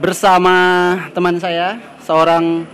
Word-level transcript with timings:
bersama 0.00 0.56
teman 1.12 1.36
saya, 1.36 1.76
seorang 2.00 2.64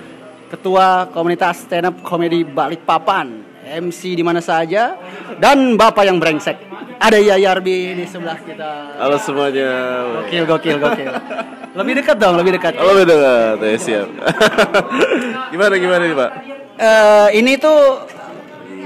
ketua 0.46 1.10
komunitas 1.10 1.66
stand 1.66 1.90
up 1.90 1.98
komedi 2.06 2.46
Balikpapan, 2.46 3.42
MC 3.66 4.14
di 4.14 4.22
mana 4.22 4.38
saja, 4.38 4.94
dan 5.42 5.74
bapak 5.74 6.06
yang 6.06 6.22
brengsek. 6.22 6.54
Ada 6.96 7.18
Yayarbi 7.18 7.98
di 7.98 8.04
sebelah 8.06 8.38
kita. 8.40 8.96
Halo 8.96 9.18
semuanya. 9.20 9.68
Gokil, 10.22 10.44
gokil, 10.48 10.76
gokil. 10.80 11.10
Lebih 11.76 11.92
dekat 12.00 12.16
dong, 12.16 12.40
lebih 12.40 12.56
dekat. 12.56 12.72
Halo 12.78 12.96
beda 12.96 13.14
nggak? 13.20 13.68
Ya, 13.68 13.76
siap. 13.76 14.08
gimana 15.52 15.74
gimana 15.76 16.02
nih 16.08 16.16
pak? 16.16 16.30
Eh, 16.78 17.28
ini 17.42 17.52
tuh 17.60 18.06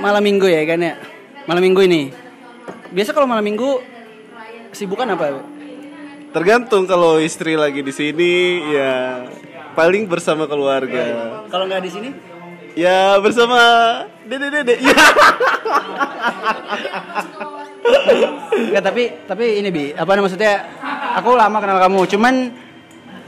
malam 0.00 0.24
minggu 0.24 0.48
ya 0.48 0.64
kan 0.66 0.80
ya? 0.80 0.98
Malam 1.46 1.62
minggu 1.62 1.80
ini. 1.86 2.02
Biasa 2.90 3.14
kalau 3.14 3.30
malam 3.30 3.46
minggu 3.46 3.78
sibukan 4.74 5.06
apa? 5.14 5.59
Tergantung 6.30 6.86
kalau 6.86 7.18
istri 7.18 7.58
lagi 7.58 7.82
di 7.82 7.90
sini 7.90 8.62
ya 8.70 9.26
paling 9.74 10.06
bersama 10.06 10.46
keluarga. 10.46 11.02
Kalau 11.50 11.66
nggak 11.66 11.82
di 11.82 11.90
sini? 11.90 12.08
Ya 12.78 13.18
bersama 13.18 13.58
dede 14.26 14.48
dede. 14.50 14.74
Ya. 18.10 18.30
Enggak, 18.54 18.84
tapi 18.86 19.02
tapi 19.26 19.44
ini 19.58 19.68
Bi, 19.74 19.84
apa 19.90 20.14
namanya 20.14 20.30
maksudnya? 20.30 20.54
Aku 21.18 21.34
lama 21.34 21.58
kenal 21.58 21.78
kamu, 21.82 22.00
cuman 22.06 22.34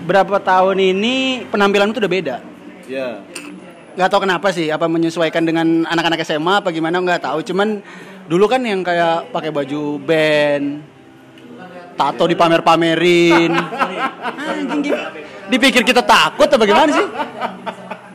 berapa 0.06 0.38
tahun 0.38 0.78
ini 0.78 1.46
penampilanmu 1.50 1.92
tuh 1.94 2.02
udah 2.06 2.12
beda. 2.12 2.36
ya. 2.86 3.22
Nggak 3.98 4.08
tahu 4.08 4.20
kenapa 4.24 4.48
sih, 4.54 4.70
apa 4.70 4.86
menyesuaikan 4.86 5.42
dengan 5.44 5.84
anak-anak 5.84 6.22
SMA 6.22 6.62
apa 6.62 6.70
gimana 6.70 7.02
nggak 7.02 7.26
tahu. 7.26 7.42
Cuman 7.42 7.82
dulu 8.30 8.46
kan 8.46 8.62
yang 8.62 8.80
kayak 8.86 9.34
pakai 9.34 9.50
baju 9.50 9.98
band, 9.98 10.80
tato 12.02 12.24
dipamer-pamerin. 12.26 13.50
Anjing, 14.34 14.94
dipikir 15.48 15.82
kita 15.82 16.02
takut 16.02 16.46
apa 16.46 16.64
gimana 16.64 16.90
sih? 16.90 17.06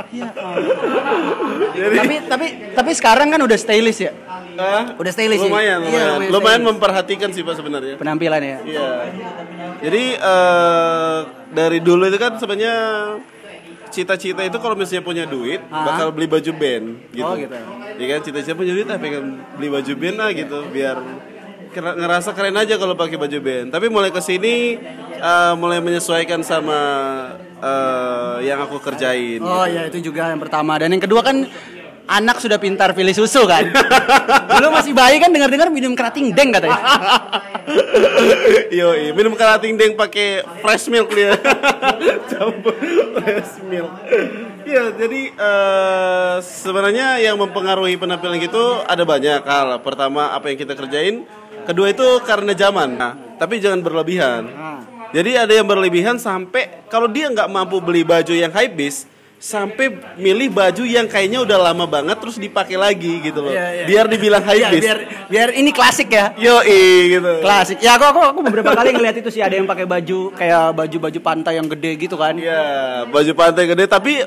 Ya 0.08 0.32
ampun. 0.32 0.64
tapi 1.94 2.16
tapi 2.26 2.45
tapi 2.73 2.92
sekarang 2.92 3.28
kan 3.28 3.39
udah 3.39 3.56
stylish 3.56 4.02
ya. 4.02 4.11
Ah, 4.58 4.98
Udah 4.98 5.11
stylish 5.14 5.38
sih. 5.38 5.45
lumayan, 5.45 5.80
Iya, 5.80 5.86
lumayan, 5.86 6.08
lumayan 6.09 6.31
lumayan 6.31 6.42
stylish. 6.56 6.70
memperhatikan 6.73 7.30
sih 7.30 7.42
pak 7.44 7.56
sebenarnya. 7.56 7.95
Penampilan 7.95 8.42
ya. 8.42 8.58
Iya. 8.66 8.88
Jadi 9.78 10.04
eh, 10.16 11.17
dari 11.52 11.80
dulu 11.80 12.04
itu 12.04 12.17
kan 12.17 12.31
sebenarnya 12.36 12.76
cita-cita 13.88 14.42
itu 14.42 14.58
kalau 14.58 14.73
misalnya 14.73 15.00
punya 15.02 15.23
duit 15.23 15.61
bakal 15.70 16.09
beli 16.09 16.26
baju 16.26 16.52
band 16.52 16.86
gitu. 17.09 17.23
Oh, 17.23 17.36
gitu. 17.36 17.54
Iya 17.98 18.06
kan 18.09 18.20
cita-cita 18.26 18.56
punya 18.56 18.73
duit 18.73 18.88
ah 18.88 18.98
pengen 18.98 19.23
beli 19.54 19.67
baju 19.70 19.92
band 19.94 20.17
lah 20.17 20.30
gitu 20.31 20.58
biar 20.67 20.95
ngerasa 21.78 22.33
keren 22.33 22.58
aja 22.58 22.75
kalau 22.81 22.97
pakai 22.97 23.17
baju 23.17 23.38
band. 23.38 23.70
Tapi 23.70 23.86
mulai 23.88 24.09
ke 24.09 24.22
sini 24.22 24.78
eh, 25.17 25.53
mulai 25.53 25.80
menyesuaikan 25.80 26.42
sama 26.42 26.80
eh, 27.61 28.50
yang 28.50 28.61
aku 28.66 28.81
kerjain. 28.81 29.42
Oh 29.42 29.66
ya 29.70 29.86
itu 29.86 30.09
juga 30.09 30.33
yang 30.33 30.42
pertama 30.42 30.78
dan 30.81 30.89
yang 30.89 31.03
kedua 31.03 31.22
kan 31.22 31.45
anak 32.08 32.39
sudah 32.39 32.55
pintar 32.58 32.95
pilih 32.95 33.11
susu 33.11 33.44
kan. 33.44 33.67
Dulu 34.58 34.67
masih 34.72 34.95
bayi 34.95 35.20
kan 35.20 35.30
dengar-dengar 35.30 35.67
minum 35.67 35.94
kerating 35.94 36.31
deng 36.31 36.55
katanya. 36.55 36.80
Yo, 38.80 38.95
minum 39.11 39.36
karating 39.36 39.75
deng 39.75 40.00
pakai 40.00 40.42
fresh 40.64 40.88
milk 40.88 41.11
dia. 41.11 41.36
Campur 42.31 42.73
fresh 43.20 43.59
milk. 43.67 43.92
Iya, 44.64 44.95
jadi 44.95 45.22
eh, 45.36 46.36
sebenarnya 46.42 47.20
yang 47.20 47.36
mempengaruhi 47.36 48.00
penampilan 48.00 48.39
gitu 48.39 48.81
ada 48.88 49.03
banyak 49.03 49.44
hal. 49.44 49.83
Pertama, 49.83 50.31
apa 50.31 50.48
yang 50.48 50.58
kita 50.58 50.73
kerjain. 50.73 51.28
Kedua 51.68 51.92
itu 51.92 52.08
karena 52.23 52.56
zaman. 52.56 52.96
Nah, 52.96 53.14
tapi 53.36 53.60
jangan 53.60 53.84
berlebihan. 53.84 54.48
Jadi 55.12 55.32
ada 55.36 55.52
yang 55.52 55.68
berlebihan 55.68 56.16
sampai 56.16 56.88
kalau 56.88 57.12
dia 57.12 57.28
nggak 57.28 57.48
mampu 57.48 57.80
beli 57.84 58.08
baju 58.08 58.32
yang 58.32 58.52
high 58.52 58.72
bis 58.72 59.04
sampai 59.38 59.94
milih 60.18 60.50
baju 60.50 60.82
yang 60.82 61.06
kayaknya 61.06 61.45
udah 61.45 61.70
lama 61.70 61.86
banget 61.86 62.18
terus 62.18 62.42
dipakai 62.42 62.73
lagi 62.73 63.22
gitu 63.22 63.45
loh. 63.45 63.54
Iya, 63.54 63.66
iya. 63.70 63.86
Biar 63.86 64.06
dibilang 64.10 64.42
high 64.42 64.66
Iya, 64.66 64.70
bis. 64.73 64.82
biar 64.82 64.98
biar 65.30 65.50
ini 65.54 65.70
klasik 65.70 66.10
ya. 66.10 66.33
Yo 66.42 66.58
gitu. 66.66 67.45
Klasik. 67.45 67.77
Ya 67.77 67.95
aku 67.95 68.06
aku, 68.10 68.22
aku 68.33 68.39
beberapa 68.50 68.73
kali 68.73 68.98
ngeliat 68.98 69.22
itu 69.22 69.30
sih 69.30 69.45
ada 69.45 69.54
yang 69.54 69.70
pakai 69.70 69.86
baju 69.86 70.33
kayak 70.33 70.73
baju-baju 70.73 71.20
pantai 71.22 71.61
yang 71.61 71.70
gede 71.70 71.92
gitu 72.02 72.17
kan. 72.17 72.33
Iya, 72.33 73.06
baju 73.08 73.32
pantai 73.38 73.64
gede 73.70 73.86
tapi 73.86 74.26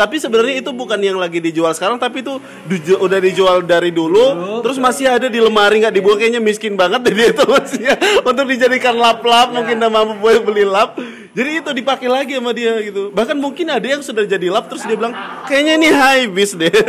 tapi 0.00 0.16
sebenarnya 0.16 0.56
itu 0.58 0.72
bukan 0.72 0.96
yang 0.96 1.14
lagi 1.14 1.36
dijual 1.38 1.68
sekarang 1.70 2.00
tapi 2.00 2.24
itu 2.24 2.40
diju- 2.64 2.96
udah 2.98 3.20
dijual 3.20 3.60
dari 3.60 3.92
dulu 3.92 4.24
terus 4.60 4.80
masih 4.80 5.12
ada 5.12 5.28
di 5.28 5.36
lemari 5.36 5.76
nggak 5.78 5.92
dibuang 5.92 6.16
kayaknya 6.16 6.40
miskin 6.40 6.72
banget 6.72 7.04
jadi 7.04 7.22
itu 7.30 7.44
maksudnya 7.44 7.94
untuk 8.22 8.48
dijadikan 8.48 8.96
lap-lap 8.96 9.52
mungkin 9.52 9.76
nggak 9.76 9.92
mampu 9.92 10.16
beli 10.40 10.64
lap 10.64 10.96
jadi 11.30 11.60
itu 11.60 11.70
dipakai 11.70 12.08
lagi 12.08 12.32
sama 12.34 12.50
dia 12.50 12.80
gitu 12.80 13.12
bahkan 13.12 13.36
mungkin 13.36 13.68
ada 13.68 13.84
yang 13.84 14.00
sudah 14.00 14.24
jadi 14.24 14.48
lap 14.48 14.66
terus 14.66 14.82
dia 14.82 14.96
bilang 14.96 15.12
kayaknya 15.44 15.76
ini 15.76 15.88
high 15.88 16.24
bis 16.26 16.56
deh 16.56 16.72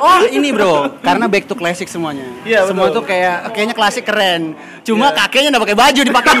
Oh 0.00 0.22
ini 0.24 0.48
bro, 0.50 0.96
karena 1.00 1.26
back 1.26 1.44
to 1.44 1.52
classic 1.52 1.84
semuanya. 1.86 2.24
Iya, 2.42 2.64
Semua 2.64 2.88
betul. 2.88 3.02
tuh 3.02 3.04
kayak 3.06 3.52
kayaknya 3.52 3.74
klasik 3.74 4.04
keren. 4.04 4.54
Cuma 4.80 5.10
Iya. 5.10 5.16
kakeknya 5.18 5.48
nggak 5.50 5.64
pakai 5.66 5.78
baju 5.78 6.00
dipakai 6.02 6.32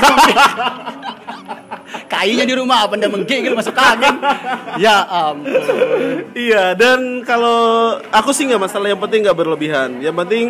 Kayunya 2.10 2.42
di 2.42 2.54
rumah 2.58 2.90
apa 2.90 2.98
ndak 2.98 3.14
menggigil 3.14 3.54
masuk 3.54 3.78
angin. 3.78 4.18
Ya 4.82 5.04
ampun. 5.06 5.60
Iya, 6.32 6.74
dan 6.74 7.22
kalau 7.22 8.00
aku 8.10 8.32
sih 8.32 8.48
nggak 8.48 8.62
masalah, 8.66 8.88
yang 8.90 8.98
penting 8.98 9.22
nggak 9.22 9.38
berlebihan. 9.38 10.00
Yang 10.02 10.16
penting 10.24 10.44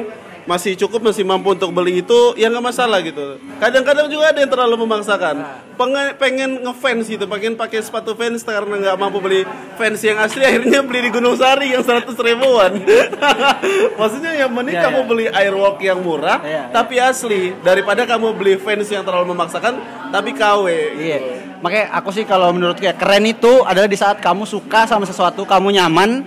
masih 0.51 0.75
cukup, 0.75 1.07
masih 1.07 1.23
mampu 1.23 1.55
untuk 1.55 1.71
beli 1.71 2.03
itu, 2.03 2.35
ya 2.35 2.51
nggak 2.51 2.75
masalah 2.75 2.99
gitu. 3.07 3.39
Kadang-kadang 3.63 4.11
juga 4.11 4.35
ada 4.35 4.43
yang 4.43 4.51
terlalu 4.51 4.83
memaksakan. 4.83 5.37
Pengen, 5.79 6.07
pengen 6.19 6.51
ngefans 6.67 7.07
gitu, 7.07 7.25
pengen 7.31 7.55
pakai 7.55 7.79
sepatu 7.79 8.19
fans 8.19 8.43
karena 8.43 8.75
nggak 8.83 8.97
mampu 8.99 9.23
beli 9.23 9.47
fans 9.79 10.03
yang 10.03 10.19
asli, 10.19 10.43
akhirnya 10.43 10.83
beli 10.83 11.07
di 11.07 11.11
Gunung 11.15 11.39
Sari 11.39 11.71
yang 11.71 11.87
100 11.87 12.11
ribuan. 12.19 12.83
Maksudnya 14.01 14.35
yang 14.35 14.51
penting 14.51 14.75
Iya, 14.75 14.85
kamu 14.91 14.99
iya. 14.99 15.07
beli 15.07 15.27
Airwalk 15.31 15.79
yang 15.79 16.03
murah, 16.03 16.43
Iya, 16.43 16.51
iya. 16.51 16.63
tapi 16.75 16.99
asli. 16.99 17.55
Daripada 17.63 18.03
kamu 18.03 18.35
beli 18.35 18.59
fans 18.59 18.91
yang 18.91 19.07
terlalu 19.07 19.31
memaksakan, 19.31 19.79
tapi 20.11 20.35
KW. 20.35 20.67
Iya. 20.99 21.19
Makanya 21.63 21.95
aku 21.95 22.11
sih 22.11 22.25
kalau 22.27 22.51
menurutku 22.51 22.83
ya 22.83 22.97
keren 22.97 23.23
itu 23.29 23.63
adalah 23.63 23.87
di 23.87 23.95
saat 23.95 24.19
kamu 24.19 24.49
suka 24.49 24.89
sama 24.91 25.07
sesuatu, 25.07 25.47
kamu 25.47 25.77
nyaman, 25.79 26.25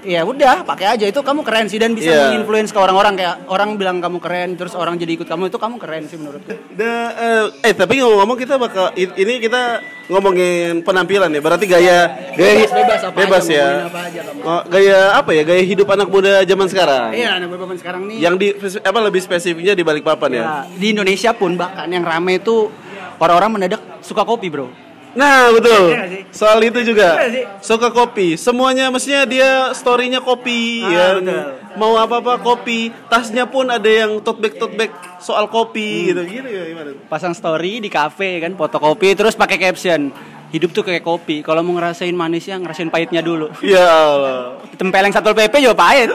ya 0.00 0.24
udah 0.24 0.64
pakai 0.64 0.96
aja 0.96 1.04
itu 1.04 1.20
kamu 1.20 1.44
keren 1.44 1.68
sih 1.68 1.76
dan 1.76 1.92
bisa 1.92 2.08
Iya. 2.08 2.22
menginfluence 2.28 2.72
ke 2.72 2.78
orang-orang 2.80 3.14
kayak 3.16 3.34
orang 3.46 3.76
bilang 3.76 4.00
kamu 4.00 4.18
keren 4.18 4.56
terus 4.56 4.72
orang 4.72 4.96
jadi 4.96 5.14
ikut 5.14 5.28
kamu 5.28 5.48
itu 5.48 5.58
kamu 5.60 5.76
keren 5.76 6.08
sih 6.08 6.16
menurutku. 6.16 6.50
Da- 6.72 7.12
eh, 7.12 7.44
eh 7.68 7.74
tapi 7.76 8.00
ngomong-ngomong 8.00 8.38
kita 8.38 8.56
bakal 8.56 8.90
ini 8.96 9.38
kita 9.38 9.78
ngomongin 10.08 10.82
penampilan 10.82 11.30
ya. 11.30 11.40
Berarti 11.40 11.64
gaya 11.68 11.98
gaya 12.34 12.66
Bebas, 12.66 12.72
bebas, 12.72 13.00
apa 13.04 13.16
bebas 13.16 13.44
aja, 13.46 13.54
ya. 13.54 13.68
apa 13.86 14.00
aja 14.10 14.20
kamu. 14.26 14.40
Oh, 14.42 14.62
gaya 14.66 14.98
apa 15.14 15.30
ya? 15.30 15.42
Gaya 15.46 15.62
hidup 15.62 15.86
anak 15.86 16.08
muda 16.10 16.42
zaman 16.42 16.66
sekarang. 16.66 17.08
Iya, 17.14 17.28
anak 17.38 17.48
bapak 17.54 17.78
sekarang 17.78 18.02
nih. 18.10 18.16
Yang 18.18 18.34
di 18.36 18.46
apa 18.80 18.98
lebih 19.00 19.20
spesifiknya 19.22 19.74
di 19.78 19.84
balik 19.86 20.02
papan 20.02 20.30
ya. 20.34 20.42
Ya, 20.42 20.54
di 20.66 20.86
Indonesia 20.90 21.30
pun 21.30 21.54
bahkan 21.54 21.86
yang 21.86 22.02
rame 22.02 22.42
itu 22.42 22.72
orang-orang 23.20 23.50
mendadak 23.54 23.80
suka 24.02 24.24
kopi, 24.24 24.50
Bro. 24.50 24.89
Nah, 25.12 25.50
betul. 25.50 25.90
Iya? 25.90 26.22
Soal 26.30 26.62
itu 26.62 26.80
juga. 26.82 27.18
Sih? 27.26 27.44
Suka 27.60 27.90
kopi. 27.90 28.34
Semuanya 28.34 28.88
mestinya 28.88 29.26
dia 29.26 29.50
story-nya 29.72 30.22
kopi 30.22 30.82
Ah, 30.82 30.90
ya. 30.90 31.06
betul. 31.18 31.42
Mau 31.74 31.94
apa-apa 31.94 32.38
kopi. 32.38 32.90
Tasnya 33.06 33.46
pun 33.46 33.66
ada 33.66 33.86
yang 33.86 34.18
tote 34.20 34.38
bag 34.38 34.54
tote 34.54 34.74
bag 34.74 34.90
soal 35.20 35.46
Hmm. 35.46 35.54
kopi 35.54 36.10
gitu. 36.10 36.20
Gitu 36.20 36.48
ya 36.48 36.62
gimana? 36.66 36.90
Pasang 37.06 37.32
story 37.32 37.78
di 37.78 37.88
kafe 37.88 38.40
kan, 38.40 38.52
foto 38.54 38.76
kopi 38.76 39.12
terus 39.12 39.32
pakai 39.34 39.56
caption. 39.56 40.10
Hidup 40.50 40.74
tuh 40.74 40.82
kayak 40.82 41.06
kopi. 41.06 41.46
Kalau 41.46 41.62
mau 41.62 41.78
ngerasain 41.78 42.10
manisnya, 42.10 42.58
ngerasain 42.58 42.90
pahitnya 42.90 43.22
dulu. 43.22 43.54
Ya 43.62 43.86
Allah. 43.86 44.58
Tempeleng 44.74 45.14
Satpol 45.14 45.30
PP 45.30 45.62
juga 45.62 45.78
pahit. 45.78 46.10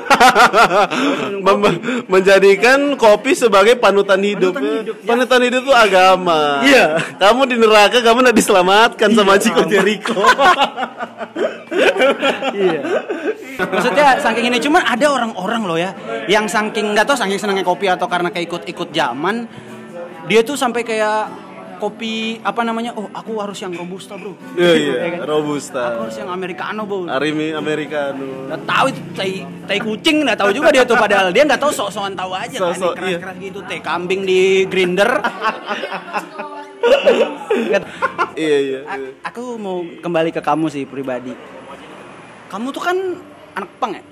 Mem- 1.46 1.80
menjadikan 2.12 3.00
kopi 3.00 3.32
sebagai 3.32 3.80
panutan 3.80 4.20
hidup. 4.20 4.52
Panutan 4.52 4.84
hidup, 4.84 4.96
ya. 5.00 5.08
Panutan 5.08 5.40
hidup 5.40 5.62
itu 5.64 5.72
agama. 5.74 6.40
Iya. 6.68 6.86
Kamu 7.16 7.42
di 7.48 7.56
neraka 7.56 8.04
kamu 8.04 8.28
tidak 8.28 8.36
diselamatkan 8.36 9.10
sama 9.16 9.40
Chico 9.40 9.64
ampun. 9.64 9.72
Jericho. 9.72 10.20
iya. 12.56 12.82
Maksudnya 13.56 14.20
saking 14.20 14.52
ini 14.52 14.59
cuman 14.59 14.84
ada 14.84 15.06
orang-orang 15.08 15.62
loh 15.64 15.79
ya 15.79 15.96
yang 16.28 16.44
saking 16.44 16.91
nggak 16.91 17.08
tahu 17.08 17.16
saking 17.16 17.40
senangnya 17.40 17.64
kopi 17.64 17.88
atau 17.88 18.03
karena 18.03 18.28
kayak 18.28 18.52
ikut-ikut 18.52 18.91
zaman 18.96 19.36
dia 20.26 20.42
tuh 20.42 20.56
sampai 20.56 20.82
kayak 20.82 21.44
kopi 21.76 22.40
apa 22.40 22.64
namanya 22.64 22.96
oh 22.96 23.12
aku 23.12 23.36
harus 23.36 23.59
yang 23.59 23.76
robusta 23.76 24.16
bro 24.16 24.32
Iya 24.56 24.72
iya. 24.74 24.94
Ya 24.96 25.09
kan? 25.12 25.20
aku 25.20 25.28
Robusta. 25.30 25.82
harus 26.00 26.16
yang 26.16 26.30
americano 26.30 26.82
bro 26.84 27.03
Arimi 27.06 27.52
Americano. 27.52 28.47
nggak 28.47 28.64
tahu 28.64 28.86
itu 28.88 29.02
tai 29.12 29.32
tai 29.68 29.80
kucing 29.80 30.24
nggak 30.24 30.40
tahu 30.40 30.50
juga 30.52 30.72
dia 30.72 30.82
tuh 30.82 30.96
padahal 30.96 31.30
dia 31.30 31.44
nggak 31.44 31.59
tahu 31.59 31.70
sok-sokan 31.70 32.16
tahu 32.16 32.32
aja 32.32 32.56
kan 32.56 32.72
Sok-sok, 32.72 32.94
keras 32.96 33.20
keras 33.20 33.36
gitu 33.38 33.59
teh 33.62 33.80
kambing 33.80 34.24
di 34.24 34.40
grinder 34.66 35.12
Iya 38.36 38.58
iya. 38.62 38.80
A- 38.86 39.00
aku 39.26 39.56
mau 39.56 39.80
kembali 39.82 40.30
ke 40.30 40.40
kamu 40.40 40.68
sih 40.68 40.84
pribadi 40.84 41.32
kamu 42.48 42.68
tuh 42.70 42.82
kan 42.82 42.98
anak 43.53 43.70
pang 43.78 43.91
ya 43.91 44.03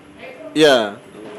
Iya. 0.53 0.77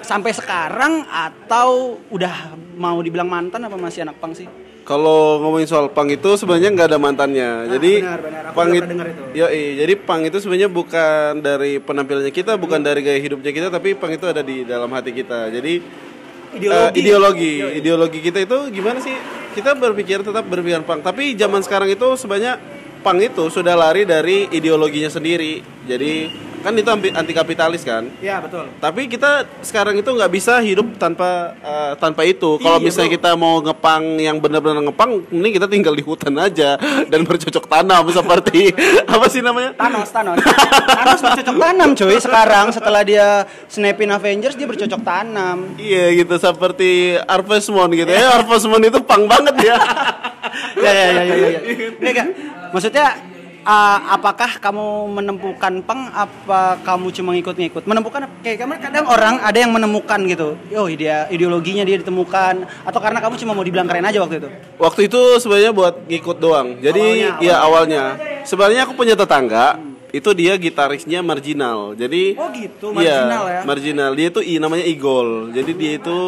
Sampai 0.05 0.31
sekarang 0.31 1.03
atau 1.05 1.97
udah 2.09 2.53
mau 2.77 3.01
dibilang 3.01 3.27
mantan 3.27 3.65
apa 3.65 3.75
masih 3.75 4.05
anak 4.05 4.21
pang 4.21 4.31
sih 4.31 4.45
Kalau 4.85 5.41
ngomongin 5.41 5.65
soal 5.65 5.89
pang 5.89 6.05
itu 6.07 6.37
sebenarnya 6.37 6.69
nggak 6.69 6.89
ada 6.93 7.01
mantannya. 7.01 7.73
jadi 7.73 8.05
benar, 8.05 8.21
benar. 8.21 8.43
Aku 8.45 8.55
pang 8.55 8.69
itu. 8.69 8.85
Yoi, 9.33 9.81
jadi 9.81 9.95
pang 9.97 10.21
itu 10.21 10.37
sebenarnya 10.37 10.69
bukan 10.69 11.41
dari 11.41 11.81
penampilannya 11.81 12.29
kita, 12.29 12.61
bukan 12.61 12.85
dari 12.85 13.01
gaya 13.01 13.17
hidupnya 13.17 13.49
kita, 13.49 13.69
tapi 13.73 13.97
pang 13.97 14.13
itu 14.13 14.29
ada 14.29 14.45
di 14.45 14.61
dalam 14.63 14.93
hati 14.93 15.11
kita. 15.11 15.49
Jadi 15.49 15.81
Ideologi. 16.53 16.85
eh, 16.87 17.01
ideologi, 17.01 17.53
ideologi 17.81 18.19
kita 18.21 18.39
itu 18.39 18.59
gimana 18.71 19.01
sih? 19.01 19.17
Kita 19.57 19.73
berpikir 19.73 20.21
tetap 20.21 20.45
berpikir 20.45 20.85
pang, 20.85 21.01
tapi 21.01 21.33
zaman 21.33 21.65
sekarang 21.65 21.89
itu 21.89 22.15
sebenarnya 22.15 22.61
pang 23.01 23.17
itu 23.19 23.49
sudah 23.49 23.73
lari 23.75 24.05
dari 24.05 24.53
ideologinya 24.53 25.09
sendiri. 25.09 25.65
Jadi 25.89 26.29
kan 26.65 26.73
itu 26.73 26.89
anti 27.13 27.33
kapitalis 27.37 27.85
kan? 27.85 28.09
Ya 28.25 28.41
betul. 28.41 28.73
Tapi 28.81 29.05
kita 29.05 29.45
sekarang 29.61 30.01
itu 30.01 30.09
nggak 30.09 30.33
bisa 30.33 30.57
hidup 30.65 30.97
tanpa 30.97 31.53
eh, 31.61 31.93
tanpa 32.01 32.25
itu. 32.25 32.57
Kalau 32.57 32.81
Iya, 32.81 32.85
misalnya 32.89 33.11
bro. 33.13 33.17
kita 33.21 33.31
mau 33.37 33.55
ngepang 33.61 34.03
yang 34.17 34.41
benar-benar 34.41 34.81
ngepang, 34.89 35.29
ini 35.29 35.49
kita 35.53 35.69
tinggal 35.69 35.93
di 35.93 36.01
hutan 36.01 36.33
aja 36.41 36.81
dan 37.13 37.21
bercocok 37.29 37.69
tanam 37.69 38.09
seperti 38.09 38.73
apa 39.15 39.27
sih 39.29 39.45
namanya? 39.45 39.77
Thanos, 39.77 40.09
Thanos. 40.09 40.41
Thanos 40.89 41.21
bercocok 41.21 41.57
tanam 41.61 41.89
cuy 41.93 42.17
sekarang 42.17 42.67
setelah 42.73 43.03
dia 43.05 43.45
snapin 43.69 44.09
Avengers 44.09 44.57
dia 44.57 44.65
bercocok 44.65 45.01
tanam. 45.05 45.77
Iya 45.77 46.25
gitu 46.25 46.35
seperti 46.41 47.21
Harvest 47.29 47.69
Moon 47.69 47.93
gitu 47.93 48.09
ya. 48.09 48.41
Harvest 48.41 48.65
Moon 48.65 48.81
itu 48.81 48.99
pang 49.05 49.29
banget 49.29 49.53
ya. 49.61 49.77
ya 50.85 50.93
ya 50.93 51.07
ya 51.13 51.23
ya 51.23 51.37
ya. 51.37 51.61
ya. 52.01 52.25
Maksudnya 52.73 53.34
uh, 53.65 53.99
apakah 54.13 54.61
kamu 54.61 55.11
menemukan 55.11 55.73
pang 55.83 56.13
apa 56.13 56.79
kamu 56.85 57.11
cuma 57.21 57.31
ngikut-ngikut? 57.35 57.83
Menemukan 57.89 58.29
kayak 58.45 58.59
kamu 58.63 58.73
kadang 58.79 59.05
orang 59.09 59.41
ada 59.41 59.59
yang 59.59 59.73
menemukan 59.73 60.21
gitu. 60.29 60.55
Yo, 60.71 60.87
dia 60.93 61.27
ideologinya 61.33 61.83
dia 61.83 61.99
ditemukan 61.99 62.69
atau 62.85 63.01
karena 63.01 63.19
kamu 63.25 63.35
cuma 63.41 63.53
mau 63.57 63.65
dibilang 63.65 63.89
keren 63.89 64.07
aja 64.07 64.21
waktu 64.23 64.45
itu? 64.45 64.49
Waktu 64.79 65.01
itu 65.09 65.21
sebenarnya 65.41 65.73
buat 65.73 65.95
ngikut 66.07 66.37
doang. 66.39 66.79
Jadi 66.79 67.27
Awalnya, 67.33 67.43
ya 67.43 67.55
awalnya. 67.59 68.03
Sebenarnya 68.45 68.85
aku 68.85 68.93
punya 68.93 69.17
tetangga 69.17 69.81
itu 70.15 70.31
dia 70.31 70.55
gitarisnya 70.55 71.25
marginal. 71.27 71.99
Jadi 71.99 72.39
Oh 72.39 72.49
gitu, 72.55 72.95
marginal 72.95 73.45
ya. 73.51 73.61
marginal. 73.67 74.11
Dia 74.15 74.29
tuh 74.31 74.45
i 74.47 74.63
namanya 74.63 74.87
Igol. 74.87 75.51
Jadi 75.51 75.73
dia 75.75 75.93
itu 75.99 76.21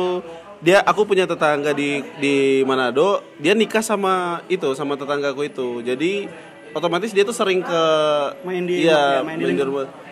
dia 0.57 0.81
aku 0.83 1.05
punya 1.05 1.29
tetangga 1.29 1.77
di 1.77 2.01
di 2.17 2.65
Manado, 2.65 3.21
dia 3.37 3.53
nikah 3.53 3.85
sama 3.85 4.41
itu 4.49 4.73
sama 4.75 4.97
tetanggaku 4.97 5.47
itu. 5.47 5.85
Jadi 5.85 6.27
otomatis 6.77 7.11
dia 7.17 7.25
tuh 7.25 7.33
sering 7.33 7.65
ke 7.65 7.83
Main 8.45 8.69
di- 8.69 8.85
iya, 8.85 9.25
ya, 9.25 9.25
main 9.25 9.41
di 9.41 9.57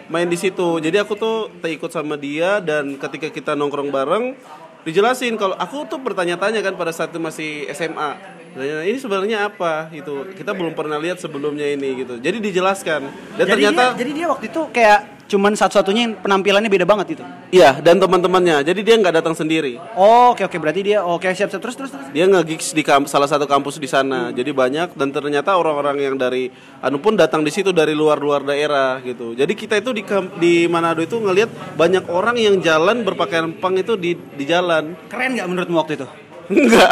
main 0.09 0.29
di 0.29 0.37
situ. 0.37 0.81
Jadi 0.81 0.97
aku 1.01 1.17
tuh 1.17 1.53
terikut 1.61 1.93
sama 1.93 2.17
dia 2.17 2.61
dan 2.61 2.97
ketika 2.97 3.29
kita 3.29 3.53
nongkrong 3.53 3.93
bareng 3.93 4.37
dijelasin 4.85 5.37
kalau 5.41 5.57
aku 5.57 5.89
tuh 5.89 6.01
bertanya-tanya 6.01 6.61
kan 6.61 6.77
pada 6.77 6.93
saat 6.93 7.13
itu 7.13 7.21
masih 7.21 7.69
SMA. 7.73 8.17
Tanya, 8.55 8.87
ini 8.87 8.99
sebenarnya 9.03 9.51
apa 9.51 9.91
itu 9.91 10.31
kita 10.39 10.55
belum 10.55 10.79
pernah 10.79 10.95
lihat 11.03 11.19
sebelumnya 11.19 11.67
ini 11.67 12.07
gitu. 12.07 12.23
Jadi 12.23 12.39
dijelaskan 12.39 13.01
dan 13.35 13.45
jadi 13.51 13.51
ternyata 13.51 13.83
dia, 13.91 13.99
jadi 14.07 14.11
dia 14.15 14.27
waktu 14.31 14.47
itu 14.47 14.63
kayak 14.71 15.01
cuman 15.25 15.57
satu-satunya 15.57 16.21
penampilannya 16.21 16.69
beda 16.69 16.85
banget 16.87 17.19
itu. 17.19 17.25
iya 17.51 17.83
dan 17.83 17.99
teman-temannya. 17.99 18.63
Jadi 18.63 18.81
dia 18.87 18.95
nggak 18.95 19.15
datang 19.19 19.35
sendiri. 19.35 19.81
Oh, 19.99 20.37
oke 20.37 20.47
oke 20.47 20.55
berarti 20.63 20.87
dia 20.87 21.03
oke 21.03 21.27
siap 21.35 21.51
siap 21.51 21.59
terus 21.59 21.75
terus 21.75 21.91
terus. 21.91 22.07
dia 22.15 22.31
nge-gigs 22.31 22.71
di 22.71 22.87
kamp- 22.87 23.11
salah 23.11 23.27
satu 23.27 23.49
kampus 23.49 23.83
di 23.83 23.91
sana 23.91 24.31
jadi 24.31 24.55
banyak 24.55 24.95
dan 24.95 25.11
ternyata 25.11 25.59
orang-orang 25.59 25.99
yang 25.99 26.15
dari 26.15 26.53
anu 26.79 27.03
pun 27.03 27.19
datang 27.19 27.43
di 27.43 27.51
situ 27.51 27.75
dari 27.75 27.91
luar-luar 27.91 28.47
daerah 28.47 29.03
gitu 29.03 29.35
jadi 29.35 29.51
kita 29.51 29.83
itu 29.83 29.91
di 29.91 30.03
di 30.39 30.55
Manado 30.71 31.03
itu 31.03 31.19
ngelihat 31.19 31.75
banyak 31.75 32.07
orang 32.07 32.37
yang 32.39 32.61
jalan 32.63 33.03
berpakaian 33.03 33.51
pang 33.59 33.75
itu 33.75 33.99
di 33.99 34.15
di 34.15 34.45
jalan 34.47 34.95
Keren 35.11 35.35
nggak 35.35 35.49
menurutmu 35.51 35.75
waktu 35.81 35.99
itu? 35.99 36.07
Enggak 36.49 36.91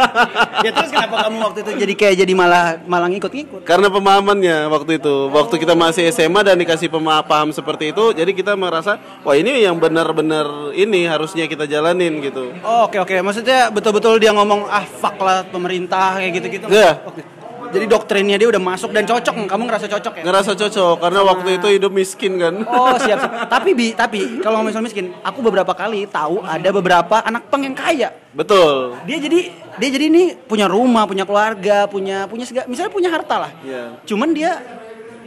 ya 0.66 0.70
terus 0.74 0.90
kenapa 0.92 1.16
kamu 1.26 1.36
waktu 1.40 1.58
itu 1.64 1.70
jadi 1.86 1.94
kayak 1.96 2.14
jadi 2.26 2.32
malah 2.36 2.66
malah 2.84 3.08
ngikut-ngikut? 3.10 3.62
karena 3.64 3.88
pemahamannya 3.88 4.68
waktu 4.68 5.02
itu 5.02 5.14
waktu 5.30 5.54
kita 5.58 5.74
masih 5.74 6.06
SMA 6.12 6.40
dan 6.44 6.56
dikasih 6.58 6.90
paham 7.26 7.50
seperti 7.54 7.94
itu 7.94 8.12
jadi 8.12 8.30
kita 8.34 8.54
merasa 8.54 8.98
wah 9.22 9.34
ini 9.34 9.62
yang 9.62 9.78
benar-benar 9.78 10.74
ini 10.74 11.06
harusnya 11.06 11.46
kita 11.50 11.64
jalanin 11.66 12.20
gitu 12.20 12.50
Oh, 12.60 12.86
oke 12.86 12.98
oke. 13.00 13.16
Maksudnya 13.24 13.72
betul-betul 13.72 14.20
dia 14.20 14.32
ngomong 14.36 14.68
ah 14.68 14.84
fuck 14.84 15.16
lah 15.22 15.46
pemerintah 15.48 16.20
kayak 16.20 16.32
gitu-gitu. 16.38 16.66
Iya. 16.68 17.00
Waktu 17.06 17.20
itu. 17.24 17.39
Jadi 17.70 17.84
doktrinnya 17.86 18.36
dia 18.36 18.48
udah 18.50 18.62
masuk 18.62 18.90
dan 18.90 19.06
cocok. 19.06 19.46
Kamu 19.46 19.62
ngerasa 19.66 19.86
cocok 19.86 20.12
ya? 20.20 20.22
ngerasa 20.26 20.52
cocok 20.58 20.96
karena 21.00 21.20
waktu 21.22 21.48
itu 21.58 21.66
hidup 21.80 21.92
miskin 21.94 22.38
kan 22.38 22.54
Oh 22.66 22.94
siap, 22.98 23.18
siap. 23.22 23.32
Tapi 23.46 23.70
bi, 23.72 23.94
tapi 23.94 24.42
kalau 24.42 24.60
ngomongin 24.60 24.74
soal 24.74 24.86
miskin, 24.86 25.06
aku 25.22 25.38
beberapa 25.40 25.72
kali 25.72 26.06
tahu 26.10 26.42
ada 26.42 26.68
beberapa 26.70 27.22
anak 27.22 27.48
pang 27.48 27.62
yang 27.62 27.74
kaya. 27.74 28.10
betul 28.30 28.94
Dia 29.10 29.18
jadi 29.18 29.50
dia 29.78 29.88
jadi 29.90 30.04
ini 30.06 30.38
punya 30.46 30.70
rumah, 30.70 31.06
punya 31.06 31.26
keluarga, 31.26 31.90
punya 31.90 32.30
punya 32.30 32.44
segala, 32.46 32.66
misalnya 32.70 32.92
punya 32.92 33.10
harta 33.10 33.36
lah. 33.48 33.52
Iya. 33.62 33.84
Cuman 34.06 34.30
dia 34.30 34.60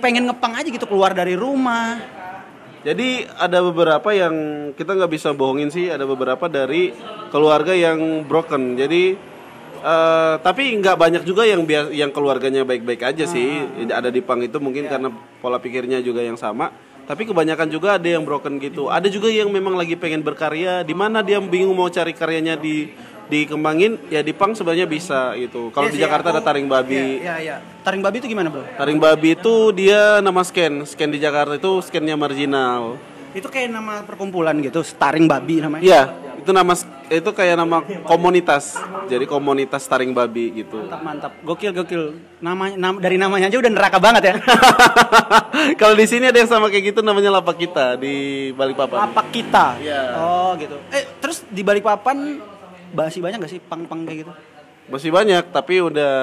pengen 0.03 0.27
ngepang 0.27 0.53
aja 0.59 0.67
gitu 0.67 0.83
keluar 0.83 1.15
dari 1.15 1.35
rumah. 1.35 1.99
Jadi 2.83 3.23
ada 3.39 3.63
beberapa 3.63 4.11
yang 4.11 4.35
kita 4.75 4.91
nggak 4.91 5.11
bisa 5.15 5.31
bohongin 5.31 5.71
sih, 5.71 5.87
ada 5.87 6.03
beberapa 6.03 6.51
dari 6.51 6.91
keluarga 7.31 7.71
yang 7.71 8.27
broken. 8.27 8.75
Jadi 8.75 9.15
eh, 9.83 10.33
tapi 10.39 10.79
nggak 10.79 10.95
banyak 10.95 11.23
juga 11.23 11.43
yang 11.43 11.67
bias, 11.67 11.91
yang 11.91 12.09
keluarganya 12.09 12.63
baik-baik 12.63 13.03
aja 13.03 13.27
sih. 13.27 13.67
Ada 13.85 14.07
di 14.07 14.23
pang 14.23 14.39
itu 14.39 14.55
mungkin 14.57 14.87
karena 14.87 15.11
pola 15.37 15.59
pikirnya 15.59 15.99
juga 15.99 16.23
yang 16.23 16.39
sama. 16.39 16.71
Tapi 17.03 17.27
kebanyakan 17.27 17.67
juga 17.67 17.99
ada 17.99 18.07
yang 18.07 18.23
broken 18.23 18.63
gitu. 18.63 18.87
Ada 18.87 19.11
juga 19.11 19.27
yang 19.27 19.51
memang 19.51 19.75
lagi 19.75 19.99
pengen 19.99 20.23
berkarya, 20.23 20.87
di 20.87 20.95
mana 20.95 21.19
dia 21.19 21.35
bingung 21.37 21.75
mau 21.75 21.91
cari 21.91 22.15
karyanya 22.15 22.55
di 22.55 22.87
dikembangin, 23.23 23.99
ya 24.07 24.19
di 24.19 24.31
pang 24.31 24.51
sebenarnya 24.51 24.87
bisa 24.87 25.35
gitu. 25.35 25.67
Kalau 25.71 25.87
Iya 25.87 25.93
di 25.95 25.97
sih, 25.99 26.03
Jakarta 26.03 26.31
aku- 26.31 26.35
ada 26.37 26.41
taring 26.43 26.67
babi. 26.67 26.95
Iya, 26.95 27.19
iya, 27.19 27.35
iya. 27.39 27.55
Taring 27.83 28.03
babi 28.03 28.15
itu 28.19 28.27
gimana, 28.27 28.47
Bro? 28.51 28.63
Taring 28.79 28.99
babi 28.99 29.29
itu 29.35 29.53
dia 29.71 30.19
nama 30.19 30.43
scan, 30.43 30.83
scan 30.83 31.11
di 31.11 31.19
Jakarta 31.19 31.55
itu 31.55 31.71
scannya 31.83 32.15
marginal. 32.15 32.99
Itu 33.33 33.47
kayak 33.47 33.67
nama 33.67 34.03
perkumpulan 34.03 34.53
gitu, 34.59 34.83
taring 34.95 35.25
babi 35.25 35.59
namanya. 35.59 35.83
Iya, 35.83 36.01
itu 36.39 36.51
nama 36.51 36.71
itu 37.07 37.29
kayak 37.29 37.55
nama 37.55 37.77
komunitas. 38.03 38.77
Jadi 39.05 39.23
komunitas 39.23 39.83
taring 39.83 40.11
babi 40.11 40.63
gitu. 40.63 40.79
Mantap, 40.79 41.01
mantap. 41.01 41.31
Gokil, 41.41 41.71
gokil. 41.73 42.03
Namanya 42.39 42.75
nam- 42.75 42.99
dari 42.99 43.15
namanya 43.15 43.47
aja 43.47 43.57
udah 43.57 43.71
neraka 43.71 43.97
banget 43.97 44.23
ya. 44.23 44.35
Kalau 45.79 45.93
di 45.93 46.05
sini 46.05 46.27
ada 46.27 46.35
yang 46.35 46.47
sama 46.47 46.67
kayak 46.67 46.93
gitu 46.93 46.99
namanya 46.99 47.33
lapak 47.33 47.57
kita 47.57 47.95
di 47.95 48.49
Balikpapan. 48.51 49.09
Lapak 49.09 49.27
kita. 49.29 49.77
Iya. 49.79 50.01
Oh, 50.17 50.51
gitu. 50.55 50.75
Eh, 50.89 51.03
terus 51.19 51.43
di 51.45 51.61
Balikpapan 51.61 52.39
masih 52.93 53.19
banyak 53.19 53.37
gak 53.41 53.51
sih 53.51 53.59
pang-pang 53.59 54.05
kayak 54.05 54.19
gitu? 54.23 54.31
Masih 54.83 55.09
banyak, 55.09 55.47
tapi 55.49 55.79
udah 55.79 56.13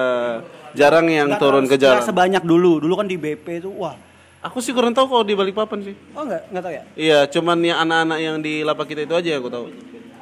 jarang 0.73 1.09
yang 1.09 1.33
Nggak 1.33 1.41
turun 1.41 1.65
ke 1.65 1.77
jalan. 1.77 2.05
sebanyak 2.05 2.45
dulu. 2.45 2.79
Dulu 2.79 2.95
kan 2.95 3.09
di 3.09 3.17
BP 3.17 3.65
itu 3.65 3.71
wah. 3.73 3.97
Aku 4.41 4.65
sih 4.65 4.73
kurang 4.73 4.97
tahu 4.97 5.05
kalau 5.07 5.25
di 5.25 5.37
Balikpapan 5.37 5.85
sih. 5.85 5.95
Oh, 6.13 6.25
enggak, 6.25 6.49
enggak 6.49 6.63
tahu 6.65 6.73
ya. 6.73 6.83
Iya, 6.97 7.19
cuman 7.29 7.57
yang 7.61 7.79
anak-anak 7.79 8.19
yang 8.19 8.37
di 8.41 8.65
lapak 8.65 8.89
kita 8.89 9.05
itu 9.05 9.13
aja 9.13 9.29
yang 9.31 9.41
aku 9.41 9.53
tahu. 9.53 9.67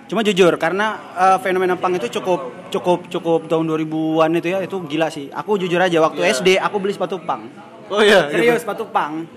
Cuma 0.08 0.24
jujur 0.24 0.56
karena 0.56 0.86
eh, 1.12 1.38
fenomena 1.38 1.76
pang 1.76 1.92
itu 1.92 2.08
cukup 2.08 2.72
cukup 2.72 3.12
cukup 3.12 3.40
tahun 3.44 3.68
2000-an 3.68 4.30
itu 4.40 4.48
ya, 4.48 4.58
itu 4.64 4.76
gila 4.88 5.08
sih. 5.08 5.28
Aku 5.28 5.60
jujur 5.60 5.76
aja 5.78 6.00
waktu 6.00 6.24
Iya. 6.24 6.32
SD 6.34 6.48
aku 6.56 6.76
beli 6.80 6.96
sepatu 6.96 7.20
pang. 7.20 7.44
Oh 7.92 8.00
iya, 8.00 8.28
gitu. 8.28 8.40
Serius 8.40 8.60
sepatu 8.64 8.88
pang. 8.88 9.28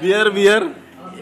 Biar 0.00 0.28
biar 0.32 0.62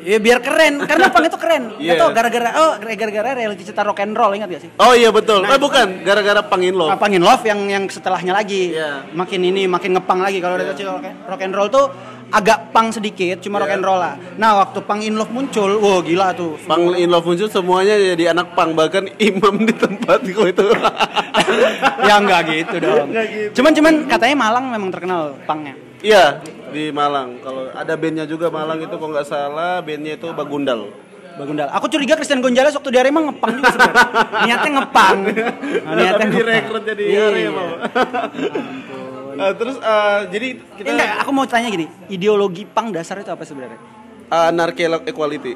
Ya 0.06 0.22
biar 0.22 0.38
keren, 0.38 0.86
karena 0.86 1.10
pang 1.10 1.26
itu 1.26 1.34
keren. 1.34 1.74
Iya. 1.82 1.98
Gak 1.98 1.98
tau 1.98 2.10
gara-gara 2.14 2.50
oh 2.62 2.72
gara-gara 2.78 3.30
reality 3.34 3.66
cerita 3.66 3.82
rock 3.82 3.98
and 4.06 4.14
roll 4.14 4.30
ingat 4.38 4.46
gak 4.54 4.62
sih? 4.62 4.70
Oh 4.78 4.94
iya 4.94 5.10
betul. 5.10 5.42
eh 5.42 5.58
bukan, 5.58 6.06
gara-gara 6.06 6.46
pangin 6.46 6.78
lo. 6.78 6.94
Pangin 6.94 7.18
Love 7.18 7.42
yang 7.42 7.66
yang 7.66 7.84
setelahnya 7.90 8.30
lagi. 8.30 8.70
Iya. 8.70 9.02
Makin 9.10 9.40
ini 9.42 9.66
makin 9.66 9.98
ngepang 9.98 10.22
lagi 10.22 10.38
kalau 10.38 10.62
reality 10.62 10.86
rock, 10.86 11.02
rock 11.26 11.40
and 11.42 11.54
roll 11.58 11.66
tuh 11.66 11.90
agak 12.26 12.74
pang 12.74 12.90
sedikit, 12.90 13.38
cuma 13.38 13.62
rock 13.62 13.70
Iya. 13.70 13.76
and 13.78 13.84
roll 13.84 13.96
lah. 13.96 14.14
Nah, 14.34 14.60
waktu 14.60 14.78
Pang 14.82 14.98
In 14.98 15.14
Love 15.14 15.30
muncul, 15.30 15.78
wow 15.78 16.02
gila 16.02 16.34
tuh. 16.34 16.58
Pang 16.66 16.92
in 16.94 17.06
love 17.06 17.22
muncul 17.22 17.46
semuanya 17.46 17.94
jadi 17.94 18.34
anak 18.34 18.52
pang 18.52 18.74
bahkan 18.74 19.06
imam 19.16 19.62
di 19.62 19.72
tempatku 19.72 20.42
itu. 20.44 20.66
ya 22.08 22.14
enggak 22.18 22.40
gitu 22.50 22.76
dong. 22.82 23.08
Cuman 23.54 23.72
cuman 23.72 23.94
katanya 24.06 24.36
Malang 24.36 24.64
memang 24.70 24.90
terkenal 24.90 25.38
pangnya. 25.46 25.74
Iya 26.02 26.42
di 26.70 26.90
Malang. 26.90 27.40
Kalau 27.40 27.70
ada 27.70 27.94
bandnya 27.94 28.26
juga 28.26 28.50
Malang 28.50 28.78
itu 28.78 28.92
kalau 28.92 29.10
nggak 29.14 29.26
salah 29.26 29.80
bandnya 29.80 30.18
itu 30.18 30.28
Bagundal. 30.34 30.90
Bagundal. 31.36 31.68
Aku 31.68 31.86
curiga 31.86 32.16
Christian 32.16 32.40
Gonzalez 32.40 32.72
waktu 32.72 32.90
di 32.90 32.98
Arema 32.98 33.20
ngepang 33.22 33.60
juga 33.60 33.68
sebenarnya. 33.70 34.08
Niatnya 34.48 34.70
ngepang. 34.80 35.16
Nah, 35.84 35.92
niatnya 35.94 36.26
Tapi 36.26 36.32
direkrut 36.34 36.82
jadi 36.84 37.02
Iya. 37.04 37.26
Eh, 39.36 39.52
terus 39.54 39.76
eh, 39.76 40.20
jadi 40.32 40.48
kita 40.80 40.88
enggak, 40.88 41.10
aku 41.20 41.30
mau 41.30 41.44
tanya 41.44 41.68
gini, 41.68 41.86
ideologi 42.08 42.64
pang 42.64 42.88
dasar 42.88 43.20
itu 43.20 43.28
apa 43.28 43.44
sebenarnya? 43.44 43.78
anarki 44.26 44.82
equality. 45.06 45.54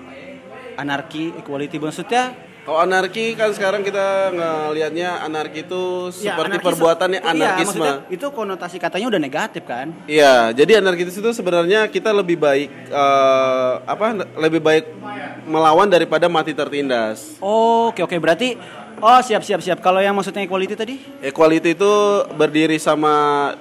Anarki, 0.79 1.35
equality 1.37 1.77
maksudnya 1.77 2.33
Kalau 2.61 2.77
anarki 2.77 3.35
kan 3.35 3.51
sekarang 3.57 3.81
kita 3.81 4.31
ngelihatnya 4.31 5.25
anarki 5.25 5.65
itu 5.65 6.13
ya, 6.21 6.37
seperti 6.37 6.61
anarkis- 6.61 6.67
perbuatannya 6.69 7.21
iya, 7.25 7.33
anarkisme. 7.33 7.83
maksudnya 7.83 7.95
itu 8.13 8.27
konotasi 8.31 8.77
katanya 8.77 9.07
udah 9.11 9.21
negatif 9.21 9.63
kan? 9.65 9.89
Iya, 10.05 10.53
jadi 10.53 10.85
anarkis 10.85 11.17
itu 11.17 11.31
sebenarnya 11.33 11.89
kita 11.89 12.13
lebih 12.13 12.37
baik 12.37 12.69
eh, 12.93 13.75
apa 13.81 14.23
lebih 14.39 14.61
baik 14.61 14.85
melawan 15.49 15.89
daripada 15.89 16.29
mati 16.29 16.53
tertindas. 16.53 17.41
Oh, 17.41 17.91
oke 17.91 18.05
oke 18.05 18.17
berarti 18.21 18.55
Oh 19.01 19.21
siap 19.25 19.41
siap 19.41 19.65
siap. 19.65 19.81
Kalau 19.81 19.97
yang 20.05 20.13
maksudnya 20.13 20.45
equality 20.45 20.77
tadi? 20.77 21.01
Equality 21.25 21.73
itu 21.73 21.93
berdiri 22.37 22.77
sama 22.77 23.13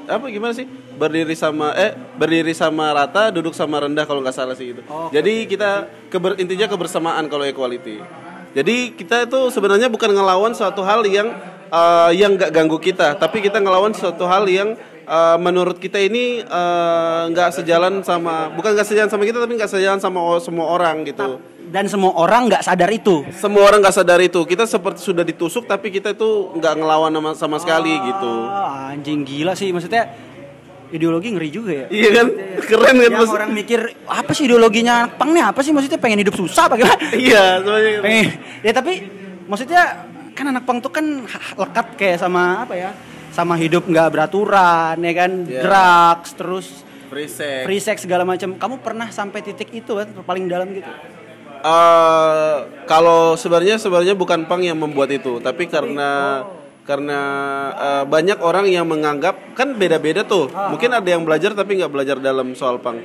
apa 0.03 0.27
gimana 0.27 0.51
sih? 0.51 0.67
Berdiri 0.99 1.31
sama 1.31 1.71
eh 1.79 1.95
berdiri 1.95 2.51
sama 2.51 2.91
rata, 2.91 3.31
duduk 3.31 3.55
sama 3.55 3.87
rendah 3.87 4.03
kalau 4.03 4.19
nggak 4.19 4.35
salah 4.35 4.55
sih 4.59 4.75
itu. 4.75 4.83
Oke. 4.83 5.15
Jadi 5.15 5.47
kita 5.47 5.87
keber, 6.11 6.35
intinya 6.43 6.67
kebersamaan 6.67 7.23
kalau 7.31 7.47
equality. 7.47 8.03
Jadi 8.51 8.99
kita 8.99 9.31
itu 9.31 9.39
sebenarnya 9.47 9.87
bukan 9.87 10.11
ngelawan 10.11 10.51
suatu 10.51 10.83
hal 10.83 11.07
yang 11.07 11.31
eh, 11.71 12.11
yang 12.19 12.35
nggak 12.35 12.51
ganggu 12.51 12.75
kita, 12.75 13.15
tapi 13.15 13.39
kita 13.39 13.63
ngelawan 13.63 13.95
suatu 13.95 14.27
hal 14.27 14.43
yang 14.51 14.75
eh, 15.09 15.37
menurut 15.41 15.81
kita 15.81 15.97
ini 15.97 16.45
eh, 16.45 17.21
nggak 17.33 17.49
sejalan 17.57 18.05
sama 18.05 18.53
bukan 18.53 18.77
nggak 18.77 18.87
sejalan 18.87 19.09
sama 19.09 19.25
kita 19.25 19.41
tapi 19.41 19.57
nggak 19.57 19.71
sejalan 19.71 19.97
sama 19.97 20.21
semua 20.37 20.69
orang 20.69 21.01
gitu. 21.09 21.41
Dan 21.69 21.85
semua 21.85 22.17
orang 22.17 22.49
nggak 22.49 22.65
sadar 22.65 22.89
itu. 22.89 23.25
Semua 23.29 23.69
orang 23.69 23.85
nggak 23.85 23.93
sadar 23.93 24.17
itu. 24.21 24.41
Kita 24.41 24.65
seperti 24.65 25.05
sudah 25.05 25.21
ditusuk 25.21 25.69
tapi 25.69 25.93
kita 25.93 26.17
itu 26.17 26.49
nggak 26.57 26.73
ngelawan 26.81 27.13
sama, 27.13 27.31
sama 27.37 27.57
sekali 27.61 27.93
gitu. 28.09 28.33
Ah, 28.49 28.89
anjing 28.89 29.21
gila 29.21 29.53
sih 29.53 29.69
maksudnya 29.69 30.09
ideologi 30.89 31.29
ngeri 31.29 31.49
juga 31.53 31.71
ya. 31.73 31.85
Iya 31.93 32.09
kan? 32.09 32.27
Keren 32.65 32.95
kan 32.97 33.11
Yang 33.13 33.29
orang 33.29 33.51
mikir 33.53 33.79
apa 34.09 34.31
sih 34.33 34.49
ideologinya 34.49 35.05
anak 35.05 35.21
pang 35.21 35.29
nih 35.29 35.45
apa 35.45 35.61
sih 35.61 35.71
maksudnya 35.73 36.01
pengen 36.01 36.25
hidup 36.25 36.35
susah 36.37 36.65
apa 36.69 36.75
gimana? 36.77 36.97
Iya, 37.29 37.61
semuanya. 37.61 38.01
pengen 38.01 38.25
ya 38.65 38.71
tapi 38.73 38.93
maksudnya 39.45 39.81
kan 40.33 40.45
anak 40.49 40.63
pang 40.65 40.77
tuh 40.81 40.89
kan 40.89 41.05
lekat 41.53 41.87
kayak 41.97 42.17
sama 42.17 42.65
apa 42.65 42.73
ya? 42.73 42.91
Sama 43.39 43.55
hidup 43.55 43.87
nggak 43.87 44.11
beraturan 44.11 44.99
ya 44.99 45.13
kan, 45.15 45.31
Iya. 45.47 45.63
drugs 45.63 46.29
terus 46.35 46.67
Free 47.07 47.31
sex. 47.31 47.63
free 47.63 47.79
sex 47.79 48.03
segala 48.03 48.27
macam. 48.27 48.59
Kamu 48.59 48.83
pernah 48.83 49.07
sampai 49.07 49.39
titik 49.39 49.71
itu 49.71 49.95
kan 49.95 50.11
paling 50.27 50.51
dalam 50.51 50.75
gitu? 50.75 50.91
Eh, 51.59 52.55
kalau 52.83 53.39
sebenarnya 53.39 53.79
sebenarnya 53.79 54.11
bukan 54.11 54.43
pang 54.43 54.59
yang 54.59 54.75
membuat 54.75 55.07
itu, 55.11 55.39
tapi 55.39 55.71
karena 55.71 56.43
karena 56.83 57.19
eh, 57.79 58.03
banyak 58.03 58.43
orang 58.43 58.67
yang 58.67 58.83
menganggap 58.83 59.55
kan 59.55 59.71
beda-beda 59.71 60.27
tuh. 60.27 60.51
Mungkin 60.51 60.91
ada 60.91 61.07
yang 61.07 61.23
belajar 61.23 61.55
tapi 61.55 61.79
nggak 61.79 61.91
belajar 61.95 62.19
dalam 62.19 62.51
soal 62.59 62.83
pang. 62.83 62.99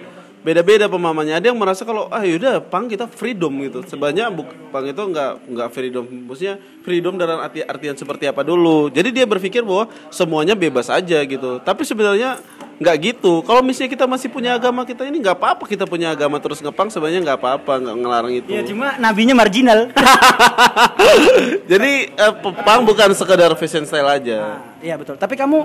Beda-beda 0.45 0.93
pemahamannya. 0.93 1.41
Ada 1.41 1.47
yang 1.49 1.57
merasa 1.57 1.89
kalau 1.89 2.05
ah 2.13 2.21
yaudah 2.21 2.61
pang 2.61 2.85
kita 2.85 3.09
freedom 3.09 3.49
gitu. 3.65 3.81
Sebenarnya 3.89 4.29
buk- 4.29 4.53
pang 4.69 4.85
itu 4.85 5.01
nggak 5.01 5.49
nggak 5.49 5.69
freedom. 5.73 6.05
Maksudnya 6.05 6.61
freedom 6.85 7.17
dalam 7.17 7.41
arti 7.41 7.65
artian 7.65 7.97
seperti 7.97 8.29
apa 8.29 8.45
dulu. 8.45 8.93
Jadi 8.93 9.09
dia 9.09 9.25
berpikir 9.25 9.65
bahwa 9.65 9.89
semuanya 10.13 10.53
bebas 10.53 10.93
aja 10.93 11.17
gitu. 11.25 11.65
Tapi 11.65 11.89
sebenarnya 11.89 12.45
nggak 12.77 12.97
gitu. 13.01 13.41
Kalau 13.41 13.65
misalnya 13.65 13.97
kita 13.97 14.05
masih 14.05 14.29
punya 14.29 14.53
agama 14.53 14.85
kita 14.85 15.09
ini 15.09 15.25
nggak 15.25 15.41
apa-apa 15.41 15.65
kita 15.65 15.89
punya 15.89 16.13
agama 16.13 16.37
terus 16.37 16.61
ngepang 16.61 16.93
sebenarnya 16.93 17.25
nggak 17.25 17.39
apa-apa 17.41 17.73
nggak 17.81 17.97
ngelarang 18.05 18.35
itu. 18.37 18.51
Ya 18.53 18.63
cuma 18.69 19.01
nabinya 19.01 19.33
marginal. 19.33 19.89
Jadi 21.73 21.93
eh, 22.13 22.33
pang 22.69 22.85
bukan 22.85 23.17
sekedar 23.17 23.49
fashion 23.57 23.89
style 23.89 24.13
aja. 24.13 24.61
Iya 24.85 25.01
betul. 25.01 25.17
Tapi 25.17 25.41
kamu 25.41 25.65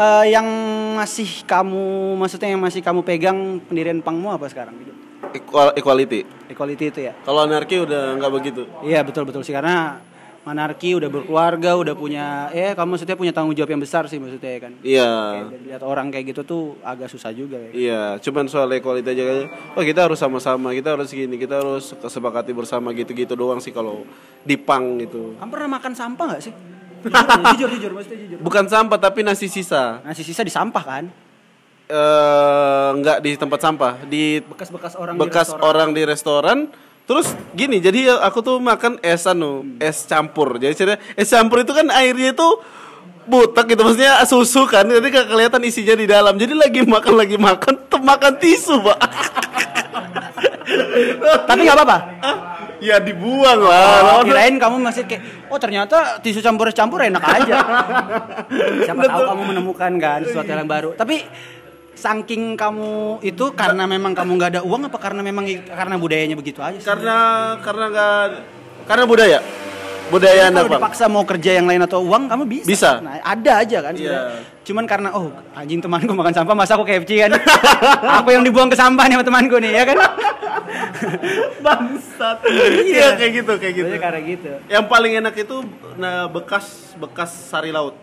eh, 0.00 0.24
yang 0.32 0.46
masih 0.96 1.44
kamu 1.44 2.16
maksudnya 2.16 2.48
yang 2.56 2.62
masih 2.62 2.80
kamu 2.80 3.04
pegang 3.04 3.60
pendirian 3.68 4.00
pangmu 4.00 4.32
apa 4.32 4.48
sekarang 4.48 4.72
gitu? 4.80 4.92
Equal- 5.36 5.76
equality. 5.76 6.26
Equality 6.48 6.84
itu 6.90 7.00
ya. 7.06 7.12
Kalau 7.22 7.44
anarki 7.44 7.76
udah 7.78 8.16
nggak 8.16 8.32
begitu. 8.32 8.62
Iya 8.82 9.04
betul 9.04 9.28
betul 9.28 9.44
sih 9.44 9.52
karena 9.54 10.00
anarki 10.40 10.96
udah 10.96 11.06
berkeluarga, 11.12 11.76
udah 11.76 11.94
punya 11.94 12.48
eh 12.50 12.72
kamu 12.72 12.96
maksudnya 12.96 13.14
punya 13.14 13.30
tanggung 13.30 13.54
jawab 13.54 13.70
yang 13.76 13.82
besar 13.84 14.08
sih 14.10 14.16
maksudnya 14.16 14.50
ya 14.50 14.60
kan. 14.64 14.72
Iya. 14.82 15.10
Dan 15.52 15.62
lihat 15.68 15.82
orang 15.84 16.08
kayak 16.10 16.34
gitu 16.34 16.42
tuh 16.42 16.62
agak 16.82 17.12
susah 17.12 17.30
juga 17.30 17.60
ya. 17.60 17.70
Iya, 17.70 18.02
cuman 18.24 18.48
soal 18.50 18.72
equality 18.74 19.06
aja 19.06 19.22
kayaknya. 19.22 19.48
Oh, 19.76 19.84
kita 19.84 20.00
harus 20.08 20.18
sama-sama, 20.18 20.72
kita 20.74 20.96
harus 20.96 21.12
gini, 21.12 21.36
kita 21.36 21.60
harus 21.60 21.92
kesepakati 21.94 22.50
bersama 22.56 22.90
gitu-gitu 22.96 23.36
doang 23.36 23.60
sih 23.62 23.70
kalau 23.70 24.02
di 24.42 24.56
pang 24.56 24.98
gitu. 24.98 25.36
Kamu 25.38 25.50
pernah 25.52 25.78
makan 25.78 25.92
sampah 25.94 26.24
nggak 26.34 26.42
sih? 26.42 26.54
Jujur, 27.00 27.68
jujur, 27.72 27.90
maksudnya 27.96 28.18
jujur. 28.26 28.38
Bukan 28.44 28.64
sampah 28.68 28.98
tapi 29.00 29.24
nasi 29.24 29.48
sisa. 29.48 30.04
Nasi 30.04 30.20
sisa 30.20 30.44
di 30.44 30.52
sampah 30.52 30.84
kan? 30.84 31.04
Eh, 31.90 32.88
nggak 33.02 33.18
di 33.24 33.34
tempat 33.34 33.58
sampah, 33.58 33.92
di 34.06 34.38
Bekas-bekas 34.46 34.94
orang 34.94 35.18
bekas 35.18 35.50
di 35.50 35.54
restoran. 35.56 35.66
orang 35.66 35.88
di 35.90 36.02
restoran. 36.06 36.58
Terus 37.08 37.26
gini, 37.58 37.82
jadi 37.82 38.14
aku 38.22 38.38
tuh 38.38 38.62
makan 38.62 39.02
es 39.02 39.26
anu, 39.26 39.66
es 39.82 40.06
campur. 40.06 40.62
Jadi 40.62 40.72
ceritanya, 40.78 41.00
es 41.18 41.26
campur 41.26 41.66
itu 41.66 41.74
kan 41.74 41.90
airnya 41.90 42.30
itu 42.30 42.48
butek 43.26 43.74
gitu 43.74 43.86
maksudnya 43.86 44.18
susu 44.26 44.66
kan 44.66 44.82
jadi 44.82 45.06
gak 45.06 45.30
kelihatan 45.30 45.62
isinya 45.62 45.94
di 45.94 46.08
dalam 46.08 46.34
jadi 46.34 46.50
lagi 46.50 46.82
makan 46.82 47.14
lagi 47.14 47.36
makan 47.38 47.74
makan 48.10 48.32
tisu 48.42 48.80
pak 48.82 48.98
Tapi 51.46 51.60
nggak 51.66 51.76
apa-apa. 51.78 51.98
Ya 52.80 52.96
dibuang 52.96 53.60
Oh, 53.60 53.68
lah 53.68 54.24
kirain 54.24 54.56
kamu 54.56 54.80
masih 54.80 55.04
kayak, 55.04 55.52
oh 55.52 55.60
ternyata 55.60 56.16
tisu 56.24 56.40
campur 56.40 56.72
campur 56.72 57.04
enak 57.04 57.20
aja. 57.20 57.56
Siapa 58.88 59.02
tahu 59.04 59.22
kamu 59.28 59.42
menemukan 59.52 59.92
kan 60.00 60.24
sesuatu 60.24 60.48
yang 60.48 60.64
baru. 60.64 60.96
Tapi 60.96 61.20
saking 62.00 62.56
kamu 62.56 63.20
itu 63.20 63.52
karena 63.52 63.84
memang 63.84 64.16
kamu 64.16 64.30
nggak 64.40 64.50
ada 64.56 64.60
uang 64.64 64.88
apa 64.88 64.96
karena 64.96 65.20
memang 65.20 65.44
karena 65.68 66.00
budayanya 66.00 66.32
begitu 66.32 66.64
aja 66.64 66.80
sih? 66.80 66.88
karena 66.88 67.16
karena 67.60 67.84
nggak 67.92 68.24
karena 68.88 69.04
budaya 69.04 69.38
budaya 70.10 70.42
anda 70.50 70.60
kalau 70.66 70.70
pak 70.74 70.80
dipaksa 70.82 71.04
mau 71.06 71.24
kerja 71.24 71.50
yang 71.56 71.66
lain 71.70 71.82
atau 71.86 72.02
uang 72.02 72.26
kamu 72.26 72.44
bisa. 72.44 72.66
Bisa. 72.66 72.90
Nah, 73.00 73.22
ada 73.22 73.52
aja 73.62 73.78
kan. 73.80 73.94
Iya. 73.94 74.02
sebenarnya. 74.02 74.42
Cuman 74.60 74.84
karena 74.84 75.08
oh 75.14 75.30
anjing 75.54 75.80
temanku 75.80 76.12
makan 76.12 76.34
sampah 76.34 76.54
masa 76.54 76.74
aku 76.74 76.84
KFC 76.84 77.22
kan. 77.24 77.30
aku 78.20 78.28
yang 78.34 78.42
dibuang 78.42 78.68
ke 78.68 78.76
sampah 78.76 79.06
nih 79.06 79.16
sama 79.16 79.24
temanku 79.24 79.56
nih 79.62 79.72
ya 79.72 79.84
kan. 79.86 79.96
bangsat 81.64 82.38
iya 82.84 83.16
kayak 83.16 83.32
gitu 83.42 83.52
kayak 83.58 83.74
gitu 83.74 83.90
Jadi 83.90 84.00
karena 84.00 84.20
gitu. 84.22 84.50
yang 84.68 84.84
paling 84.86 85.12
enak 85.18 85.34
itu 85.36 85.56
nah 85.96 86.26
bekas 86.30 86.94
bekas 86.96 87.30
sari 87.50 87.70
laut 87.74 87.96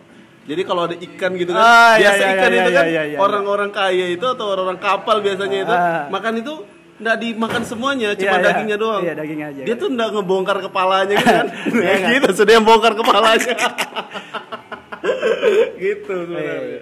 jadi 0.48 0.64
kalau 0.64 0.88
ada 0.88 0.96
ikan 0.96 1.36
gitu 1.36 1.52
kan 1.52 1.60
Ah, 1.60 1.94
iya, 2.00 2.08
biasa 2.16 2.22
iya, 2.24 2.32
ikan 2.34 2.50
iya, 2.50 2.58
itu 2.58 2.70
iya, 2.70 2.78
kan 2.78 2.86
iya, 2.88 3.02
iya. 3.14 3.18
orang-orang 3.20 3.70
kaya 3.70 4.06
itu 4.08 4.24
atau 4.24 4.46
orang-orang 4.48 4.80
kapal 4.80 5.20
biasanya 5.20 5.58
itu 5.64 5.74
Ah. 5.74 6.08
makan 6.08 6.40
itu 6.40 6.54
nggak 6.98 7.16
dimakan 7.16 7.62
semuanya 7.62 8.08
cuma 8.12 8.26
Iya, 8.26 8.34
iya. 8.34 8.44
dagingnya 8.44 8.76
doang 8.76 9.02
Iya, 9.02 9.14
daging 9.14 9.40
aja. 9.40 9.62
dia 9.62 9.74
tuh 9.74 9.88
nggak 9.88 10.08
ngebongkar 10.12 10.58
kepalanya 10.60 11.14
gitu 11.14 11.30
kan 11.30 11.46
Iya, 11.78 11.94
kan? 11.96 12.10
gitu 12.18 12.28
sudah 12.34 12.52
yang 12.52 12.66
bongkar 12.66 12.92
kepalanya 12.92 13.54
gitu 15.78 16.12
sebenarnya 16.26 16.80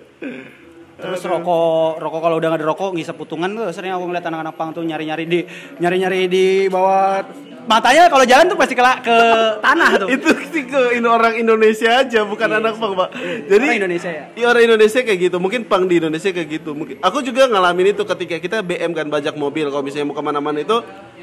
Terus 0.96 1.20
rokok, 1.22 2.00
rokok 2.00 2.20
kalau 2.24 2.40
udah 2.40 2.48
nggak 2.48 2.60
ada 2.64 2.68
rokok 2.72 2.96
ngisep 2.96 3.12
putungan 3.12 3.52
tuh 3.52 3.68
sering 3.68 3.92
aku 3.92 4.08
ngeliat 4.08 4.24
anak-anak 4.24 4.56
pang 4.56 4.72
tuh 4.72 4.80
nyari-nyari 4.80 5.28
di 5.28 5.44
nyari-nyari 5.76 6.24
di 6.24 6.46
bawah 6.66 7.20
matanya 7.66 8.06
kalau 8.06 8.22
jalan 8.22 8.46
tuh 8.46 8.58
pasti 8.58 8.74
ke, 8.74 8.82
ke 9.02 9.16
tanah 9.66 9.90
tuh. 9.98 10.08
itu 10.08 10.28
sih 10.50 10.64
ke 10.64 10.96
ini 10.96 11.06
orang 11.06 11.34
Indonesia 11.34 12.00
aja 12.00 12.22
bukan 12.22 12.48
anak 12.48 12.78
pang 12.78 12.94
pak. 12.94 13.08
Jadi 13.46 13.66
Orang 13.66 13.80
Indonesia 13.82 14.10
ya? 14.10 14.24
Iya 14.32 14.46
orang 14.50 14.64
Indonesia 14.70 15.00
kayak 15.02 15.18
gitu. 15.20 15.36
Mungkin 15.36 15.60
pang 15.66 15.84
di 15.84 15.98
Indonesia 15.98 16.30
kayak 16.30 16.48
gitu. 16.48 16.70
Mungkin 16.72 16.96
aku 17.02 17.18
juga 17.20 17.50
ngalamin 17.50 17.92
itu 17.92 18.02
ketika 18.06 18.36
kita 18.38 18.56
BM 18.62 18.94
kan 18.94 19.06
bajak 19.06 19.34
mobil. 19.34 19.66
Kalau 19.68 19.82
misalnya 19.82 20.06
mau 20.08 20.16
ke 20.16 20.22
mana-mana 20.22 20.58
itu 20.58 20.76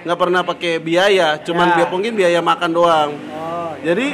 nggak 0.04 0.20
pernah 0.20 0.42
pakai 0.44 0.78
biaya 0.78 1.40
cuman 1.40 1.68
Ya. 1.70 1.76
biar 1.80 1.90
mungkin 1.90 2.12
biaya 2.14 2.40
makan 2.44 2.70
doang. 2.70 3.10
Oh, 3.32 3.72
jadi 3.80 4.08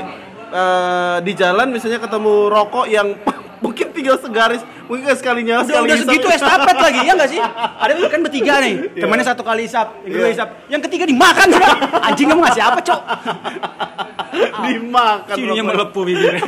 eh, 0.49 1.17
di 1.25 1.33
jalan 1.33 1.67
misalnya 1.69 1.99
ketemu 1.99 2.33
rokok 2.47 2.85
yang 2.87 3.07
mungkin 3.63 3.89
tinggal 3.91 4.15
segaris 4.17 4.61
mungkin 4.89 5.05
nggak 5.05 5.19
sekali 5.21 5.39
nyala 5.45 5.61
Udah, 5.61 5.69
sekali 5.69 5.85
udah 5.85 5.97
segitu 6.01 6.27
estafet 6.27 6.75
lagi 6.75 6.99
ya 6.99 7.13
nggak 7.13 7.29
sih? 7.29 7.39
Ada 7.77 7.91
kan 8.09 8.19
bertiga 8.19 8.53
nih, 8.57 8.73
temannya 8.97 9.21
satu 9.23 9.41
kali 9.41 9.61
isap, 9.63 9.87
yang 10.01 10.11
kedua 10.11 10.25
Iya. 10.25 10.33
isap, 10.33 10.49
yang 10.65 10.81
ketiga 10.81 11.03
dimakan 11.05 11.47
sih. 11.47 11.63
Anjing 12.01 12.27
kamu 12.27 12.41
ngasih 12.41 12.63
apa 12.63 12.79
cok? 12.81 13.01
dimakan 14.59 15.35
Sininya 15.35 15.63
melepuh 15.63 16.03
bibirnya. 16.03 16.41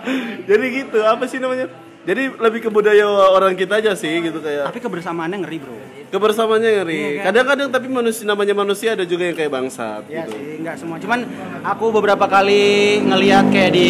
jadi 0.48 0.64
gitu 0.72 0.98
apa 1.00 1.24
sih 1.24 1.38
namanya 1.38 1.66
jadi 2.02 2.32
lebih 2.32 2.60
ke 2.60 2.70
budaya 2.70 3.04
orang 3.04 3.52
kita 3.52 3.78
aja 3.78 3.92
sih 3.92 4.10
gitu 4.20 4.40
kayak 4.40 4.66
Tapi 4.66 4.80
kebersamaannya 4.80 5.38
ngeri 5.38 5.58
bro. 5.58 5.76
kebersamaannya 6.08 6.70
ngeri 6.72 6.96
Iya 6.96 7.10
kan? 7.12 7.24
kadang-kadang 7.30 7.68
tapi 7.68 7.86
manusia 7.86 8.24
namanya 8.24 8.54
manusia 8.56 8.88
ada 8.94 9.04
juga 9.04 9.22
yang 9.24 9.36
kayak 9.36 9.52
bangsat 9.52 10.02
Iya 10.08 10.24
gitu 10.24 10.32
sih, 10.32 10.56
nggak 10.58 10.74
semua. 10.76 10.96
Cuman 10.98 11.20
aku 11.62 11.84
beberapa 11.92 12.24
kali 12.24 12.64
ngelihat 13.02 13.52
kayak 13.52 13.70
di 13.70 13.88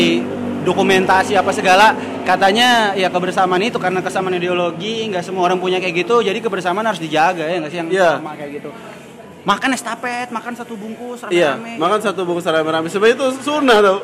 dokumentasi 0.62 1.34
apa 1.34 1.50
segala. 1.50 1.92
Katanya 2.22 2.92
ya 2.92 3.08
kebersamaan 3.08 3.64
itu 3.64 3.80
karena 3.80 4.04
kesamaan 4.04 4.36
ideologi 4.36 5.08
nggak 5.08 5.24
semua 5.24 5.48
orang 5.48 5.56
punya 5.56 5.80
kayak 5.80 6.04
gitu 6.04 6.20
jadi 6.20 6.36
kebersamaan 6.38 6.84
harus 6.84 7.00
dijaga 7.00 7.48
ya 7.48 7.56
nggak 7.56 7.72
sih 7.72 7.78
yang 7.80 7.88
Iya. 7.88 8.10
sama 8.20 8.36
kayak 8.36 8.52
gitu. 8.60 8.70
Makan 9.38 9.70
estafet 9.72 10.28
makan 10.28 10.52
satu 10.52 10.76
bungkus 10.76 11.24
Iya, 11.32 11.56
rame-rame 11.56 11.80
makan 11.80 11.98
satu 12.04 12.20
bungkus 12.28 12.44
rame-rame. 12.44 12.92
Sebenarnya 12.92 13.16
itu 13.16 13.26
sunnah 13.40 13.80
tau. 13.80 13.96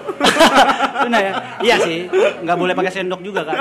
Benar 1.05 1.21
ya? 1.21 1.33
Iya 1.61 1.77
sih 1.85 1.99
nggak 2.41 2.57
boleh 2.57 2.73
pakai 2.73 2.93
sendok 2.97 3.21
juga 3.21 3.45
kan. 3.45 3.61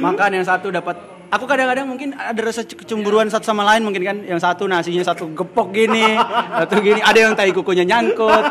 Makan 0.00 0.30
yang 0.40 0.46
satu 0.48 0.72
dapat. 0.72 0.96
Aku 1.28 1.44
kadang-kadang 1.44 1.84
mungkin 1.84 2.16
ada 2.16 2.40
rasa 2.40 2.64
kecemburuan 2.64 3.28
satu 3.28 3.44
sama 3.44 3.60
lain 3.60 3.84
mungkin 3.84 4.00
kan. 4.00 4.16
Yang 4.24 4.40
satu 4.40 4.64
nasinya 4.64 5.04
satu 5.04 5.28
gepok 5.36 5.68
gini 5.68 6.16
satu 6.64 6.80
gini. 6.80 7.04
Ada 7.04 7.18
yang 7.28 7.32
tai 7.36 7.52
kukunya 7.52 7.84
nyangkut 7.84 8.44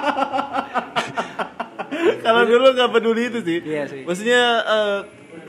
Kalau 2.27 2.41
dulu 2.43 2.65
nggak 2.75 2.89
peduli 2.91 3.23
itu 3.31 3.39
sih. 3.41 3.59
Iya 3.63 3.83
sih. 3.87 4.01
Maksudnya 4.03 4.41
eh, 4.67 4.99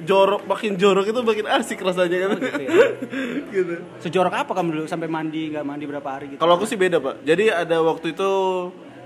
jorok 0.07 0.47
makin 0.47 0.79
jorok 0.79 1.11
itu 1.11 1.21
makin 1.27 1.47
asik 1.51 1.79
rasanya 1.83 2.17
kan. 2.29 2.39
gitu 2.39 2.63
ya. 2.63 2.71
gitu. 3.55 3.75
Sejorok 3.99 4.35
apa 4.35 4.53
kamu 4.55 4.69
dulu 4.79 4.87
sampai 4.87 5.11
mandi 5.11 5.51
nggak 5.51 5.65
mandi 5.67 5.85
berapa 5.91 6.09
hari 6.09 6.27
gitu? 6.35 6.41
Kalau 6.41 6.55
aku 6.55 6.65
sih 6.69 6.79
beda 6.79 7.03
pak. 7.03 7.27
Jadi 7.27 7.51
ada 7.51 7.83
waktu 7.83 8.15
itu 8.15 8.31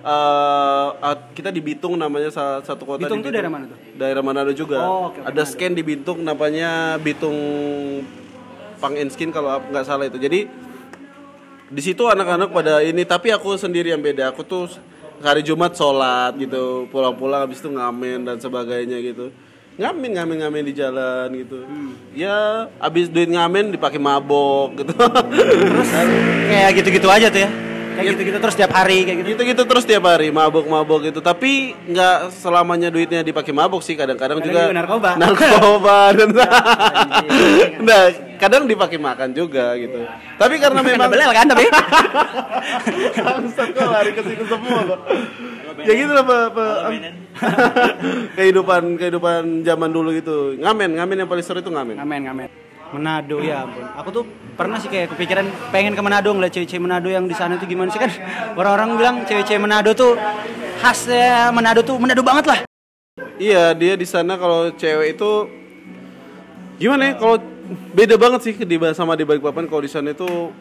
ah, 0.04 1.16
kita 1.32 1.48
di 1.48 1.62
Bitung 1.64 1.96
namanya 1.96 2.28
satu 2.60 2.82
kota 2.84 3.06
Bitung 3.06 3.24
di 3.24 3.30
tuh 3.30 3.32
daerah 3.32 3.50
mana 3.52 3.64
tuh? 3.70 3.78
Daerah 3.96 4.22
Manado 4.22 4.52
juga. 4.52 4.78
Oh, 4.84 5.12
oke, 5.12 5.24
Ada 5.24 5.42
scan 5.48 5.72
di 5.72 5.82
Bitung 5.86 6.20
namanya 6.20 7.00
Bitung 7.00 7.36
Pang 8.82 8.98
Skin 8.98 9.30
kalau 9.30 9.62
nggak 9.70 9.86
salah 9.86 10.10
itu. 10.10 10.18
Jadi 10.18 10.50
di 11.72 11.80
situ 11.80 12.04
anak-anak 12.04 12.52
pada 12.52 12.84
ini 12.84 13.06
tapi 13.06 13.32
aku 13.32 13.54
sendiri 13.54 13.94
yang 13.94 14.02
beda. 14.02 14.34
Aku 14.34 14.42
tuh 14.42 14.68
hari 15.24 15.42
Jumat 15.46 15.72
sholat 15.72 16.34
gitu, 16.36 16.90
pulang-pulang 16.90 17.46
habis 17.46 17.62
itu 17.62 17.70
ngamen 17.70 18.26
dan 18.26 18.36
sebagainya 18.42 18.98
gitu. 19.00 19.30
Ngamen 19.80 20.10
ngamen 20.20 20.36
ngamen 20.44 20.68
di 20.68 20.74
jalan 20.76 21.32
gitu. 21.32 21.64
Ya 22.12 22.68
habis 22.76 23.08
duit 23.08 23.30
ngamen 23.32 23.72
dipakai 23.72 23.96
mabok 23.96 24.84
gitu. 24.84 24.92
Terus 25.72 25.90
kayak 26.52 26.70
gitu-gitu 26.76 27.08
aja 27.08 27.32
tuh 27.32 27.48
ya. 27.48 27.71
Kayak 27.92 28.06
gitu-gitu 28.16 28.38
terus 28.40 28.56
tiap 28.56 28.72
hari 28.72 28.98
kayak 29.04 29.18
gitu. 29.20 29.28
gitu-gitu 29.36 29.62
terus 29.68 29.84
tiap 29.84 30.04
hari 30.08 30.32
mabok-mabok 30.32 31.12
gitu 31.12 31.20
tapi 31.20 31.76
nggak 31.86 32.32
selamanya 32.32 32.88
duitnya 32.88 33.20
dipakai 33.20 33.52
mabok 33.52 33.84
sih 33.84 33.94
kadang-kadang 33.94 34.40
Kadang 34.40 34.48
juga 34.48 34.62
juga 34.68 34.76
narkoba. 34.76 35.10
narkoba 35.22 35.96
dan 36.16 36.28
nah 37.84 38.02
kadang 38.40 38.66
dipakai 38.66 38.98
makan 38.98 39.30
juga 39.36 39.76
gitu 39.76 40.02
tapi 40.40 40.58
karena 40.58 40.80
Memang 40.82 41.08
belel 41.12 41.30
kan 41.30 41.46
tapi. 41.46 41.64
Kok 43.52 43.86
lari 43.86 44.10
ke 44.16 44.22
situ 44.26 44.44
semua 44.50 44.80
Pak. 44.82 45.00
ya 45.86 45.92
gitu 45.94 46.12
lah 46.12 46.24
Pak, 46.26 46.44
Pak. 46.52 46.78
kehidupan 48.38 48.82
kehidupan 48.98 49.62
zaman 49.62 49.90
dulu 49.94 50.10
gitu 50.16 50.58
ngamen 50.58 50.98
ngamen 50.98 51.16
yang 51.24 51.28
paling 51.30 51.44
seru 51.44 51.62
itu 51.62 51.70
ngamen 51.70 51.96
ngamen 52.02 52.20
ngamen. 52.28 52.50
Manado 52.92 53.40
ya 53.40 53.64
ampun. 53.64 53.82
Aku 53.96 54.08
tuh 54.12 54.24
pernah 54.54 54.76
sih 54.76 54.92
kayak 54.92 55.16
kepikiran 55.16 55.48
pengen 55.72 55.96
ke 55.96 56.02
Manado 56.04 56.28
ngeliat 56.30 56.52
cewek-cewek 56.52 56.84
Manado 56.84 57.08
yang 57.08 57.24
di 57.24 57.32
sana 57.32 57.56
tuh 57.56 57.64
gimana 57.64 57.88
sih 57.88 57.98
kan 57.98 58.12
orang-orang 58.54 58.88
bilang 59.00 59.16
cewek-cewek 59.24 59.60
Manado 59.60 59.96
tuh 59.96 60.14
khasnya 60.84 61.48
Manado 61.50 61.80
tuh 61.80 61.96
Manado 61.96 62.20
banget 62.20 62.44
lah. 62.46 62.58
Iya, 63.40 63.72
dia 63.74 63.96
di 63.96 64.06
sana 64.06 64.36
kalau 64.36 64.70
cewek 64.76 65.16
itu 65.16 65.30
gimana 66.76 67.12
ya? 67.12 67.12
Kalau 67.16 67.36
beda 67.96 68.14
banget 68.20 68.40
sih 68.44 68.54
di 68.54 68.76
sama 68.92 69.16
di 69.16 69.24
Balikpapan 69.24 69.64
kalau 69.66 69.82
di 69.82 69.90
sana 69.90 70.12
itu 70.12 70.52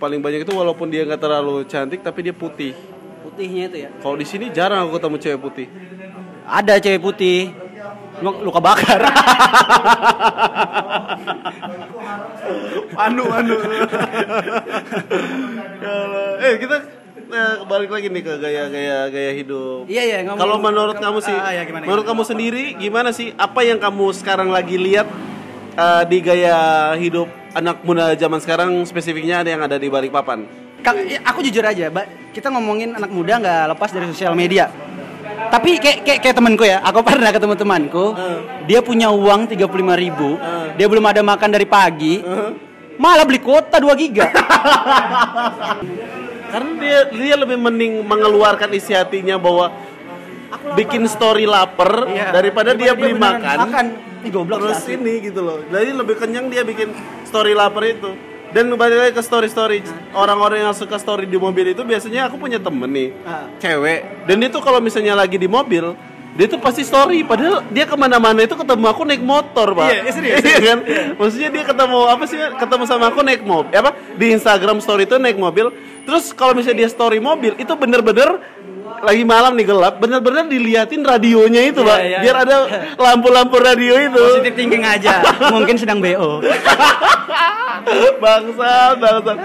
paling 0.00 0.22
banyak 0.22 0.48
itu 0.48 0.52
walaupun 0.56 0.88
dia 0.88 1.04
nggak 1.04 1.20
terlalu 1.20 1.66
cantik 1.68 2.00
tapi 2.00 2.24
dia 2.24 2.32
putih. 2.32 2.72
Putihnya 3.20 3.68
itu 3.68 3.76
ya. 3.84 3.90
Kalau 4.00 4.16
di 4.16 4.24
sini 4.24 4.48
jarang 4.48 4.88
aku 4.88 4.96
ketemu 4.96 5.16
cewek 5.20 5.40
putih. 5.42 5.66
Ada 6.48 6.80
cewek 6.80 7.02
putih. 7.04 7.52
Luka 8.20 8.60
bakar. 8.60 9.00
Anu 12.96 13.24
anu. 13.26 13.56
eh 16.40 16.54
kita 16.58 16.76
eh, 17.30 17.54
balik 17.64 17.90
lagi 17.90 18.06
nih 18.08 18.22
ke 18.22 18.32
gaya-gaya 18.36 19.08
gaya 19.08 19.32
hidup. 19.32 19.88
Iya, 19.88 20.02
iya, 20.04 20.18
ngomong- 20.24 20.40
Kalau 20.40 20.56
menurut 20.58 20.96
kamu 20.98 21.18
sih, 21.20 21.32
Ah, 21.32 21.52
iya, 21.54 21.62
gimana, 21.64 21.84
menurut 21.86 22.04
gimana? 22.04 22.20
kamu 22.20 22.22
sendiri 22.26 22.64
gimana 22.76 23.10
sih? 23.10 23.32
Apa 23.34 23.64
yang 23.64 23.80
kamu 23.80 24.12
sekarang 24.12 24.52
lagi 24.52 24.76
lihat 24.76 25.08
eh, 25.72 26.02
di 26.06 26.18
gaya 26.20 26.56
hidup 26.96 27.28
anak 27.54 27.80
muda 27.82 28.12
zaman 28.14 28.38
sekarang 28.38 28.84
spesifiknya 28.84 29.40
ada 29.40 29.50
yang 29.50 29.62
ada 29.64 29.76
di 29.76 29.88
Balikpapan? 29.88 30.44
Kak, 30.80 30.96
ya, 31.04 31.20
aku 31.24 31.44
jujur 31.44 31.60
aja, 31.60 31.92
Mbak. 31.92 32.32
Kita 32.32 32.48
ngomongin 32.48 32.96
anak 32.96 33.12
muda 33.12 33.36
nggak 33.36 33.76
lepas 33.76 33.90
dari 33.92 34.08
sosial 34.08 34.32
media. 34.32 34.72
Tapi 35.48 35.80
kayak 35.80 35.98
kayak, 36.04 36.18
kayak 36.20 36.36
temanku 36.36 36.68
ya, 36.68 36.84
aku 36.84 37.00
pernah 37.08 37.32
ketemu 37.32 37.54
temanku, 37.56 38.12
dia 38.68 38.84
punya 38.84 39.08
uang 39.08 39.48
35.000 39.48 39.64
ribu, 39.96 40.36
dia 40.76 40.86
belum 40.86 41.04
ada 41.08 41.24
makan 41.24 41.48
dari 41.48 41.64
pagi, 41.64 42.20
malah 43.00 43.24
beli 43.24 43.40
kuota 43.40 43.80
2 43.80 43.88
giga. 43.96 44.28
Karena 46.50 46.72
dia 46.82 46.98
dia 47.14 47.34
lebih 47.38 47.56
mending 47.56 48.02
mengeluarkan 48.02 48.74
isi 48.74 48.90
hatinya 48.90 49.38
bahwa 49.38 49.70
bikin 50.74 51.06
story 51.06 51.46
lapar 51.46 52.10
Iya. 52.10 52.34
daripada 52.34 52.74
dia 52.74 52.92
beli 52.92 53.14
makan. 53.14 53.58
Makan. 53.70 53.86
Goblok 54.20 54.60
Terus 54.60 54.84
ini 54.92 55.24
gitu 55.24 55.40
loh. 55.40 55.64
Jadi 55.64 55.96
lebih 55.96 56.20
kenyang 56.20 56.52
dia 56.52 56.60
bikin 56.60 56.92
story 57.24 57.56
lapar 57.56 57.88
itu. 57.88 58.12
Dan 58.50 58.66
balik 58.74 58.98
lagi 58.98 59.12
ke 59.14 59.22
story-story 59.22 59.78
orang-orang 60.10 60.66
yang 60.66 60.74
suka 60.74 60.98
story 60.98 61.22
di 61.26 61.38
mobil 61.38 61.70
itu 61.70 61.86
biasanya 61.86 62.26
aku 62.26 62.34
punya 62.34 62.58
temen 62.58 62.90
nih 62.90 63.14
Ah. 63.22 63.46
cewek. 63.62 64.26
Dan 64.26 64.42
dia 64.42 64.50
tuh 64.50 64.58
kalau 64.58 64.82
misalnya 64.82 65.14
lagi 65.14 65.38
di 65.38 65.46
mobil 65.46 65.94
dia 66.30 66.46
tuh 66.46 66.62
pasti 66.62 66.86
story. 66.86 67.26
Padahal 67.26 67.62
dia 67.70 67.86
ke 67.86 67.94
mana-mana 67.98 68.42
itu 68.42 68.54
ketemu 68.54 68.86
aku 68.86 69.02
naik 69.06 69.22
motor 69.22 69.74
pak. 69.74 69.90
Iya, 69.90 69.98
iya, 70.02 70.12
serius, 70.14 70.38
Iya 70.42 70.58
kan? 70.62 70.78
Maksudnya 71.18 71.50
dia 71.50 71.64
ketemu 71.66 71.98
apa 72.06 72.24
sih 72.26 72.38
ketemu 72.38 72.84
sama 72.86 73.04
aku 73.10 73.20
naik 73.22 73.42
mobil 73.42 73.74
apa? 73.74 73.90
Di 74.14 74.26
Instagram 74.34 74.78
story 74.82 75.06
itu 75.06 75.18
naik 75.18 75.38
mobil. 75.38 75.74
Terus 76.06 76.34
kalau 76.34 76.54
misalnya 76.54 76.86
dia 76.86 76.90
story 76.90 77.18
mobil 77.22 77.54
itu 77.54 77.72
bener-bener 77.74 78.42
lagi 79.00 79.24
malam 79.24 79.52
nih 79.56 79.66
gelap 79.66 79.94
bener-bener 80.02 80.44
diliatin 80.50 81.02
radionya 81.06 81.62
itu 81.70 81.80
Iya, 81.80 81.88
pak. 81.88 81.98
iya. 82.02 82.18
biar 82.20 82.36
ada 82.44 82.56
lampu-lampu 82.98 83.56
radio 83.56 83.94
itu. 83.96 84.20
Positif 84.20 84.54
thinking 84.56 84.84
aja. 84.84 85.24
Mungkin 85.54 85.76
sedang 85.78 85.98
BO. 86.02 86.42
bangsat 88.20 88.94
bangsat. 89.00 89.38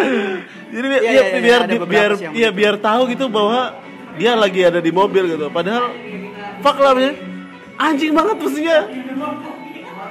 Jadi 0.75 0.87
Iya, 0.91 0.99
ya, 0.99 1.11
iya, 1.11 1.23
iya, 1.23 1.39
biar 1.39 1.59
beberapa 1.69 1.85
biar 1.87 2.11
iya 2.35 2.49
biar 2.51 2.75
tahu 2.81 3.01
gitu 3.13 3.31
bahwa 3.31 3.79
dia 4.19 4.35
lagi 4.35 4.61
ada 4.65 4.79
di 4.83 4.91
mobil 4.91 5.23
gitu. 5.31 5.47
Padahal 5.53 5.93
fuck 6.59 6.77
lah 6.81 6.93
anjing 7.79 8.11
banget 8.11 8.35
maksudnya. 8.39 8.79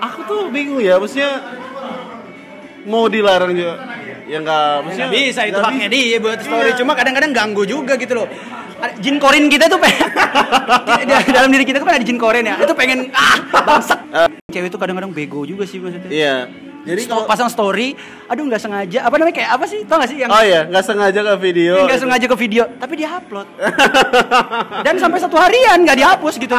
Aku 0.00 0.18
tuh 0.28 0.40
bingung 0.52 0.80
ya 0.80 0.96
maksudnya 1.00 1.40
mau 2.84 3.08
dilarang 3.08 3.52
juga 3.52 3.74
ya 4.24 4.40
nggak 4.40 4.68
Nggak 4.94 5.10
bisa 5.10 5.40
itu 5.44 5.52
nggak 5.52 5.64
haknya 5.68 5.88
bisa. 5.88 5.96
dia 6.08 6.16
buat 6.20 6.38
story. 6.40 6.68
Iya. 6.68 6.76
Cuma 6.80 6.92
kadang-kadang 6.96 7.32
ganggu 7.32 7.62
juga 7.64 7.92
gitu 7.96 8.12
loh. 8.16 8.26
Jin 9.00 9.16
korin 9.16 9.48
kita 9.48 9.64
tuh 9.68 9.80
pengen 9.80 10.08
di 11.24 11.32
dalam 11.32 11.48
diri 11.48 11.64
kita 11.64 11.80
kan 11.80 11.96
ada 11.96 12.04
jin 12.04 12.16
korin 12.16 12.44
ya. 12.44 12.56
Itu 12.60 12.72
pengen 12.72 13.08
ah 13.12 13.36
bangsat. 13.64 14.00
Cewek 14.48 14.68
itu 14.68 14.78
kadang-kadang 14.78 15.12
bego 15.12 15.44
juga 15.44 15.64
sih 15.64 15.80
maksudnya. 15.80 16.08
iya 16.08 16.36
jadi 16.84 17.00
kalau 17.08 17.24
pasang 17.24 17.48
story, 17.48 17.96
aduh 18.34 18.44
nggak 18.44 18.60
sengaja. 18.60 18.98
Apa 19.06 19.14
namanya 19.16 19.36
kayak 19.40 19.50
apa 19.56 19.64
sih? 19.64 19.80
Tau 19.88 19.96
gak 19.96 20.10
sih 20.12 20.18
yang 20.20 20.30
oh 20.30 20.42
iya 20.42 20.66
nggak 20.68 20.84
sengaja 20.84 21.20
ke 21.22 21.34
video 21.40 21.74
nggak 21.86 22.00
sengaja 22.00 22.26
ke 22.28 22.36
video, 22.36 22.62
tapi 22.76 22.94
dia 22.98 23.08
upload. 23.14 23.46
Dan 24.86 24.94
sampai 24.98 25.18
satu 25.18 25.38
harian 25.40 25.80
nggak 25.80 25.96
dihapus 25.96 26.34
gitu. 26.36 26.56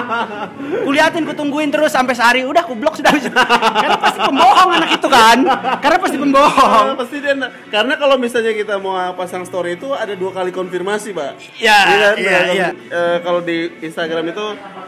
Kuliatin, 0.81 1.23
kutungguin 1.29 1.69
terus 1.69 1.93
sampai 1.93 2.15
sehari, 2.15 2.41
udah 2.41 2.65
aku 2.65 2.73
blok 2.73 2.97
sudah. 2.97 3.11
Karena 3.13 3.97
pasti 3.99 4.19
pembohong 4.19 4.69
anak 4.71 4.89
itu 4.95 5.07
kan. 5.07 5.37
Karena 5.83 5.97
pasti 5.99 6.17
pembohong. 6.17 6.85
Oh, 6.85 6.97
pasti 6.97 7.17
dia 7.21 7.35
karena 7.67 7.93
kalau 7.99 8.15
misalnya 8.15 8.55
kita 8.55 8.79
mau 8.79 8.95
pasang 9.13 9.43
story 9.43 9.75
itu 9.75 9.91
ada 9.91 10.15
dua 10.15 10.31
kali 10.31 10.55
konfirmasi 10.55 11.11
pak 11.11 11.35
Iya, 11.59 11.75
kan? 11.75 12.15
iya, 12.15 12.31
Nah, 12.31 12.45
iya. 12.53 12.67
eh, 12.71 13.17
kalau 13.19 13.43
di 13.43 13.67
Instagram 13.83 14.31
itu 14.31 14.45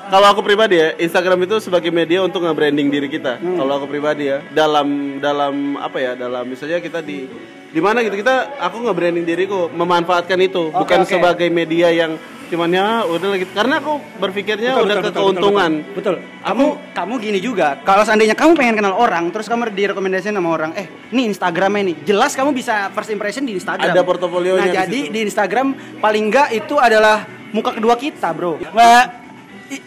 kalau 0.08 0.28
aku 0.32 0.39
pribadi 0.39 0.80
ya 0.80 0.95
Instagram 0.95 1.43
itu 1.43 1.60
sebagai 1.60 1.91
media 1.91 2.23
untuk 2.23 2.39
nge-branding 2.39 2.88
diri 2.88 3.12
kita 3.12 3.36
Hmm. 3.38 3.60
kalau 3.60 3.84
aku 3.84 3.88
pribadi 3.91 4.32
ya 4.32 4.39
dalam 4.56 5.19
dalam 5.19 5.76
apa 5.76 5.97
ya 6.00 6.15
dalam 6.15 6.47
misalnya 6.47 6.77
kita 6.80 7.00
di 7.02 7.28
di 7.68 7.80
mana 7.84 8.00
gitu 8.00 8.16
kita 8.16 8.58
aku 8.58 8.80
nge-branding 8.80 9.28
diriku 9.28 9.68
memanfaatkan 9.70 10.40
itu 10.40 10.72
Oke, 10.72 10.88
bukan 10.88 11.00
oke. 11.04 11.12
sebagai 11.12 11.48
media 11.52 11.92
yang 11.92 12.16
cuman 12.48 12.72
ya 12.72 13.04
udah 13.04 13.36
lagi 13.36 13.44
karena 13.52 13.84
aku 13.84 14.00
berpikirnya 14.24 14.72
Betul, 14.72 14.88
udah 14.88 14.96
betul, 14.96 15.04
ke 15.04 15.10
betul, 15.12 15.20
keuntungan 15.20 15.72
Betul. 15.84 15.96
betul. 16.00 16.16
Kamu 16.48 16.66
kamu 16.96 17.13
gini 17.20 17.40
juga. 17.44 17.68
Kalau 17.84 18.08
seandainya 18.08 18.40
kamu 18.40 18.56
pengen 18.56 18.80
kenal 18.80 18.96
orang, 18.96 19.28
terus 19.36 19.52
kamu 19.52 19.76
direkomendasiin 19.76 20.32
sama 20.32 20.56
orang, 20.56 20.72
eh, 20.74 20.88
ini 21.12 21.28
Instagramnya 21.28 21.92
nih. 21.92 21.96
Jelas 22.08 22.32
kamu 22.32 22.56
bisa 22.56 22.88
first 22.96 23.12
impression 23.12 23.44
di 23.44 23.52
Instagram. 23.52 23.92
Ada 23.92 24.00
portofolionya 24.00 24.63
Nah, 24.63 24.72
di 24.72 24.78
jadi 24.80 25.00
situ. 25.04 25.12
di 25.12 25.20
Instagram 25.28 25.68
paling 26.00 26.24
enggak 26.24 26.56
itu 26.56 26.80
adalah 26.80 27.28
muka 27.52 27.76
kedua 27.76 28.00
kita, 28.00 28.32
Bro. 28.32 28.63
I- 28.63 29.27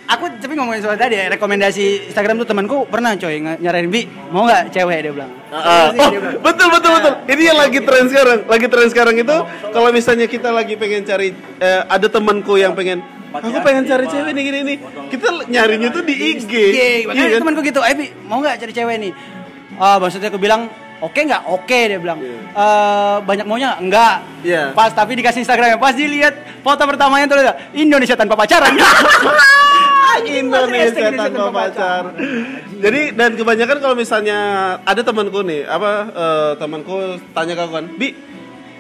aku 0.07 0.25
tapi 0.37 0.53
ngomongin 0.53 0.85
soal 0.85 0.97
tadi 0.97 1.17
ya, 1.17 1.33
rekomendasi 1.33 2.13
Instagram 2.13 2.45
tuh 2.45 2.49
temanku 2.49 2.85
pernah 2.85 3.17
coy 3.17 3.41
nyaranin 3.41 3.89
bi 3.89 4.05
mau 4.29 4.45
nggak 4.45 4.69
cewek 4.69 4.99
dia 5.01 5.13
bilang 5.13 5.33
Ah, 5.51 5.91
Serius, 5.91 5.99
oh, 5.99 6.09
dia 6.13 6.21
bilang. 6.21 6.39
betul 6.47 6.69
betul 6.71 6.91
betul. 6.95 7.13
Ini 7.27 7.43
yang 7.43 7.59
lagi 7.59 7.79
tren 7.83 8.05
sekarang. 8.07 8.39
Lagi 8.47 8.67
tren 8.71 8.87
sekarang 8.87 9.15
itu 9.19 9.37
kalau 9.75 9.89
misalnya 9.91 10.27
kita 10.31 10.55
lagi 10.55 10.79
pengen 10.79 11.03
cari 11.03 11.35
eh, 11.59 11.81
ada 11.89 12.07
temanku 12.07 12.55
yang 12.55 12.71
pengen 12.71 13.03
aku 13.31 13.59
pengen 13.59 13.83
cari 13.83 14.07
cewek 14.07 14.31
nih 14.31 14.43
gini 14.47 14.59
nih. 14.63 14.77
Kita 15.11 15.27
nyarinya 15.51 15.89
tuh 15.91 16.03
di 16.07 16.15
IG. 16.15 16.53
Iya, 16.53 16.87
Iya 17.11 17.25
kan? 17.35 17.41
temanku 17.43 17.61
gitu, 17.63 17.83
eh 17.83 17.95
Bi, 17.99 18.07
mau 18.27 18.39
nggak 18.39 18.63
cari 18.63 18.71
cewek 18.71 18.97
nih? 19.01 19.13
Ah, 19.75 19.99
maksudnya 19.99 20.31
aku 20.31 20.39
bilang, 20.39 20.71
oke 21.01 21.19
nggak? 21.19 21.43
Oke 21.49 21.79
dia 21.89 21.99
bilang. 21.99 22.19
"Eh, 22.23 23.17
banyak 23.25 23.47
maunya? 23.49 23.75
Enggak. 23.81 24.23
Iya. 24.47 24.71
Pas 24.71 24.95
tapi 24.95 25.19
dikasih 25.19 25.43
Instagramnya, 25.43 25.83
pas 25.83 25.95
dilihat 25.95 26.63
foto 26.63 26.83
pertamanya 26.87 27.27
tuh 27.27 27.39
Indonesia 27.75 28.15
tanpa 28.15 28.39
pacaran. 28.39 28.71
Indonesia 30.21 31.09
tanpa 31.11 31.49
pacar. 31.51 32.03
Jadi 32.75 33.13
dan 33.13 33.31
kebanyakan 33.35 33.79
kalau 33.79 33.95
misalnya 33.95 34.39
ada 34.81 35.01
temanku 35.01 35.41
nih, 35.41 35.65
apa 35.65 35.91
eh, 36.09 36.53
temanku 36.57 36.95
tanya 37.31 37.53
ke 37.53 37.63
aku 37.63 37.73
kan, 37.75 37.87
"Bi, 37.93 38.09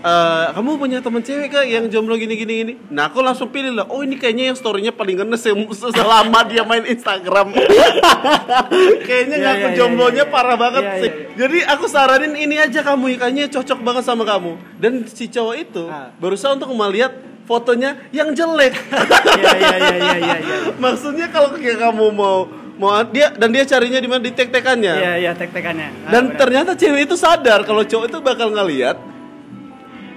eh, 0.00 0.44
kamu 0.50 0.70
punya 0.76 0.98
teman 0.98 1.20
cewek 1.20 1.48
kah 1.48 1.62
yang 1.62 1.84
jomblo 1.86 2.16
gini 2.16 2.32
gini 2.34 2.52
gini?" 2.58 2.72
Nah, 2.88 3.06
aku 3.06 3.20
langsung 3.20 3.48
pilih 3.48 3.72
lah. 3.72 3.86
Oh, 3.86 4.00
ini 4.00 4.16
kayaknya 4.16 4.48
yang 4.48 4.56
story-nya 4.56 4.90
paling 4.90 5.16
ngenes 5.16 5.44
yang 5.44 5.60
selama 5.92 6.40
dia 6.44 6.64
main 6.64 6.84
Instagram. 6.84 7.52
kayaknya 9.06 9.36
Iya, 9.36 9.44
ngaku 9.46 9.58
iya, 9.58 9.68
iya, 9.68 9.76
jomblonya 9.76 10.24
iya. 10.24 10.32
parah 10.32 10.56
banget 10.56 10.82
Iya, 10.82 10.94
sih. 10.98 11.10
iya, 11.10 11.36
Jadi 11.36 11.58
aku 11.66 11.84
saranin 11.86 12.34
ini 12.34 12.56
aja 12.56 12.80
kamu 12.80 13.16
kayaknya 13.16 13.44
cocok 13.48 13.78
banget 13.80 14.04
sama 14.04 14.24
kamu. 14.24 14.52
Dan 14.76 15.04
si 15.06 15.28
cowok 15.28 15.54
itu 15.56 15.84
Ah. 15.86 16.12
berusaha 16.16 16.52
untuk 16.52 16.70
melihat 16.70 17.12
fotonya 17.50 17.98
yang 18.14 18.30
jelek. 18.30 18.78
Iya 18.78 19.52
iya 19.58 19.74
iya 19.74 19.74
iya 19.74 19.96
iya. 19.98 20.36
iya. 20.38 20.56
Maksudnya 20.78 21.26
kalau 21.34 21.58
kayak 21.58 21.82
kamu 21.82 22.06
mau 22.14 22.46
mau 22.78 23.02
dia 23.10 23.34
dan 23.34 23.50
dia 23.50 23.66
carinya 23.66 23.98
di 23.98 24.06
mana 24.06 24.22
di 24.22 24.30
tek-tekannya. 24.30 24.94
Iya 25.02 25.12
iya 25.18 25.32
tek-tekannya. 25.34 26.06
Ah, 26.06 26.10
Dan 26.14 26.38
ternyata 26.38 26.78
cewek 26.78 27.10
itu 27.10 27.18
sadar 27.18 27.66
kalau 27.66 27.82
cowok 27.82 28.06
itu 28.06 28.18
bakal 28.22 28.54
ngeliat 28.54 28.94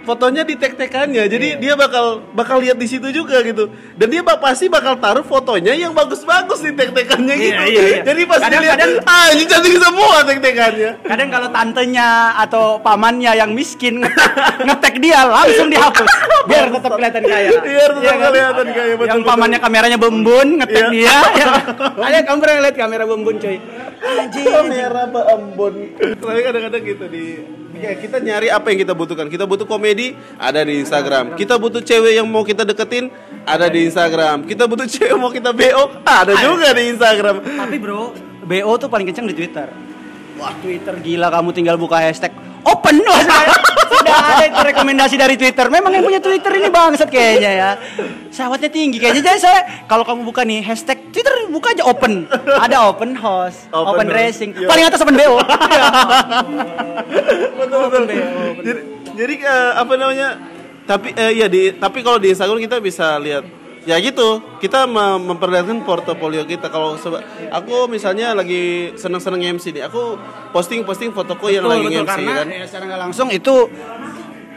fotonya 0.04 0.44
di 0.44 0.54
tek-tekannya. 0.54 1.24
Jadi 1.26 1.48
Iya. 1.50 1.58
dia 1.58 1.74
bakal 1.74 2.06
bakal 2.32 2.60
lihat 2.60 2.76
di 2.76 2.86
situ 2.86 3.08
juga 3.10 3.40
gitu. 3.42 3.68
Dan 3.94 4.08
dia 4.08 4.20
bak- 4.20 4.38
pasti 4.38 4.68
bakal 4.68 4.96
taruh 4.96 5.22
fotonya 5.22 5.72
yang 5.74 5.92
bagus-bagus 5.92 6.60
di 6.60 6.72
tek-tekannya 6.72 7.34
Iya, 7.34 7.42
gitu. 7.42 7.64
iya, 7.66 7.82
iya. 7.82 8.02
Jadi 8.04 8.22
pas 8.24 8.38
Kadang- 8.38 8.52
dilihat, 8.60 8.78
kadang- 8.78 9.04
ah 9.06 9.28
ini 9.30 9.44
cantik 9.44 9.76
semua 9.76 10.16
tek-tekannya. 10.22 10.90
Kadang 11.02 11.30
kalau 11.30 11.48
tantenya 11.50 12.08
atau 12.38 12.66
pamannya 12.78 13.32
yang 13.34 13.52
miskin 13.52 14.04
ngetek, 14.68 15.00
dia 15.00 15.24
langsung 15.24 15.68
dihapus 15.68 16.12
biar 16.50 16.68
tetap 16.70 16.92
kelihatan 16.94 17.24
kaya. 17.24 17.50
Biar 17.58 17.90
tetap 17.94 18.04
kan? 18.14 18.30
kelihatan 18.30 18.68
kaya, 18.70 18.94
betul, 18.94 19.08
Yang 19.08 19.20
betul. 19.20 19.32
pamannya 19.32 19.60
kameranya 19.60 19.98
bembun 19.98 20.48
ngetek 20.60 20.86
Iya. 20.86 20.92
dia. 20.92 21.16
ya. 21.34 21.48
Ada 22.08 22.18
kamu 22.22 22.38
pernah 22.38 22.56
lihat 22.62 22.76
kamera 22.76 23.04
bembun 23.04 23.36
coy? 23.40 23.58
Kamera 24.34 25.04
Ambon. 25.34 25.74
Tapi 25.96 26.40
kadang-kadang 26.44 26.84
gitu 26.84 27.06
di 27.08 27.26
ya 27.84 27.92
kita 28.00 28.18
nyari 28.24 28.48
apa 28.48 28.72
yang 28.72 28.80
kita 28.88 28.94
butuhkan. 28.96 29.28
Kita 29.28 29.44
butuh 29.44 29.68
komedi 29.68 30.16
ada 30.40 30.64
di 30.64 30.80
Instagram. 30.80 31.36
Kita 31.36 31.60
butuh 31.60 31.84
cewek 31.84 32.16
yang 32.16 32.28
mau 32.32 32.48
kita 32.48 32.64
deketin 32.64 33.12
ada 33.44 33.68
di 33.68 33.84
Instagram. 33.92 34.48
Kita 34.48 34.64
butuh 34.64 34.88
cewek 34.88 35.16
mau 35.20 35.28
kita 35.28 35.52
BO 35.52 36.00
ada 36.08 36.34
juga 36.40 36.72
di 36.72 36.96
Instagram. 36.96 37.44
Tapi 37.44 37.76
bro, 37.76 38.16
BO 38.48 38.72
tuh 38.80 38.88
paling 38.88 39.04
kenceng 39.12 39.28
di 39.28 39.36
Twitter. 39.36 39.68
Wah 40.40 40.56
Twitter 40.64 40.96
gila 40.98 41.30
kamu 41.30 41.50
tinggal 41.54 41.76
buka 41.78 42.00
hashtag 42.00 42.34
open 42.66 43.04
sudah 44.04 44.20
ada 44.36 44.46
itu 44.52 44.62
rekomendasi 44.76 45.16
dari 45.16 45.36
Twitter. 45.40 45.66
Memang 45.72 45.92
yang 45.96 46.04
punya 46.04 46.20
Twitter 46.20 46.52
ini 46.60 46.68
bangsat 46.68 47.08
kayaknya 47.08 47.52
ya. 47.56 47.70
Syahwatnya 48.30 48.68
tinggi 48.68 49.00
kayaknya. 49.00 49.24
Jadi 49.24 49.40
saya 49.40 49.88
kalau 49.88 50.04
kamu 50.04 50.28
buka 50.28 50.44
nih 50.44 50.60
hashtag 50.60 51.00
Twitter 51.16 51.48
buka 51.48 51.72
aja 51.72 51.88
open. 51.88 52.28
Ada 52.60 52.84
open 52.92 53.16
host, 53.16 53.72
Open 53.72 54.04
open, 54.04 54.08
racing. 54.12 54.52
Iya. 54.52 54.68
Paling 54.68 54.86
atas 54.92 55.00
open 55.00 55.16
BO. 55.16 55.40
betul 57.60 57.80
betul. 57.88 58.04
Jadi, 58.64 58.82
jadi 59.16 59.34
eh, 59.40 59.72
apa 59.80 59.94
namanya? 59.96 60.30
Tapi 60.84 61.16
eh, 61.16 61.32
ya 61.40 61.48
di 61.48 61.72
tapi 61.80 62.04
kalau 62.04 62.20
di 62.20 62.36
Instagram 62.36 62.60
kita 62.60 62.84
bisa 62.84 63.16
lihat 63.24 63.63
ya 63.84 63.96
gitu 63.98 64.40
kita 64.58 64.86
mem- 64.86 65.28
memperlihatkan 65.28 65.84
portofolio 65.84 66.44
kita 66.44 66.68
kalau 66.68 66.96
aku 67.50 67.76
misalnya 67.86 68.32
lagi 68.32 68.96
seneng-seneng 68.96 69.56
MC 69.56 69.72
nih 69.72 69.84
aku 69.84 70.16
posting 70.50 70.82
posting 70.82 71.12
fotoku 71.12 71.48
yang 71.48 71.64
lagi 71.64 71.92
MC 71.94 72.08
karena 72.08 72.32
kan 72.34 72.48
ya, 72.48 72.64
secara 72.64 72.84
nggak 72.88 73.02
langsung 73.02 73.28
itu 73.30 73.56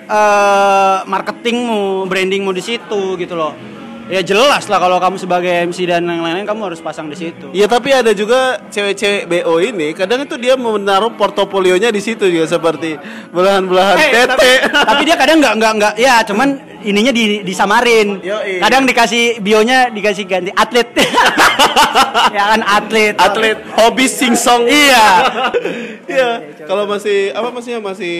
eh 0.07 0.99
marketingmu, 1.05 2.07
brandingmu 2.07 2.55
di 2.55 2.63
situ 2.63 3.19
gitu 3.19 3.35
loh. 3.35 3.51
Ya 4.07 4.23
jelas 4.23 4.71
lah 4.71 4.79
kalau 4.79 5.03
kamu 5.03 5.19
sebagai 5.19 5.51
MC 5.67 5.83
dan 5.83 6.07
yang 6.07 6.23
lain-lain 6.23 6.47
kamu 6.47 6.71
harus 6.71 6.79
pasang 6.79 7.11
di 7.11 7.19
situ. 7.19 7.51
Iya 7.51 7.67
tapi 7.67 7.91
ada 7.91 8.15
juga 8.15 8.63
cewek-cewek 8.71 9.27
BO 9.27 9.59
ini 9.59 9.91
kadang 9.91 10.23
itu 10.23 10.39
dia 10.39 10.55
menaruh 10.55 11.11
portofolionya 11.11 11.91
di 11.91 11.99
situ 11.99 12.23
juga 12.23 12.47
seperti 12.47 12.95
belahan-belahan 13.35 13.99
Eh, 13.99 14.11
tete. 14.15 14.31
tapi, 14.31 14.49
tapi 14.71 15.03
dia 15.03 15.19
kadang 15.19 15.43
nggak 15.43 15.55
nggak 15.59 15.73
nggak 15.75 15.95
ya 15.99 16.23
cuman 16.23 16.49
ininya 16.87 17.11
di 17.11 17.43
disamarin. 17.43 18.23
Yoi. 18.23 18.63
Kadang 18.63 18.87
dikasih 18.87 19.43
bionya 19.43 19.91
dikasih 19.91 20.25
ganti 20.25 20.51
atlet. 20.55 20.89
ya 22.37 22.43
kan 22.55 22.63
atlet. 22.63 23.15
Atlet 23.19 23.59
hobi 23.75 24.07
singsong. 24.07 24.71
Iya. 24.71 25.07
Iya, 26.07 26.63
kalau 26.71 26.87
masih 26.87 27.35
apa 27.35 27.51
maksudnya 27.51 27.83
masih 27.83 28.15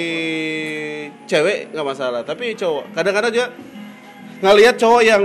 cewek 1.31 1.71
nggak 1.71 1.87
masalah, 1.87 2.27
tapi 2.27 2.59
cowok 2.59 2.91
kadang-kadang 2.93 3.31
juga 3.31 3.49
ngelihat 4.43 4.75
cowok 4.75 5.03
yang 5.07 5.23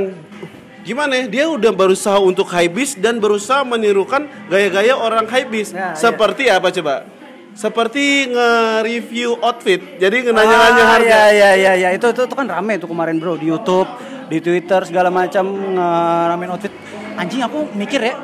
gimana 0.85 1.13
ya, 1.17 1.25
dia 1.25 1.45
udah 1.49 1.73
berusaha 1.73 2.21
untuk 2.21 2.49
high 2.49 2.69
dan 3.01 3.17
berusaha 3.17 3.65
menirukan 3.65 4.29
gaya-gaya 4.49 4.93
orang 4.93 5.25
high 5.29 5.49
Ya, 5.51 5.97
Seperti 5.97 6.49
apa 6.49 6.69
coba? 6.69 7.05
Seperti 7.51 8.31
nge-review 8.31 9.35
outfit. 9.43 9.99
Jadi 9.99 10.31
nanya-nanya 10.31 10.83
Ah, 10.87 10.89
harga. 10.97 11.19
Iya 11.29 11.29
iya 11.31 11.51
iya 11.55 11.71
ya. 11.75 11.89
itu, 11.91 12.07
itu 12.07 12.21
itu 12.23 12.35
kan 12.35 12.47
rame 12.47 12.79
tuh 12.79 12.87
kemarin 12.87 13.19
bro 13.19 13.35
di 13.35 13.51
YouTube, 13.51 13.87
di 14.31 14.39
Twitter 14.39 14.81
segala 14.87 15.11
macam 15.11 15.45
ngeramein 15.75 16.51
outfit. 16.51 16.71
Anjing 17.19 17.43
aku 17.43 17.67
mikir 17.75 17.99
ya, 17.99 18.15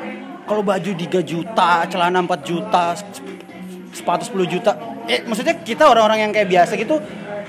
kalau 0.48 0.64
baju 0.64 0.90
3 0.96 1.20
juta, 1.20 1.84
celana 1.86 2.24
4 2.24 2.40
juta, 2.40 2.96
sepatu 3.92 4.24
10 4.32 4.48
juta. 4.48 4.72
Eh 5.04 5.20
maksudnya 5.28 5.60
kita 5.60 5.84
orang-orang 5.84 6.28
yang 6.28 6.32
kayak 6.32 6.48
biasa 6.48 6.72
gitu, 6.80 6.96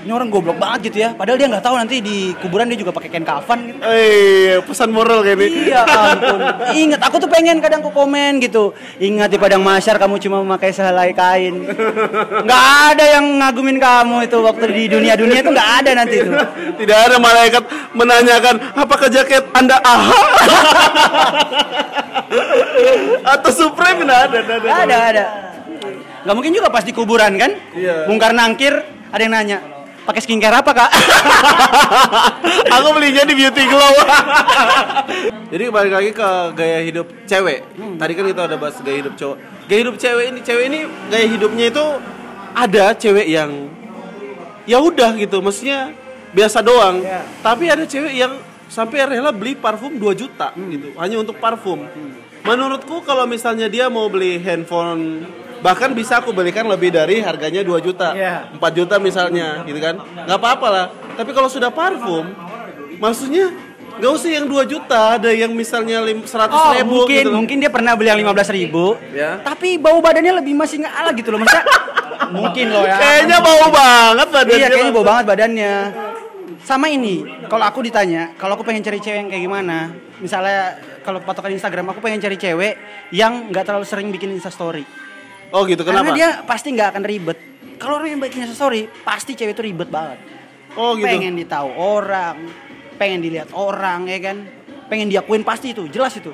ini 0.00 0.12
orang 0.16 0.32
goblok 0.32 0.56
banget 0.56 0.88
gitu 0.88 1.04
ya. 1.04 1.12
Padahal 1.12 1.36
dia 1.36 1.48
nggak 1.52 1.60
tahu 1.60 1.76
nanti 1.76 2.00
di 2.00 2.32
kuburan 2.40 2.72
dia 2.72 2.78
juga 2.80 2.88
pakai 2.88 3.12
kain 3.12 3.26
kafan 3.26 3.68
gitu. 3.68 3.78
Eh, 3.84 4.56
pesan 4.64 4.88
moral 4.88 5.20
kayak 5.20 5.44
ini. 5.44 5.68
Iya 5.68 5.82
ampun. 5.84 6.40
Ingat 6.72 7.00
aku 7.04 7.16
tuh 7.20 7.28
pengen 7.28 7.60
kadang 7.60 7.84
aku 7.84 7.92
komen 7.92 8.40
gitu. 8.40 8.72
Ingat 8.96 9.28
di 9.28 9.36
padang 9.36 9.60
masyar 9.60 10.00
kamu 10.00 10.16
cuma 10.24 10.40
memakai 10.40 10.72
sehelai 10.72 11.12
kain. 11.12 11.68
Nggak 12.48 12.64
ada 12.96 13.04
yang 13.04 13.24
ngagumin 13.44 13.76
kamu 13.76 14.24
itu 14.24 14.36
waktu 14.40 14.64
di 14.72 14.84
dunia 14.88 15.14
dunia 15.20 15.44
itu 15.44 15.50
nggak 15.52 15.70
ada 15.84 15.90
nanti 15.92 16.16
itu. 16.16 16.32
Tidak 16.80 16.98
ada 17.10 17.16
malaikat 17.20 17.62
menanyakan 17.92 18.56
apakah 18.72 19.08
jaket 19.12 19.44
Anda 19.52 19.76
AHA 19.84 20.22
atau 23.36 23.50
Supreme 23.52 24.08
tidak 24.08 24.18
ada, 24.32 24.38
ada. 24.40 24.54
Nggak 24.56 24.80
ada 24.80 24.94
nggak 24.96 25.12
ada. 25.12 25.24
Nggak 26.24 26.34
mungkin 26.36 26.52
juga 26.56 26.68
pas 26.72 26.84
di 26.84 26.92
kuburan 26.96 27.36
kan? 27.36 27.52
Iya. 27.76 28.08
Bongkar 28.08 28.32
nangkir 28.32 28.80
ada 29.10 29.20
yang 29.20 29.34
nanya 29.34 29.79
pakai 30.04 30.20
skincare 30.24 30.56
apa 30.60 30.70
kak? 30.72 30.90
Aku 32.78 32.88
belinya 32.96 33.24
di 33.26 33.34
Beauty 33.36 33.64
Glow. 33.68 33.94
Jadi 35.52 35.64
balik 35.68 35.92
lagi 35.92 36.10
ke 36.14 36.28
gaya 36.54 36.78
hidup 36.86 37.06
cewek. 37.26 37.66
Tadi 37.98 38.12
kan 38.14 38.24
kita 38.30 38.42
udah 38.46 38.58
bahas 38.58 38.76
gaya 38.80 38.96
hidup 39.02 39.14
cowok. 39.18 39.36
Gaya 39.66 39.78
hidup 39.86 39.96
cewek 39.98 40.24
ini, 40.30 40.38
cewek 40.46 40.64
ini 40.70 40.80
gaya 41.10 41.26
hidupnya 41.26 41.66
itu 41.70 41.84
ada 42.54 42.84
cewek 42.94 43.26
yang 43.26 43.50
ya 44.66 44.78
udah 44.78 45.18
gitu, 45.18 45.42
maksudnya 45.42 45.90
biasa 46.30 46.62
doang. 46.62 47.02
Iya. 47.02 47.20
Tapi 47.42 47.64
ada 47.66 47.84
cewek 47.86 48.14
yang 48.14 48.32
sampai 48.70 49.02
rela 49.02 49.34
beli 49.34 49.58
parfum 49.58 49.98
2 49.98 50.14
juta 50.14 50.54
gitu, 50.54 50.94
hanya 50.94 51.16
untuk 51.18 51.42
parfum. 51.42 51.82
Menurutku 52.40 53.02
kalau 53.04 53.26
misalnya 53.28 53.66
dia 53.68 53.90
mau 53.92 54.08
beli 54.08 54.40
handphone 54.40 55.26
bahkan 55.60 55.92
bisa 55.92 56.18
aku 56.18 56.32
belikan 56.32 56.64
lebih 56.64 56.90
dari 56.90 57.20
harganya 57.20 57.60
2 57.60 57.80
juta. 57.80 58.12
Iya. 58.12 58.52
4 58.52 58.60
juta 58.74 58.96
misalnya 58.96 59.62
gitu 59.64 59.78
kan. 59.78 60.00
Nggak 60.00 60.38
apa-apa 60.38 60.66
lah. 60.68 60.86
Tapi 61.14 61.30
kalau 61.30 61.48
sudah 61.48 61.68
parfum 61.68 62.24
maksudnya 62.96 63.52
nggak 64.00 64.12
usah 64.12 64.30
yang 64.32 64.46
2 64.48 64.64
juta 64.64 65.16
ada 65.16 65.28
yang 65.28 65.52
misalnya 65.52 66.00
lim- 66.00 66.24
100 66.24 66.48
Oh 66.48 66.72
ribu 66.72 67.04
mungkin 67.04 67.20
gitu 67.20 67.30
mungkin 67.30 67.56
dia 67.60 67.68
pernah 67.68 67.92
beli 67.92 68.08
yang 68.08 68.20
15 68.22 68.48
ribu. 68.50 68.96
Ya. 69.12 69.40
Tapi 69.40 69.76
bau 69.76 70.00
badannya 70.00 70.40
lebih 70.40 70.56
masih 70.56 70.80
nggak 70.80 70.94
ala 70.94 71.10
gitu 71.12 71.28
loh 71.30 71.40
Maksudnya 71.44 71.64
Mungkin 72.36 72.66
loh 72.70 72.84
ya. 72.86 72.96
Kayaknya 72.96 73.38
bau 73.42 73.66
banget 73.68 74.28
badannya 74.30 74.56
Iya 74.56 74.68
kayaknya 74.70 74.92
bau 74.94 75.04
banget 75.04 75.24
badannya. 75.26 75.74
Sama 76.60 76.86
ini 76.86 77.24
Kalau 77.48 77.64
aku 77.64 77.80
ditanya 77.82 78.36
Kalau 78.36 78.54
aku 78.54 78.62
pengen 78.62 78.80
cari 78.80 79.00
cewek 79.00 79.18
yang 79.18 79.28
kayak 79.28 79.42
gimana? 79.42 79.90
Misalnya 80.20 80.76
Kalau 81.00 81.18
patokan 81.24 81.50
Instagram 81.50 81.90
Aku 81.90 81.98
pengen 81.98 82.20
cari 82.20 82.36
cewek 82.36 82.76
Yang 83.10 83.32
nggak 83.50 83.64
terlalu 83.64 83.86
sering 83.88 84.08
bikin 84.12 84.30
instastory 84.30 84.84
oh 85.52 85.62
gitu. 85.66 85.82
Karena 85.82 86.02
kenapa? 86.02 86.16
dia 86.16 86.28
pasti 86.46 86.68
nggak 86.74 86.88
akan 86.96 87.02
ribet. 87.04 87.38
Kalau 87.80 87.96
orang 87.96 88.12
yang 88.12 88.20
bikin 88.20 88.44
instastory 88.44 88.92
Pasti 89.08 89.32
cewek 89.32 89.56
itu 89.56 89.62
ribet 89.64 89.88
banget. 89.88 90.20
Oh 90.76 90.94
gitu. 90.94 91.08
Pengen 91.08 91.34
ditahu 91.36 91.68
orang 91.74 92.36
Pengen 93.00 93.24
dilihat 93.24 93.50
orang 93.56 94.04
ya 94.06 94.18
kan? 94.20 94.36
Pengen 94.92 95.08
diakuin 95.08 95.42
pasti 95.42 95.72
itu 95.72 95.88
Jelas 95.88 96.12
itu. 96.16 96.30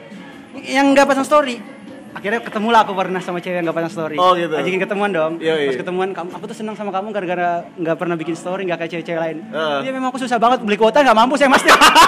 Yang 0.57 0.87
nggak 0.97 1.07
pasang 1.07 1.27
story. 1.27 1.77
Akhirnya 2.17 2.41
ketemu 2.41 2.73
lah 2.73 2.81
aku 2.89 2.97
pernah 2.97 3.21
sama 3.21 3.45
cewek 3.45 3.61
yang 3.61 3.69
gak 3.69 3.77
pasang 3.77 3.93
story. 3.93 4.17
Oh, 4.17 4.33
gitu. 4.33 4.57
Ajakin 4.57 4.81
ketemuan 4.81 5.13
dong. 5.13 5.37
Iya, 5.37 5.53
iya. 5.61 5.69
Pas 5.69 5.85
ketemuan 5.85 6.17
kamu, 6.17 6.33
aku 6.33 6.45
tuh 6.49 6.57
senang 6.57 6.73
sama 6.73 6.89
kamu 6.89 7.13
gara-gara 7.13 7.69
nggak 7.77 7.97
pernah 8.01 8.17
bikin 8.17 8.33
story 8.33 8.65
nggak 8.65 8.81
kayak 8.81 8.91
cewek-cewek 8.97 9.21
lain. 9.21 9.45
Heeh. 9.53 9.79
Iya 9.85 9.91
memang 9.93 10.09
aku 10.09 10.25
susah 10.25 10.41
banget 10.41 10.65
beli 10.65 10.81
kuota 10.81 11.05
nggak 11.05 11.13
mampu 11.13 11.37
saya 11.37 11.53
mas. 11.53 11.61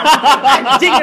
Anjing. 0.65 0.97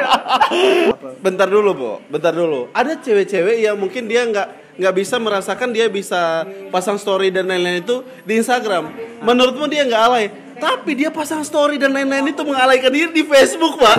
Bentar 1.22 1.46
dulu 1.46 1.70
Bo. 1.78 1.92
Bentar 2.10 2.34
dulu. 2.34 2.66
Ada 2.74 2.98
cewek-cewek 2.98 3.62
yang 3.62 3.78
mungkin 3.78 4.10
dia 4.10 4.26
nggak 4.26 4.65
nggak 4.76 4.94
bisa 4.94 5.16
merasakan 5.16 5.72
dia 5.72 5.88
bisa 5.88 6.44
pasang 6.68 7.00
story 7.00 7.32
dan 7.32 7.48
lain-lain 7.48 7.80
itu 7.80 8.04
di 8.24 8.40
Instagram. 8.40 8.92
Menurutmu 9.24 9.64
dia 9.68 9.84
nggak 9.88 10.02
alay? 10.04 10.26
Tapi 10.56 10.96
dia 10.96 11.12
pasang 11.12 11.44
story 11.44 11.76
dan 11.76 11.92
lain-lain 11.92 12.32
itu 12.32 12.40
mengalaikan 12.40 12.88
diri 12.88 13.12
di 13.12 13.24
Facebook 13.28 13.76
pak. 13.76 13.96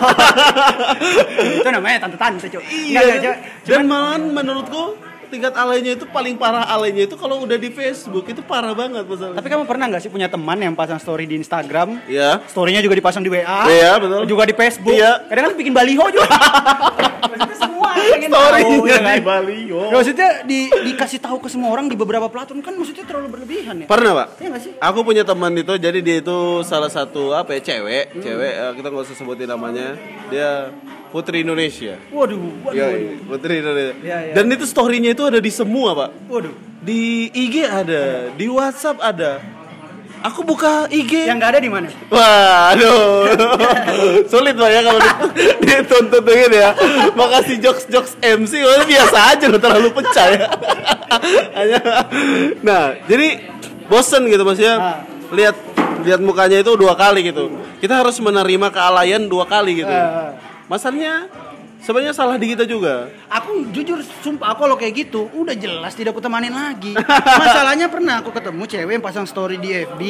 Itu 1.62 1.70
namanya 1.70 2.10
tante-tante 2.10 2.50
cuy 2.50 2.66
Iya, 2.98 3.38
dan 3.62 3.86
malahan 3.86 4.34
menurutku 4.34 5.07
tingkat 5.28 5.54
alaynya 5.54 5.92
itu 5.94 6.06
paling 6.06 6.34
parah 6.34 6.66
alaynya 6.66 7.06
itu 7.06 7.16
kalau 7.16 7.40
udah 7.40 7.56
di 7.56 7.70
Facebook 7.70 8.26
itu 8.26 8.42
parah 8.42 8.72
banget 8.72 9.04
masalahnya. 9.04 9.38
Tapi 9.38 9.48
kamu 9.48 9.64
pernah 9.64 9.86
nggak 9.88 10.02
sih 10.02 10.10
punya 10.10 10.26
teman 10.26 10.58
yang 10.58 10.74
pasang 10.74 10.98
story 10.98 11.24
di 11.24 11.36
Instagram 11.36 12.00
ya, 12.06 12.40
Storynya 12.46 12.80
juga 12.80 12.96
dipasang 12.96 13.20
di 13.20 13.30
WA 13.30 13.44
Iya, 13.68 13.92
betul. 13.98 14.22
Juga 14.26 14.44
di 14.44 14.54
Facebook 14.54 14.94
Iya. 14.94 15.24
Kadang 15.26 15.44
kan 15.46 15.54
bikin 15.56 15.72
baliho 15.72 16.06
juga 16.08 16.28
Maksudnya 17.28 17.58
semua 17.58 17.90
pengen 17.94 18.30
tahu, 18.30 18.40
Story-nya 18.40 18.88
ya 18.88 19.00
kan? 19.00 19.16
di 19.16 19.26
Baliho. 19.26 19.82
Ya, 19.84 19.94
maksudnya 19.94 20.30
di, 20.44 20.60
dikasih 20.72 21.20
tahu 21.20 21.38
ke 21.38 21.48
semua 21.48 21.70
orang 21.70 21.86
di 21.86 21.96
beberapa 21.96 22.26
platform 22.26 22.62
kan 22.62 22.74
maksudnya 22.74 23.04
terlalu 23.04 23.28
berlebihan 23.30 23.84
ya. 23.84 23.86
Pernah 23.86 24.12
pak? 24.16 24.28
Iya 24.40 24.48
nggak 24.48 24.64
sih? 24.64 24.72
Aku 24.80 25.00
punya 25.02 25.22
teman 25.22 25.52
itu, 25.52 25.74
jadi 25.76 26.00
dia 26.00 26.18
itu 26.20 26.38
salah 26.64 26.88
satu 26.88 27.34
apa 27.34 27.54
ya 27.54 27.62
cewek, 27.64 28.06
Hmm. 28.10 28.22
cewek 28.22 28.54
eh, 28.54 28.72
kita 28.74 28.88
nggak 28.88 29.04
usah 29.04 29.16
sebutin 29.16 29.46
namanya. 29.46 30.00
Dia 30.30 30.72
Putri 31.08 31.42
Indonesia. 31.48 31.96
Waduh, 32.12 32.68
waduh, 32.68 32.76
waduh. 32.84 33.16
Putri 33.32 33.54
Indonesia. 33.64 33.96
Iya, 34.04 34.18
iya. 34.28 34.34
Dan 34.36 34.52
itu 34.52 34.68
story-nya 34.68 35.16
itu 35.16 35.24
ada 35.24 35.40
di 35.40 35.52
semua 35.52 35.96
pak. 35.96 36.10
Waduh. 36.28 36.54
Di 36.84 37.32
IG 37.32 37.64
ada, 37.64 38.32
di 38.36 38.46
WhatsApp 38.48 39.00
ada. 39.00 39.40
Aku 40.26 40.42
buka 40.42 40.90
IG. 40.90 41.30
Yang 41.30 41.38
nggak 41.40 41.52
ada 41.56 41.62
di 41.62 41.70
mana? 41.72 41.88
Wah, 42.10 42.74
aduh. 42.74 43.30
Sulit 44.32 44.58
lah 44.58 44.68
ya 44.68 44.82
kalau 44.82 45.00
di- 45.00 45.18
dituntut 45.64 46.22
begini 46.26 46.58
ya. 46.58 46.72
Makasih 47.14 47.62
jokes-jokes 47.62 48.18
MC, 48.20 48.54
oh, 48.66 48.84
biasa 48.84 49.18
aja 49.38 49.46
loh 49.46 49.62
terlalu 49.62 49.90
pecah 49.94 50.28
ya. 50.34 50.46
Hanya- 51.58 51.86
nah, 52.66 52.98
jadi 53.06 53.46
bosen 53.88 54.26
gitu 54.28 54.42
maksudnya. 54.44 54.76
Ah. 54.76 55.00
Lihat 55.32 55.56
lihat 56.04 56.20
mukanya 56.24 56.66
itu 56.66 56.72
dua 56.76 56.98
kali 56.98 57.22
gitu. 57.22 57.54
Kita 57.78 58.02
harus 58.02 58.18
menerima 58.18 58.68
kealayan 58.74 59.30
dua 59.30 59.46
kali 59.46 59.86
gitu. 59.86 59.92
Ah, 59.92 60.34
ah. 60.34 60.47
Masalahnya 60.68 61.32
sebenarnya 61.80 62.12
salah 62.12 62.36
di 62.36 62.52
kita 62.52 62.68
juga. 62.68 63.08
Aku 63.32 63.72
jujur 63.72 64.04
sumpah 64.20 64.52
aku 64.52 64.68
kalau 64.68 64.76
kayak 64.76 65.08
gitu 65.08 65.32
udah 65.32 65.56
jelas 65.56 65.96
tidak 65.96 66.12
aku 66.12 66.20
temanin 66.20 66.52
lagi. 66.52 66.92
Masalahnya 67.42 67.88
pernah 67.88 68.20
aku 68.20 68.36
ketemu 68.36 68.64
cewek 68.68 68.94
yang 69.00 69.04
pasang 69.04 69.24
story 69.24 69.56
di 69.64 69.72
FB, 69.72 70.02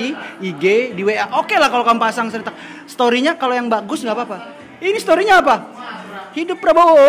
IG, 0.41 0.63
di 0.97 1.01
WA. 1.05 1.29
Oke 1.37 1.53
lah 1.61 1.69
kalau 1.69 1.85
kamu 1.85 2.01
pasang 2.01 2.33
cerita 2.33 2.49
storynya 2.89 3.37
kalau 3.37 3.53
yang 3.53 3.69
bagus 3.69 4.01
nggak 4.01 4.17
apa-apa. 4.17 4.37
Ini 4.81 4.97
storynya 4.97 5.45
apa? 5.45 5.55
Hidup 6.33 6.57
Prabowo. 6.57 7.05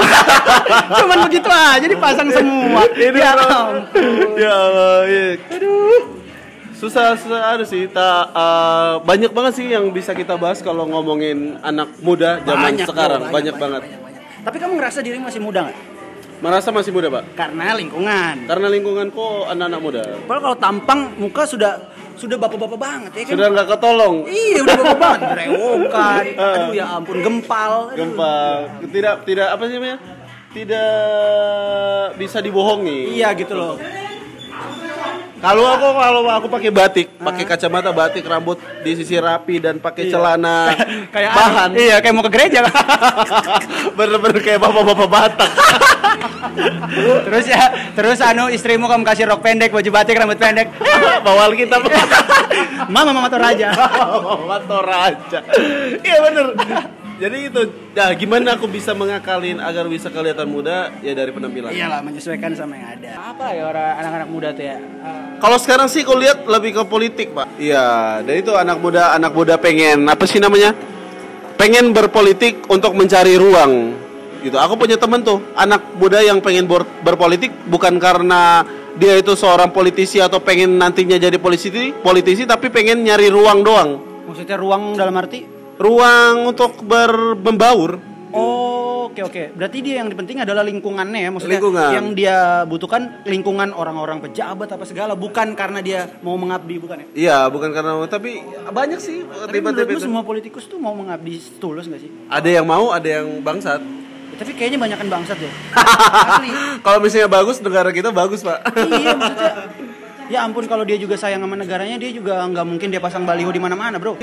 Cuman 1.00 1.18
begitu 1.28 1.48
aja 1.48 1.84
dipasang 1.84 2.28
semua. 2.32 2.84
Ya 2.96 3.12
bro. 3.12 3.24
ampun. 3.24 4.36
ya 4.36 4.52
Allah. 4.52 5.04
Aduh. 5.56 6.17
Susah 6.78 7.14
susah 7.14 7.40
ada 7.52 7.64
sih 7.64 7.84
ta, 7.86 8.08
eh, 8.28 8.92
banyak 9.02 9.30
banget 9.30 9.52
sih 9.54 9.66
yang 9.66 9.90
bisa 9.90 10.14
kita 10.14 10.34
bahas 10.34 10.58
kalau 10.60 10.86
ngomongin 10.86 11.58
anak 11.60 11.90
muda 11.98 12.38
zaman 12.40 12.70
Banyak, 12.72 12.86
sekarang 12.86 13.22
bro, 13.24 13.34
banyak, 13.34 13.54
banget 13.54 13.82
Tapi 14.38 14.56
kamu 14.56 14.72
ngerasa 14.76 14.98
diri 15.00 15.18
masih 15.18 15.38
muda 15.38 15.66
nggak? 15.66 15.78
merasa 16.38 16.70
masih 16.70 16.94
muda 16.94 17.10
pak 17.10 17.34
Karena 17.34 17.74
lingkungan. 17.74 18.46
karena 18.46 18.70
lingkungan 18.70 19.10
kok 19.10 19.50
anak-anak 19.50 19.80
muda 19.82 20.02
Padahal 20.22 20.42
kalau 20.44 20.56
tampang 20.56 21.00
muka 21.18 21.42
sudah 21.44 21.72
sudah 22.14 22.34
bapak-bapak 22.36 22.78
banget 22.78 23.10
ya 23.12 23.22
kan? 23.24 23.32
sudah 23.34 23.46
nggak 23.48 23.68
ketolong 23.68 24.16
Iya 24.24 24.58
udah 24.60 24.74
bapak 24.76 24.98
banget, 24.98 25.20
berewokan. 25.34 26.24
Aduh 26.38 26.72
ya 26.72 26.84
ampun 26.92 27.16
gempal. 27.18 27.72
Aduh. 27.88 27.98
gempa 27.98 28.34
tidak 28.86 29.14
tidak 29.22 29.46
apa 29.50 29.62
sih 29.66 29.74
namanya 29.74 29.98
tidak 30.48 30.90
bisa 32.14 32.38
dibohongi 32.38 33.14
Iya 33.14 33.34
gitu 33.34 33.54
loh. 33.54 33.74
Kalau 35.38 35.64
aku 35.64 35.86
kalau 35.92 36.20
aku 36.26 36.46
pakai 36.48 36.70
batik 36.70 37.06
pakai 37.14 37.44
kacamata 37.44 37.90
batik 37.90 38.22
rambut 38.22 38.56
disisir 38.82 39.22
rapi 39.22 39.58
dan 39.58 39.78
pakai 39.78 40.06
Iya. 40.06 40.12
celana 40.12 40.58
Kayak 41.14 41.32
bahan 41.32 41.70
Iya 41.72 41.96
kayak 41.98 42.14
mau 42.14 42.22
ke 42.22 42.30
gereja 42.30 42.58
lah. 42.62 42.74
bener-bener 43.98 44.40
kayak 44.40 44.58
bapak-bapak 44.58 45.08
Batak 45.08 45.50
terus 47.28 47.46
ya, 47.46 47.62
terus 47.94 48.18
anu 48.18 48.50
istrimu 48.50 48.88
kamu 48.88 49.06
kasih 49.06 49.28
rok 49.28 49.38
pendek, 49.38 49.70
baju 49.70 49.90
batik, 49.92 50.18
rambut 50.18 50.34
pendek. 50.34 50.72
bawal 51.22 51.54
kita 51.54 51.78
Mama 52.88 53.12
mama 53.12 53.28
Toraja. 53.30 53.70
Mama 53.70 54.58
Toraja. 54.64 55.38
Iya 56.00 56.16
bener. 56.20 56.46
Jadi 57.18 57.50
itu, 57.50 57.60
nah 57.98 58.14
gimana 58.14 58.54
aku 58.54 58.70
bisa 58.70 58.94
mengakalin 58.94 59.58
agar 59.58 59.90
bisa 59.90 60.06
kelihatan 60.06 60.46
muda 60.46 60.94
ya 61.02 61.18
dari 61.18 61.34
penampilan. 61.34 61.74
Iyalah 61.74 61.98
menyesuaikan 61.98 62.54
sama 62.54 62.78
yang 62.78 62.94
ada. 62.94 63.34
Apa 63.34 63.58
ya 63.58 63.66
orang 63.66 63.90
anak-anak 63.98 64.28
muda 64.30 64.48
tuh 64.54 64.62
ya? 64.62 64.78
Eh, 64.78 65.42
Kalau 65.42 65.58
sekarang 65.58 65.90
sih 65.90 66.06
kau 66.06 66.14
lihat 66.14 66.46
lebih 66.46 66.78
ke 66.78 66.82
politik 66.86 67.34
pak. 67.34 67.58
Iya, 67.58 68.22
dan 68.22 68.34
itu 68.38 68.54
anak 68.54 68.78
muda 68.78 69.18
anak 69.18 69.34
muda 69.34 69.58
pengen 69.58 70.06
apa 70.06 70.30
sih 70.30 70.38
namanya? 70.38 70.70
Pengen 71.58 71.90
berpolitik 71.90 72.62
untuk 72.70 72.94
mencari 72.94 73.34
ruang. 73.34 73.98
Gitu. 74.38 74.54
Aku 74.54 74.78
punya 74.78 74.94
temen 74.94 75.18
tuh 75.26 75.42
anak 75.58 75.98
muda 75.98 76.22
yang 76.22 76.38
pengen 76.38 76.70
ber- 76.70 76.86
berpolitik 77.02 77.50
bukan 77.66 77.98
karena 77.98 78.62
dia 78.94 79.18
itu 79.18 79.34
seorang 79.34 79.74
politisi 79.74 80.22
atau 80.22 80.38
pengen 80.38 80.78
nantinya 80.78 81.18
jadi 81.18 81.34
politisi, 81.34 81.90
politisi 81.98 82.46
tapi 82.46 82.70
pengen 82.70 83.02
nyari 83.02 83.26
ruang 83.26 83.66
doang. 83.66 83.90
maksudnya 84.22 84.54
ruang 84.54 84.94
dalam 84.94 85.18
arti? 85.18 85.57
Ruang 85.78 86.34
untuk 86.48 86.82
ber- 86.82 87.38
membaur. 87.38 88.02
Oh, 88.28 89.08
oke 89.08 89.24
oke. 89.24 89.42
Berarti 89.54 89.78
dia 89.80 90.02
yang 90.02 90.10
penting 90.10 90.36
adalah 90.36 90.60
lingkungannya 90.60 91.16
ya, 91.16 91.30
maksudnya 91.30 91.56
Lingkungan. 91.56 91.90
yang 91.94 92.06
dia 92.12 92.36
butuhkan 92.64 93.24
lingkungan 93.24 93.72
orang-orang 93.72 94.20
pejabat 94.20 94.68
apa 94.68 94.84
segala, 94.84 95.14
bukan 95.14 95.54
karena 95.54 95.80
dia 95.80 96.12
mau 96.20 96.36
mengabdi, 96.36 96.76
bukan 96.76 96.96
ya? 96.98 97.06
Iya, 97.14 97.38
bukan 97.48 97.72
karena 97.72 97.96
tapi 98.04 98.42
banyak 98.68 98.98
sih 98.98 99.24
Tapi 99.24 99.54
tiba-tiba 99.54 99.64
menurutmu 99.72 99.96
itu. 99.96 100.04
semua 100.04 100.22
politikus 100.22 100.66
tuh 100.66 100.76
mau 100.76 100.92
mengabdi 100.92 101.40
tulus 101.56 101.86
gak 101.86 101.98
sih? 101.98 102.10
Ada 102.28 102.48
yang 102.52 102.66
mau, 102.66 102.92
ada 102.92 103.08
yang 103.08 103.40
bangsat. 103.40 103.80
Ya, 103.80 104.36
tapi 104.36 104.52
kayaknya 104.52 104.78
banyakan 104.78 105.06
bangsat 105.08 105.36
deh. 105.38 105.52
Asli. 106.28 106.50
Kalau 106.78 106.98
misalnya 107.00 107.30
bagus, 107.30 107.56
negara 107.58 107.88
kita 107.88 108.12
bagus, 108.12 108.42
Pak. 108.42 108.60
iya 108.84 109.14
maksudnya. 109.16 109.52
Ya 110.28 110.44
ampun 110.44 110.68
kalau 110.68 110.84
dia 110.84 111.00
juga 111.00 111.16
sayang 111.16 111.40
sama 111.40 111.56
negaranya, 111.56 111.96
dia 111.96 112.12
juga 112.12 112.44
nggak 112.44 112.66
mungkin 112.66 112.92
dia 112.92 113.00
pasang 113.00 113.24
baliho 113.24 113.48
di 113.48 113.56
mana-mana, 113.56 113.96
bro. 113.96 114.20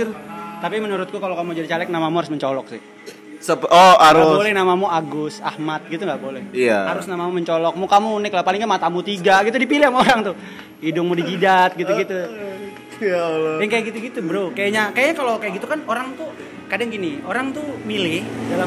Tapi 0.66 0.82
menurutku 0.82 1.22
kalau 1.22 1.38
kamu 1.38 1.62
jadi 1.62 1.78
caleg 1.78 1.94
namamu 1.94 2.26
harus 2.26 2.34
mencolok 2.34 2.66
sih. 2.74 2.82
Sep- 3.38 3.70
oh, 3.70 3.70
Gak 3.70 4.02
harus. 4.02 4.34
boleh 4.42 4.50
namamu 4.58 4.90
Agus, 4.90 5.38
Ahmad 5.38 5.86
gitu 5.94 6.02
nggak 6.02 6.18
boleh. 6.18 6.42
Iya. 6.50 6.90
Harus 6.90 7.06
namamu 7.06 7.38
mencolok. 7.38 7.78
Mukamu 7.78 8.18
unik 8.18 8.34
lah, 8.34 8.42
paling 8.42 8.66
nggak 8.66 8.74
matamu 8.74 9.06
tiga 9.06 9.46
gitu 9.46 9.62
dipilih 9.62 9.94
sama 9.94 10.02
orang 10.02 10.34
tuh. 10.34 10.36
Hidungmu 10.82 11.14
dijidat 11.22 11.78
gitu-gitu. 11.78 12.18
Ya 12.98 13.22
Allah. 13.30 13.62
Yang 13.62 13.70
kayak 13.78 13.84
gitu-gitu 13.94 14.20
bro. 14.26 14.50
Kayaknya 14.58 14.90
kayaknya 14.90 15.16
kalau 15.22 15.38
kayak 15.38 15.54
gitu 15.62 15.70
kan 15.70 15.86
orang 15.86 16.18
tuh 16.18 16.34
kadang 16.66 16.90
gini, 16.90 17.22
orang 17.30 17.54
tuh 17.54 17.66
milih 17.86 18.26
dalam. 18.50 18.66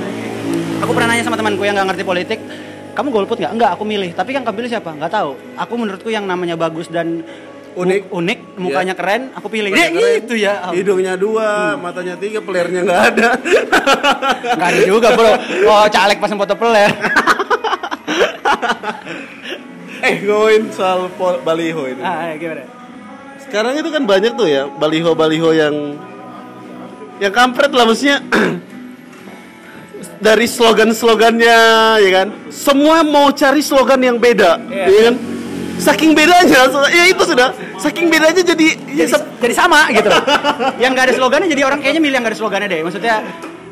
Aku 0.87 0.95
pernah 0.95 1.11
nanya 1.11 1.27
sama 1.27 1.35
temanku 1.35 1.67
yang 1.67 1.75
nggak 1.75 1.99
ngerti 1.99 2.05
politik. 2.07 2.39
Kamu 2.95 3.11
golput 3.11 3.43
nggak? 3.43 3.53
Enggak, 3.59 3.71
aku 3.75 3.83
milih. 3.83 4.15
Tapi 4.15 4.39
yang 4.39 4.47
kamu 4.47 4.63
pilih 4.63 4.71
siapa? 4.71 4.95
Nggak 4.95 5.11
tahu. 5.11 5.35
Aku 5.59 5.75
menurutku 5.75 6.15
yang 6.15 6.23
namanya 6.31 6.55
bagus 6.55 6.87
dan 6.87 7.27
Unik. 7.75 8.03
unik, 8.09 8.39
mukanya 8.57 8.95
keren, 8.95 9.31
aku 9.33 9.47
pilih. 9.49 9.69
Mukanya 9.69 9.89
Ya, 9.89 9.93
keren. 9.93 10.21
itu 10.21 10.35
ya. 10.37 10.53
ampun. 10.63 10.77
Hidungnya 10.77 11.15
dua, 11.15 11.49
matanya 11.75 12.15
tiga, 12.15 12.41
pelernya 12.41 12.81
nggak 12.83 13.03
ada. 13.13 13.29
Nggak 14.57 14.69
ada 14.69 14.81
juga 14.83 15.09
bro. 15.13 15.33
Oh 15.67 15.85
caleg 15.89 16.17
pasang 16.17 16.37
foto 16.37 16.55
peler. 16.55 16.89
eh, 20.01 20.15
ngomongin 20.23 20.71
soal 20.71 21.11
baliho 21.41 21.83
ini. 21.87 22.01
ah, 22.01 22.33
gimana? 22.35 22.65
Sekarang 23.41 23.75
itu 23.75 23.89
kan 23.89 24.05
banyak 24.05 24.33
tuh 24.35 24.47
ya 24.47 24.69
baliho-baliho 24.69 25.51
yang 25.53 25.75
yang 27.19 27.33
kampret 27.33 27.71
lah 27.71 27.85
maksudnya. 27.85 28.21
Dari 30.19 30.47
slogan-slogannya 30.47 31.59
ya 31.99 32.11
kan. 32.13 32.29
Semua 32.51 33.03
mau 33.03 33.31
cari 33.31 33.63
slogan 33.63 33.99
yang 33.99 34.19
beda, 34.19 34.59
Iya. 34.61 34.85
ya 34.87 35.01
kan? 35.09 35.15
Saking 35.79 36.11
bedanya, 36.13 36.67
ya 36.91 37.05
itu 37.07 37.23
sudah. 37.23 37.55
Saking 37.79 38.11
bedanya 38.11 38.43
jadi 38.43 38.67
ya, 38.67 39.07
jadi, 39.07 39.11
sep- 39.15 39.31
jadi 39.39 39.55
sama 39.55 39.87
gitu 39.95 40.11
loh. 40.11 40.23
yang 40.83 40.91
nggak 40.93 41.07
ada 41.11 41.15
slogannya 41.15 41.49
jadi 41.49 41.63
orang 41.65 41.79
kayaknya 41.79 42.03
milih 42.03 42.15
yang 42.19 42.25
nggak 42.27 42.35
ada 42.35 42.41
slogannya 42.43 42.69
deh. 42.69 42.81
Maksudnya 42.83 43.15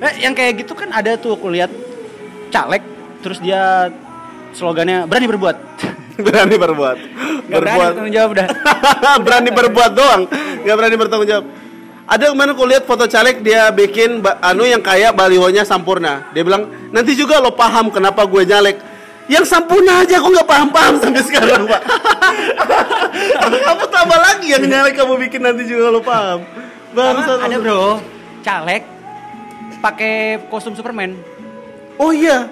eh, 0.00 0.12
yang 0.22 0.32
kayak 0.32 0.62
gitu 0.62 0.72
kan 0.78 0.94
ada 0.94 1.18
tuh 1.18 1.34
aku 1.34 1.50
lihat 1.50 1.68
caleg 2.54 2.82
terus 3.20 3.42
dia 3.42 3.90
slogannya 4.54 5.04
berani 5.10 5.26
berbuat. 5.26 5.56
Berani 6.16 6.56
berbuat. 6.56 6.96
nggak 7.44 7.60
berani 7.60 7.76
bertanggung 7.76 8.14
jawab 8.16 8.30
dah. 8.32 8.48
Berani 9.26 9.50
berbuat 9.52 9.92
doang. 9.92 10.22
Nggak 10.64 10.76
berani 10.80 10.96
bertanggung 10.96 11.28
jawab. 11.28 11.44
Ada 12.08 12.24
kemarin 12.32 12.50
aku 12.56 12.64
lihat 12.64 12.82
foto 12.88 13.04
caleg 13.04 13.44
dia 13.44 13.68
bikin 13.68 14.24
anu 14.40 14.64
yang 14.64 14.80
kayak 14.80 15.12
balihonya 15.12 15.68
sampurna. 15.68 16.32
Dia 16.32 16.40
bilang 16.40 16.88
nanti 16.88 17.12
juga 17.12 17.36
lo 17.36 17.52
paham 17.52 17.92
kenapa 17.92 18.24
gue 18.24 18.48
nyalek 18.48 18.80
yang 19.26 19.42
sampurna 19.42 20.06
aja 20.06 20.22
aku 20.22 20.28
nggak 20.30 20.48
paham 20.48 20.68
paham 20.70 20.94
sampai 21.02 21.22
sekarang 21.26 21.66
pak. 21.66 21.82
Kamu 23.66 23.84
tambah 23.90 24.18
lagi 24.22 24.46
yang 24.54 24.62
nyalek 24.66 24.94
kamu 24.94 25.14
bikin 25.26 25.40
nanti 25.42 25.66
juga 25.66 25.90
lo 25.90 26.00
paham. 26.04 26.46
Bangsat. 26.94 27.44
ada 27.44 27.56
bro 27.60 28.00
caleg 28.40 28.82
pakai 29.82 30.46
kostum 30.48 30.72
Superman. 30.78 31.18
Oh 31.98 32.12
iya. 32.14 32.48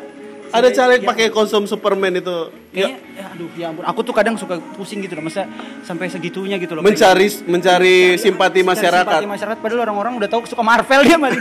Ada 0.54 0.70
Sampai- 0.70 0.78
caleg 0.78 1.00
ya. 1.02 1.08
pakai 1.10 1.26
konsum 1.34 1.66
Superman 1.66 2.14
itu. 2.14 2.50
Kayaknya 2.70 2.98
ya, 3.14 3.24
aduh 3.30 3.48
ya 3.58 3.66
ampun. 3.70 3.82
Aku 3.86 4.00
tuh 4.06 4.14
kadang 4.14 4.34
suka 4.38 4.58
pusing 4.78 5.02
gitu 5.02 5.18
loh 5.18 5.26
masa 5.26 5.46
sampai 5.82 6.06
segitunya 6.10 6.58
gitu 6.62 6.74
loh. 6.78 6.82
Mencari 6.82 7.26
mencari 7.46 8.18
simpati 8.18 8.62
masyarakat. 8.62 9.02
simpati 9.02 9.26
masyarakat. 9.30 9.58
Padahal 9.62 9.82
orang-orang 9.90 10.14
udah 10.22 10.28
tahu 10.30 10.46
suka 10.46 10.62
Marvel 10.62 11.02
dia 11.06 11.18
malah 11.18 11.38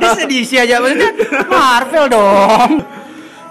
dia 0.00 0.10
sedih 0.16 0.44
sih 0.44 0.56
aja. 0.56 0.80
Maksudnya 0.80 1.10
Marvel 1.48 2.04
dong 2.08 2.72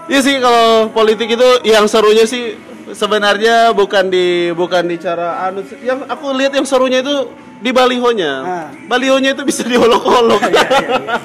Iya 0.06 0.20
sih 0.22 0.34
kalau 0.38 0.90
politik 0.94 1.34
itu 1.34 1.48
yang 1.66 1.90
serunya 1.90 2.22
sih 2.24 2.54
sebenarnya 2.94 3.74
bukan 3.74 4.06
di 4.06 4.54
bukan 4.54 4.86
di 4.86 4.96
cara 5.02 5.50
anu 5.50 5.66
yang 5.82 6.06
aku 6.06 6.30
lihat 6.30 6.54
yang 6.54 6.62
serunya 6.62 7.02
itu 7.02 7.30
di 7.58 7.70
balihonya. 7.74 8.32
Ah. 8.46 8.66
Balihonya 8.86 9.34
itu 9.34 9.42
bisa 9.42 9.66
diolok-olok. 9.66 10.42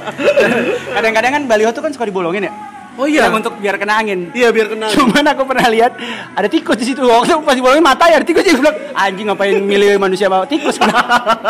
kadang-kadang 0.97 1.31
kan 1.37 1.43
baliho 1.45 1.69
tuh 1.69 1.83
kan 1.85 1.93
suka 1.93 2.09
dibolongin 2.09 2.49
ya 2.49 2.53
Oh 3.01 3.09
iya, 3.09 3.33
untuk 3.33 3.57
biar 3.57 3.81
kena 3.81 3.97
angin. 3.97 4.29
Iya 4.29 4.53
biar 4.53 4.69
kena. 4.69 4.93
Cuman 4.93 5.25
aku 5.25 5.41
pernah 5.49 5.65
lihat 5.73 5.97
ada 6.37 6.45
tikus 6.45 6.77
di 6.77 6.85
situ. 6.93 7.01
Waktu 7.01 7.41
pas 7.41 7.57
dibolongin 7.57 7.81
mata 7.81 8.05
ya 8.05 8.21
ada 8.21 8.27
tikus 8.29 8.45
dia 8.45 8.53
bilang, 8.53 8.77
anjing 8.93 9.25
ngapain 9.25 9.57
milih 9.57 9.97
manusia 9.97 10.29
bawa 10.29 10.45
tikus 10.45 10.77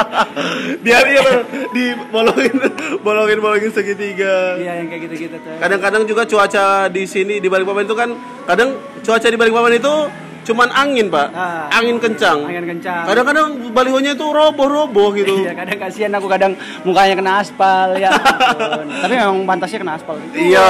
biar 0.85 1.03
iya 1.11 1.43
dibolongin 1.75 2.55
bolongin 3.03 3.37
bolongin 3.43 3.71
segitiga. 3.75 4.55
Iya 4.55 4.79
yang 4.79 4.87
kayak 4.87 5.01
gitu-gitu 5.11 5.35
tuh. 5.43 5.59
Kadang-kadang 5.59 6.03
juga 6.07 6.23
cuaca 6.23 6.87
di 6.87 7.03
sini 7.03 7.43
di 7.43 7.51
Balikpapan 7.51 7.83
itu 7.83 7.95
kan 7.99 8.09
kadang 8.47 8.79
cuaca 9.03 9.27
di 9.27 9.35
Balikpapan 9.35 9.75
itu 9.75 9.93
cuman 10.41 10.69
angin 10.69 11.05
pak 11.07 11.27
Ah. 11.31 11.69
angin 11.71 11.97
kencang 11.97 12.41
Angin 12.41 12.65
kencang. 12.67 13.03
kadang-kadang 13.05 13.45
balihonya 13.71 14.11
itu 14.11 14.25
roboh-roboh 14.25 15.13
gitu 15.13 15.33
Iya, 15.39 15.53
kadang 15.53 15.77
kasihan 15.79 16.11
aku 16.11 16.27
kadang 16.27 16.53
mukanya 16.81 17.13
kena 17.13 17.31
aspal 17.39 17.93
ya. 17.93 18.09
Tapi 19.03 19.13
memang 19.13 19.45
pantasnya 19.45 19.79
kena 19.79 19.93
aspal. 19.95 20.17
Iya, 20.31 20.69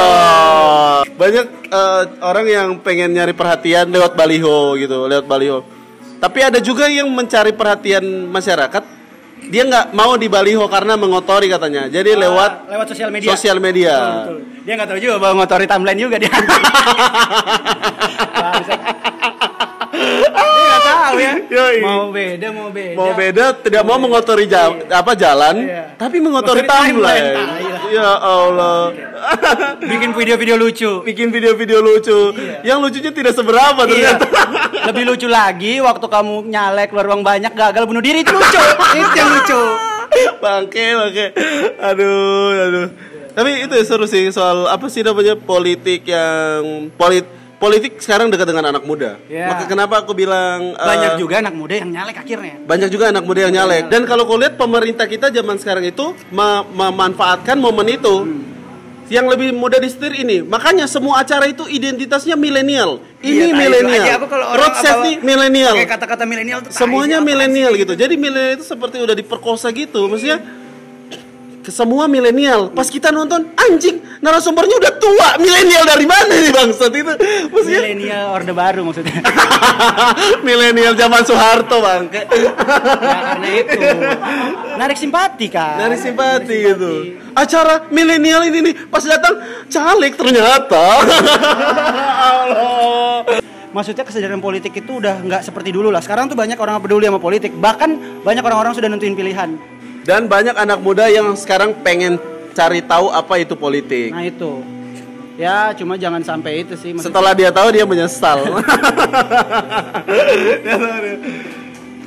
banyak 1.09 1.45
eh, 1.65 2.01
orang 2.21 2.45
yang 2.45 2.69
pengen 2.79 3.11
nyari 3.11 3.31
perhatian 3.31 3.87
lewat 3.87 4.13
baliho 4.13 4.75
gitu, 4.75 5.05
lewat 5.05 5.25
baliho. 5.25 5.63
Tapi 6.17 6.39
ada 6.41 6.59
juga 6.59 6.85
yang 6.85 7.07
mencari 7.07 7.49
perhatian 7.51 8.03
masyarakat. 8.27 8.83
Dia 9.43 9.65
nggak 9.65 9.85
mau 9.91 10.13
di 10.15 10.29
baliho 10.29 10.61
karena 10.67 10.93
mengotori 10.93 11.49
katanya. 11.49 11.87
Jadi 11.87 12.13
lewat 12.13 12.69
lewat 12.69 12.85
sosial 12.87 13.09
media. 13.09 13.29
sosial 13.31 13.57
media. 13.57 13.95
Betul, 13.97 14.37
betul. 14.37 14.37
Dia 14.61 14.73
nggak 14.77 14.87
tahu 14.87 14.99
juga 15.01 15.15
bahwa 15.17 15.33
ngotori 15.35 15.65
timeline 15.65 15.97
juga 15.99 16.15
dia. 16.17 16.29
ya. 21.71 21.77
Yoi. 21.77 21.79
Mau 21.81 22.05
beda, 22.09 22.47
mau 22.49 22.69
beda. 22.69 22.95
Mau 22.95 23.11
beda, 23.11 23.45
tidak 23.57 23.83
mau 23.83 23.97
mengotori 23.97 24.45
ja- 24.45 24.75
apa 24.91 25.11
jalan, 25.13 25.55
Iya. 25.57 25.95
tapi 25.95 26.17
mengotori 26.17 26.61
timeline, 26.61 27.27
tai. 27.31 27.63
Ya 27.89 28.09
Allah. 28.15 28.91
Bikin 29.77 30.11
video-video 30.11 30.55
lucu. 30.55 30.91
Bikin 31.01 31.27
video-video 31.27 31.79
lucu. 31.79 32.31
Yang 32.61 32.77
lucunya 32.81 33.11
tidak 33.11 33.33
seberapa 33.33 33.81
Iya. 33.83 34.15
ternyata. 34.15 34.25
Lebih 34.87 35.03
lucu 35.05 35.27
lagi 35.27 35.79
waktu 35.79 36.05
kamu 36.05 36.47
nyalek 36.47 36.89
keluar 36.89 37.07
uang 37.09 37.21
banyak 37.21 37.51
gagal 37.51 37.83
bunuh 37.83 37.99
diri 37.99 38.21
itu 38.21 38.31
lucu. 38.31 38.61
itu 38.93 39.11
yang 39.13 39.31
lucu. 39.31 39.61
bangke 40.37 40.85
bangke 40.91 41.25
aduh 41.79 42.51
aduh 42.59 42.87
tapi 43.31 43.63
itu 43.63 43.73
seru 43.81 44.03
sih 44.03 44.27
soal 44.27 44.67
apa 44.67 44.91
sih 44.91 44.99
namanya 45.01 45.39
politik 45.39 46.03
yang 46.03 46.91
polit 46.91 47.23
politik 47.61 48.01
sekarang 48.01 48.27
dekat 48.27 48.49
dengan 48.49 48.65
anak 48.67 48.81
muda 48.81 49.21
Ya. 49.29 49.45
maka 49.47 49.63
kenapa 49.63 50.01
aku 50.01 50.11
bilang 50.11 50.73
eh, 50.73 50.81
Banyak 50.83 51.11
juga 51.15 51.39
anak 51.39 51.53
muda 51.53 51.73
yang 51.75 51.89
nyalek 51.89 52.17
akhirnya. 52.17 52.55
banyak 52.59 52.89
juga 52.89 53.05
anak 53.07 53.21
muda 53.21 53.39
yang 53.41 53.53
nyalek 53.53 53.83
dan 53.87 54.01
kalau 54.03 54.25
kau 54.25 54.35
lihat 54.35 54.57
pemerintah 54.57 55.05
kita 55.05 55.29
zaman 55.29 55.55
sekarang 55.55 55.85
itu 55.85 56.17
me- 56.29 56.65
memanfaatkan 56.67 57.55
momen 57.55 57.85
itu 57.87 58.15
Hmm. 58.21 58.41
yang 59.07 59.27
lebih 59.27 59.51
mudah 59.51 59.77
disetir 59.77 60.15
ini 60.15 60.41
makanya 60.41 60.87
semua 60.87 61.19
acara 61.19 61.45
itu 61.45 61.67
identitasnya 61.69 62.33
milenial 62.33 62.97
Iya, 63.19 63.29
ini 63.29 63.47
tai, 63.47 63.59
milenial 63.61 64.17
road 64.55 64.75
safety 64.77 65.13
milenial 65.21 65.75
kata-kata 65.85 66.23
milenial 66.23 66.59
semuanya 66.67 67.21
milenial 67.21 67.75
gitu. 67.75 67.93
Jadi 67.93 68.17
milenial 68.17 68.57
itu 68.57 68.65
seperti 68.65 68.97
udah 68.97 69.13
diperkosa 69.13 69.69
gitu. 69.69 70.09
Maksudnya 70.09 70.41
semua 71.71 72.05
milenial. 72.05 72.69
Pas 72.75 72.85
kita 72.91 73.09
nonton 73.09 73.55
anjing 73.55 74.03
narasumbernya 74.19 74.75
udah 74.77 74.93
tua. 74.99 75.29
Milenial 75.39 75.83
dari 75.87 76.05
mana 76.05 76.29
nih 76.29 76.51
bangsat 76.51 76.91
itu? 76.93 77.13
Maksudnya 77.49 77.81
Milenial 77.81 78.25
orde 78.35 78.53
baru 78.53 78.81
maksudnya. 78.83 79.23
milenial 80.45 80.93
zaman 80.93 81.23
Soeharto 81.23 81.81
bang. 81.81 82.03
ya 82.11 82.23
karena 82.27 83.49
itu. 83.49 83.79
Narik 84.77 84.97
simpati 84.99 85.47
kan. 85.47 85.79
Dari 85.79 85.97
simpati 85.97 86.55
gitu. 86.61 86.93
Acara 87.31 87.87
milenial 87.89 88.43
ini 88.45 88.59
nih 88.69 88.75
pas 88.91 89.01
datang 89.07 89.39
caleg 89.71 90.13
ternyata. 90.19 90.85
Allah. 92.29 93.41
Maksudnya 93.71 94.03
kesadaran 94.03 94.43
politik 94.43 94.75
itu 94.83 94.99
udah 94.99 95.23
nggak 95.23 95.47
seperti 95.47 95.71
dulu 95.71 95.87
lah. 95.87 96.03
Sekarang 96.03 96.27
tuh 96.27 96.35
banyak 96.35 96.59
orang 96.59 96.83
peduli 96.83 97.07
sama 97.07 97.23
politik. 97.23 97.55
Bahkan 97.55 98.21
banyak 98.27 98.43
orang-orang 98.43 98.75
sudah 98.75 98.91
nentuin 98.91 99.15
pilihan. 99.15 99.55
Dan 100.01 100.25
banyak 100.25 100.57
anak 100.57 100.81
muda 100.81 101.05
yang 101.07 101.37
sekarang 101.37 101.77
pengen 101.85 102.17
cari 102.51 102.81
tahu 102.81 103.09
apa 103.09 103.37
itu 103.37 103.53
politik. 103.53 104.09
Nah 104.11 104.25
itu. 104.25 104.61
Ya 105.37 105.73
cuma 105.73 105.97
jangan 105.97 106.21
sampai 106.21 106.61
itu 106.61 106.73
sih. 106.75 106.93
Maksudnya- 106.93 107.07
Setelah 107.13 107.33
dia 107.33 107.49
tahu 107.49 107.69
dia 107.71 107.85
menyesal. 107.85 108.45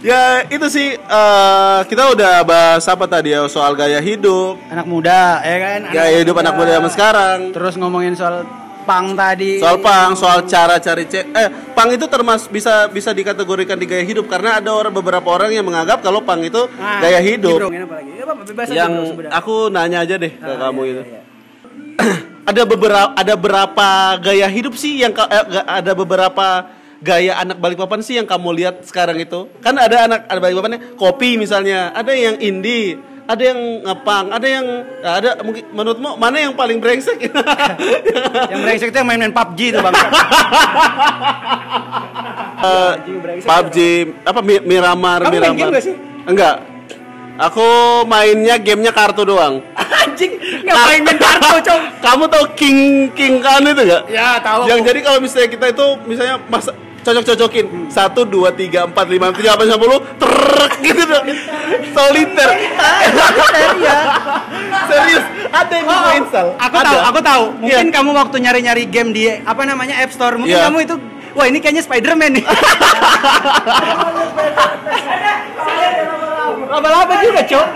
ya 0.04 0.44
itu 0.46 0.66
sih 0.68 0.94
eh, 0.94 1.78
kita 1.88 2.12
udah 2.12 2.44
bahas 2.44 2.84
apa 2.84 3.08
tadi 3.08 3.32
ya 3.32 3.48
soal 3.48 3.72
gaya 3.72 3.98
hidup, 3.98 4.60
anak 4.68 4.84
muda, 4.84 5.40
ya 5.40 5.56
kan? 5.56 5.80
gaya 5.88 6.16
hidup 6.20 6.36
anak 6.36 6.54
muda 6.54 6.70
zaman 6.76 6.90
sekarang. 6.92 7.38
Terus 7.56 7.74
ngomongin 7.80 8.12
soal 8.14 8.44
pang 8.84 9.16
tadi. 9.16 9.58
Soal 9.58 9.80
pang, 9.80 10.12
soal 10.14 10.44
cara 10.44 10.76
cari 10.78 11.04
cek. 11.04 11.24
Eh, 11.32 11.48
pang 11.72 11.88
itu 11.88 12.04
termas 12.06 12.46
bisa 12.46 12.86
bisa 12.86 13.10
dikategorikan 13.10 13.74
di 13.74 13.88
gaya 13.88 14.04
hidup 14.04 14.28
karena 14.28 14.60
ada 14.60 14.70
orang 14.70 14.92
beberapa 14.92 15.24
orang 15.26 15.50
yang 15.50 15.64
menganggap 15.64 15.98
kalau 15.98 16.20
pang 16.20 16.40
itu 16.40 16.68
Nah, 16.76 17.00
gaya 17.00 17.18
hidup. 17.18 17.58
Ya, 17.64 17.82
apa, 18.24 18.34
bebas 18.44 18.66
aja, 18.68 18.76
yang 18.84 18.92
bro, 19.16 19.28
aku 19.28 19.54
nanya 19.68 20.04
aja 20.04 20.14
deh 20.16 20.32
ke 20.32 20.44
Ah, 20.46 20.56
kamu 20.68 20.80
iya, 20.84 20.92
itu. 20.92 21.02
iya, 21.02 21.20
iya. 21.20 21.22
ada 22.50 22.62
beberapa 22.64 23.08
ada 23.16 23.34
berapa 23.34 23.88
gaya 24.20 24.48
hidup 24.48 24.74
sih 24.76 25.00
yang 25.00 25.12
eh, 25.16 25.44
ada 25.64 25.92
beberapa 25.96 26.68
gaya 27.00 27.36
anak 27.36 27.60
Balikpapan 27.60 28.00
sih 28.00 28.16
yang 28.16 28.24
kamu 28.24 28.48
lihat 28.52 28.74
sekarang 28.84 29.20
itu 29.20 29.48
kan 29.60 29.76
ada 29.76 30.08
anak 30.08 30.20
ada 30.24 30.40
Balikpapannya 30.40 30.96
kopi 30.96 31.36
misalnya 31.36 31.92
ada 31.92 32.12
yang 32.12 32.40
indie 32.40 32.96
ada 33.24 33.42
yang 33.42 33.60
ngepang 33.80 34.24
ada 34.28 34.44
yang 34.46 34.66
nah, 34.98 35.12
ada 35.16 35.30
mungkin 35.40 35.64
menurutmu 35.70 36.10
mana 36.14 36.36
yang 36.38 36.52
paling 36.52 36.76
brengsek 36.76 37.24
Yang 38.52 38.60
brengsek 38.62 38.88
itu 38.88 38.96
yang 38.96 39.08
main-main 39.08 39.32
PUBG 39.32 39.60
itu 39.70 39.80
bang. 39.80 39.94
Eh, 42.56 42.92
Anjing, 42.96 43.18
brengsek 43.20 43.44
PUBG 43.44 43.76
apa 44.24 44.40
Mi- 44.40 44.64
Miramar 44.64 45.20
Kamu 45.20 45.30
main 45.30 45.36
Miramar 45.36 45.58
game 45.58 45.70
nggak 45.70 45.84
sih? 45.84 45.94
enggak 46.24 46.54
aku 47.36 47.66
mainnya 48.04 48.56
gamenya 48.56 48.88
kartu 48.90 49.22
doang 49.22 49.60
Anjing, 50.00 50.32
ngapain 50.62 51.02
main 51.02 51.18
kartu, 51.18 51.56
cok? 51.60 51.80
kamu 51.98 52.24
tau 52.26 52.44
King 52.54 52.78
King 53.10 53.40
kan 53.40 53.60
itu 53.60 53.82
gak? 53.82 54.04
Ya, 54.06 54.38
tahu. 54.38 54.64
Yang 54.64 54.80
jadi 54.84 54.98
kalau 55.00 55.18
misalnya 55.18 55.48
kita 55.48 55.66
itu 55.70 55.86
misalnya 56.04 56.36
mas 56.44 56.68
cocok-cocokin 57.04 57.66
satu 57.92 58.24
dua 58.24 58.48
tiga 58.50 58.88
empat 58.88 59.06
lima 59.06 59.28
tujuh 59.30 59.44
delapan 59.44 59.64
sembilan 59.68 59.82
puluh 59.84 59.98
truk 60.16 60.72
gitu 60.80 61.02
dong 61.04 61.24
soliter 61.92 62.48
ya. 63.76 63.96
serius 64.88 65.24
ada 65.52 65.72
yang 65.72 65.86
bisa 65.86 66.10
install 66.16 66.48
Oh, 66.54 66.64
Aku 66.66 66.76
Ada. 66.76 66.88
tahu, 66.88 66.98
aku 67.04 67.20
tahu. 67.22 67.44
Mungkin 67.62 67.86
Iya. 67.86 67.94
kamu 67.94 68.10
waktu 68.10 68.36
nyari-nyari 68.40 68.84
game 68.86 69.10
di 69.12 69.30
apa 69.30 69.62
namanya 69.62 70.02
App 70.02 70.10
Store, 70.10 70.34
mungkin 70.34 70.56
Iya. 70.56 70.66
kamu 70.66 70.78
itu 70.82 70.96
Wah 71.34 71.46
ini 71.46 71.58
kayaknya 71.58 71.82
Spider-Man 71.82 72.30
nih 72.38 72.44
Laba-laba 76.64 77.14
juga 77.20 77.42
cok 77.42 77.66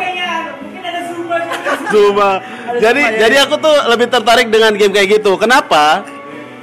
Zuma. 1.89 2.31
Jadi 2.79 3.01
jadi 3.17 3.37
aku 3.49 3.57
tuh 3.57 3.73
lebih 3.89 4.13
tertarik 4.13 4.53
dengan 4.53 4.77
game 4.77 4.93
kayak 4.93 5.19
gitu. 5.19 5.41
Kenapa? 5.41 6.05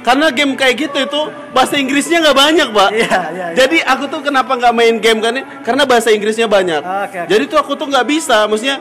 Karena 0.06 0.30
game 0.30 0.54
kayak 0.54 0.74
gitu 0.78 0.98
itu 1.00 1.20
bahasa 1.50 1.74
Inggrisnya 1.74 2.22
nggak 2.22 2.38
banyak, 2.38 2.68
pak. 2.70 2.90
Iya, 2.94 3.02
iya, 3.02 3.18
iya. 3.28 3.46
Jadi 3.56 3.82
aku 3.82 4.06
tuh 4.06 4.22
kenapa 4.22 4.54
nggak 4.54 4.70
main 4.70 4.94
game 4.96 5.18
kan? 5.18 5.34
Karena 5.60 5.82
bahasa 5.82 6.08
Inggrisnya 6.08 6.46
banyak. 6.46 6.78
Oke, 6.78 7.18
oke. 7.18 7.26
Jadi 7.26 7.42
tuh 7.44 7.58
aku 7.58 7.74
tuh 7.74 7.90
nggak 7.90 8.06
bisa. 8.06 8.46
Maksudnya, 8.46 8.78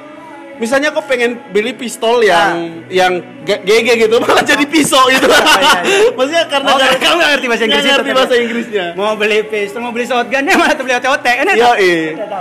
misalnya 0.55 0.93
aku 0.93 1.01
pengen 1.03 1.41
beli 1.49 1.73
pistol 1.73 2.21
yang 2.21 2.85
yang 2.87 3.13
G- 3.41 3.57
GG 3.59 3.87
gitu, 3.99 4.15
malah 4.21 4.41
jadi 4.41 4.65
pisau 4.65 5.01
gitu. 5.09 5.25
iya. 5.25 5.81
Maksudnya 6.13 6.43
karena 6.45 6.67
Oh, 6.67 6.77
nggak- 6.77 6.97
kamu 6.99 7.15
nggak 7.15 7.31
ngerti 7.33 7.47
bahasa 7.47 7.63
Inggrisnya 7.65 7.93
ngerti 7.95 8.11
bahasa 8.13 8.33
ya? 8.33 8.39
Inggrisnya. 8.39 8.85
Mau 8.93 9.13
beli 9.15 9.39
pistol, 9.43 9.79
mau 9.81 9.89
beli 9.89 10.05
shotgun 10.05 10.43
ya 10.43 10.55
malah 10.55 10.77
beli 10.77 10.93
OT-OT 10.93 11.25
kan 11.25 11.45
Iya, 11.49 11.71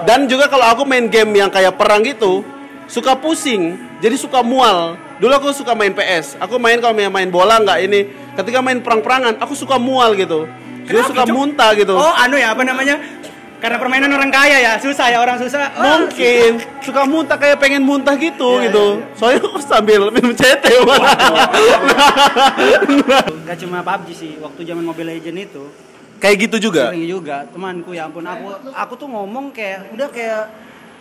Dan 0.05 0.29
juga 0.29 0.45
kalau 0.47 0.69
aku 0.69 0.85
main 0.85 1.09
game 1.09 1.33
yang 1.35 1.49
kayak 1.49 1.73
perang 1.75 2.05
gitu, 2.05 2.45
suka 2.85 3.17
pusing, 3.17 3.75
jadi 3.99 4.13
suka 4.15 4.41
mual. 4.41 5.01
Dulu 5.15 5.31
aku 5.33 5.49
suka 5.51 5.73
main 5.73 5.91
PS. 5.91 6.37
Aku 6.37 6.59
main 6.59 6.77
kalau 6.79 6.93
main, 6.93 7.09
main 7.09 7.31
bola 7.31 7.57
nggak 7.57 7.81
ini. 7.81 8.01
Ketika 8.35 8.59
main 8.59 8.79
perang-perangan, 8.79 9.39
aku 9.39 9.55
suka 9.55 9.79
mual 9.79 10.15
gitu. 10.15 10.51
Kenapa, 10.85 11.09
suka 11.09 11.23
Cuk? 11.25 11.33
muntah 11.33 11.71
gitu. 11.73 11.95
Oh 11.95 12.13
anu 12.13 12.37
ya 12.37 12.53
apa 12.53 12.61
namanya 12.61 13.01
Karena 13.57 13.81
permainan 13.81 14.13
orang 14.13 14.29
kaya 14.29 14.61
ya 14.61 14.77
Susah 14.77 15.09
ya 15.09 15.17
orang 15.17 15.41
susah 15.41 15.73
Oh, 15.73 16.05
Mungkin 16.05 16.61
suka 16.85 17.09
muntah 17.09 17.41
kayak 17.41 17.57
pengen 17.57 17.81
muntah 17.81 18.13
gitu 18.13 18.61
Iya, 18.61 18.69
gitu. 18.69 19.01
Soalnya 19.17 19.41
aku 19.41 19.57
sambil 19.65 20.13
minum 20.13 20.37
CT 20.37 20.61
Gak 23.49 23.57
cuma 23.59 23.81
PUBG 23.81 24.09
sih 24.13 24.33
Waktu 24.37 24.61
zaman 24.63 24.85
Mobile 24.85 25.17
Legend 25.17 25.39
itu 25.41 25.65
Kayak 26.21 26.37
gitu 26.45 26.69
juga. 26.69 26.89
Sering 26.89 27.05
juga 27.05 27.45
temanku 27.49 27.93
ya 27.93 28.05
ampun 28.05 28.25
aku 28.25 28.49
aku 28.73 28.93
tuh 28.97 29.09
ngomong 29.09 29.53
kayak 29.53 29.93
udah 29.93 30.09
kayak 30.09 30.45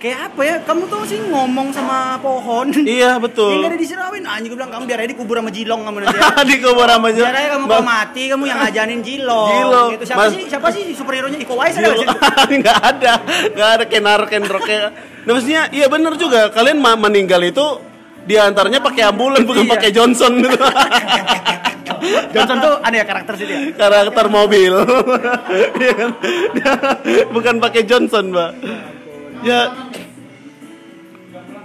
kayak 0.03 0.19
apa 0.27 0.41
ya 0.43 0.55
kamu 0.61 0.83
tuh 0.85 1.07
sih 1.07 1.15
ngomong 1.23 1.71
sama 1.71 2.19
pohon 2.19 2.67
Iya 2.75 3.15
Yang 3.15 3.23
betul. 3.23 3.55
gak 3.55 3.71
ada 3.71 3.79
disirawin 3.79 4.23
anjing 4.25 4.51
gue 4.51 4.59
bilang 4.59 4.67
kamu 4.69 4.83
biar 4.83 4.99
aja 4.99 5.09
dikubur 5.09 5.35
sama 5.37 5.47
jilong 5.49 5.79
kamu 5.81 5.97
nanti 5.97 6.17
ya. 6.19 6.43
Di 6.43 6.55
kubur 6.59 6.83
sama 6.85 7.07
aja. 7.07 7.21
Biar 7.23 7.35
aja 7.37 7.49
kamu 7.49 7.65
kalau 7.65 7.85
mati 7.87 8.23
kamu 8.27 8.43
yang 8.43 8.59
ngajanin 8.59 8.99
jilong. 8.99 9.49
Jilong. 9.49 9.87
Gitu. 9.89 10.03
Siapa 10.05 10.19
Mas- 10.19 10.33
sih 10.33 10.43
siapa 10.45 10.67
sih 10.69 10.83
superhero 10.91 11.27
nya 11.27 11.39
Iko 11.39 11.53
Uwais 11.55 11.71
ada 11.73 11.87
nggak 11.87 12.77
ada 12.91 13.13
nggak 13.49 13.69
ada 13.71 13.85
kenar 13.87 14.19
kendroknya 14.27 14.91
nah 15.23 15.31
maksudnya 15.31 15.71
iya 15.71 15.87
bener 15.87 16.13
juga 16.15 16.51
kalian 16.51 16.77
ma- 16.77 16.99
meninggal 16.99 17.39
itu 17.41 17.63
di 18.21 18.35
antaranya 18.35 18.79
pakai 18.79 19.03
ambulan 19.05 19.39
bukan 19.41 19.63
Iya. 19.63 19.71
pakai 19.71 19.89
Johnson 19.89 20.35
gitu 20.37 20.59
Johnson 22.33 22.57
tuh 22.59 22.73
ada 22.77 22.91
ya 22.93 23.05
karakter 23.05 23.33
sih 23.35 23.45
dia. 23.45 23.71
karakter 23.73 24.25
mobil 24.27 24.73
Iya 25.75 25.93
kan? 25.93 26.09
Bukan 27.31 27.55
pakai 27.57 27.81
Johnson 27.83 28.31
mbak 28.31 28.51
ya. 29.43 29.61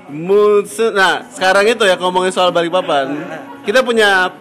Muse- 0.08 0.90
nah 0.90 1.28
sekarang 1.28 1.68
itu 1.68 1.84
ya 1.84 1.94
ngomongin 1.94 2.30
soal 2.30 2.48
Balikpapan. 2.48 3.12
Kita 3.62 3.84
punya 3.84 4.32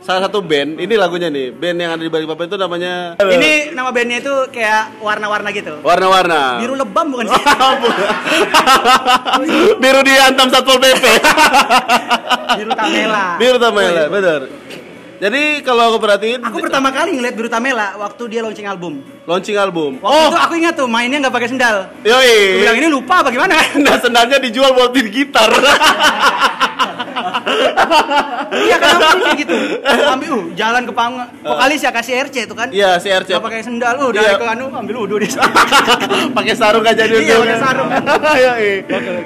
salah 0.00 0.24
satu 0.24 0.40
band 0.40 0.80
ini 0.80 0.96
lagunya 0.96 1.28
nih 1.28 1.52
band 1.52 1.76
yang 1.76 1.92
ada 1.92 2.00
di 2.00 2.08
Balikpapan 2.08 2.48
itu 2.48 2.56
namanya 2.56 3.20
Ini 3.20 3.76
nama 3.76 3.92
bandnya 3.92 4.16
itu 4.18 4.32
kayak 4.48 4.96
warna-warna 4.98 5.52
gitu. 5.52 5.76
warna-warna. 5.80 6.56
Biru 6.58 6.72
lebam 6.72 7.06
bukan 7.12 7.28
sih? 7.28 7.42
biru 9.76 10.00
dihantam 10.00 10.48
satpol 10.48 10.80
pp 10.80 11.04
Biru 12.56 12.72
Tamela. 12.72 13.26
biru 13.36 13.56
tamela 13.60 14.02
benar 14.08 14.40
jadi 15.20 15.60
kalau 15.60 15.92
aku 15.92 15.98
perhatiin 16.00 16.40
Aku 16.40 16.64
pertama 16.64 16.88
kali 16.88 17.12
ngeliat 17.12 17.36
Biru 17.36 17.46
Tamela 17.46 17.92
waktu 17.94 18.22
dia 18.26 18.40
launching 18.40 18.64
album. 18.64 19.04
launching 19.28 19.52
album 19.54 20.00
Waktu 20.00 20.32
itu 20.32 20.38
aku 20.40 20.54
ingat 20.56 20.74
tuh 20.74 20.88
mainnya 20.88 21.20
nggak 21.20 21.34
pakai 21.36 21.48
sendal. 21.52 21.76
Aku 21.92 22.08
yoi 22.08 22.64
bilang 22.64 22.76
ini 22.80 22.88
lupa 22.88 23.20
bagaimana? 23.20 23.52
Nah 23.84 24.00
sendalnya 24.00 24.40
dijual 24.40 24.72
buat 24.72 24.90
beli 24.90 25.12
gitar. 25.12 25.52
Iya 28.50 28.76
kan 28.76 28.96
aku 28.98 29.18
kayak 29.22 29.38
gitu. 29.40 29.54
Ambil 29.84 30.30
uh 30.32 30.44
jalan 30.56 30.82
ke 30.88 30.92
panggung. 30.92 31.28
Vokalis 31.42 31.80
ya 31.82 31.90
kasih 31.92 32.14
RC 32.26 32.36
itu 32.48 32.54
kan. 32.56 32.68
Iya 32.70 32.98
si 32.98 33.08
RC. 33.08 33.30
Gak 33.36 33.44
pakai 33.44 33.62
sendal, 33.62 33.94
uh 33.98 34.10
dari 34.10 34.26
Iya. 34.26 34.38
ke 34.38 34.46
anu 34.46 34.66
ambil 34.70 34.96
udu 35.06 35.14
di 35.22 35.28
pakai 36.34 36.54
sarung 36.56 36.82
aja 36.82 37.04
dia. 37.06 37.18
Iya, 37.20 37.36
pakai 37.38 37.58
sarung. 37.60 37.88
Iya, 38.34 38.52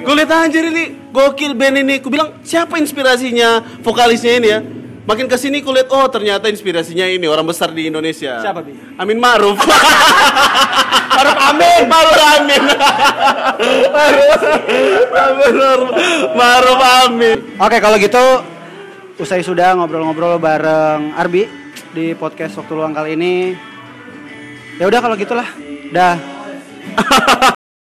Gue 0.01 0.13
lihat 0.15 0.31
anjir 0.31 0.63
ini 0.67 0.83
gokil 1.09 1.53
band 1.55 1.75
ini. 1.81 1.95
Gue 1.99 2.11
bilang 2.13 2.37
siapa 2.41 2.77
inspirasinya 2.77 3.63
vokalisnya 3.81 4.33
ini 4.37 4.47
ya? 4.49 4.59
Makin 5.05 5.29
ke 5.29 5.37
sini 5.37 5.61
kulihat 5.61 5.93
oh 5.93 6.09
ternyata 6.09 6.49
inspirasinya 6.49 7.05
ini 7.05 7.29
orang 7.29 7.45
besar 7.45 7.69
di 7.69 7.85
Indonesia. 7.85 8.41
Siapa, 8.41 8.65
Bi? 8.65 8.73
Amin 8.97 9.21
Maruf. 9.21 9.53
Maruf 11.15 11.37
Amin. 11.45 11.81
Maruf 11.85 12.17
Amin. 12.33 12.61
Maruf 15.53 15.89
Maruf 16.33 16.79
Amin. 17.05 17.37
Oke, 17.61 17.77
kalau 17.77 18.01
gitu 18.01 18.25
usai 19.21 19.45
sudah 19.45 19.77
ngobrol-ngobrol 19.77 20.41
bareng 20.41 21.13
Arbi 21.13 21.45
di 21.93 22.17
podcast 22.17 22.57
waktu 22.57 22.73
luang 22.73 22.97
kali 22.97 23.13
ini. 23.13 23.53
Ya 24.81 24.89
udah 24.89 24.99
kalau 25.05 25.13
gitulah. 25.13 25.45
Dah. 25.93 26.17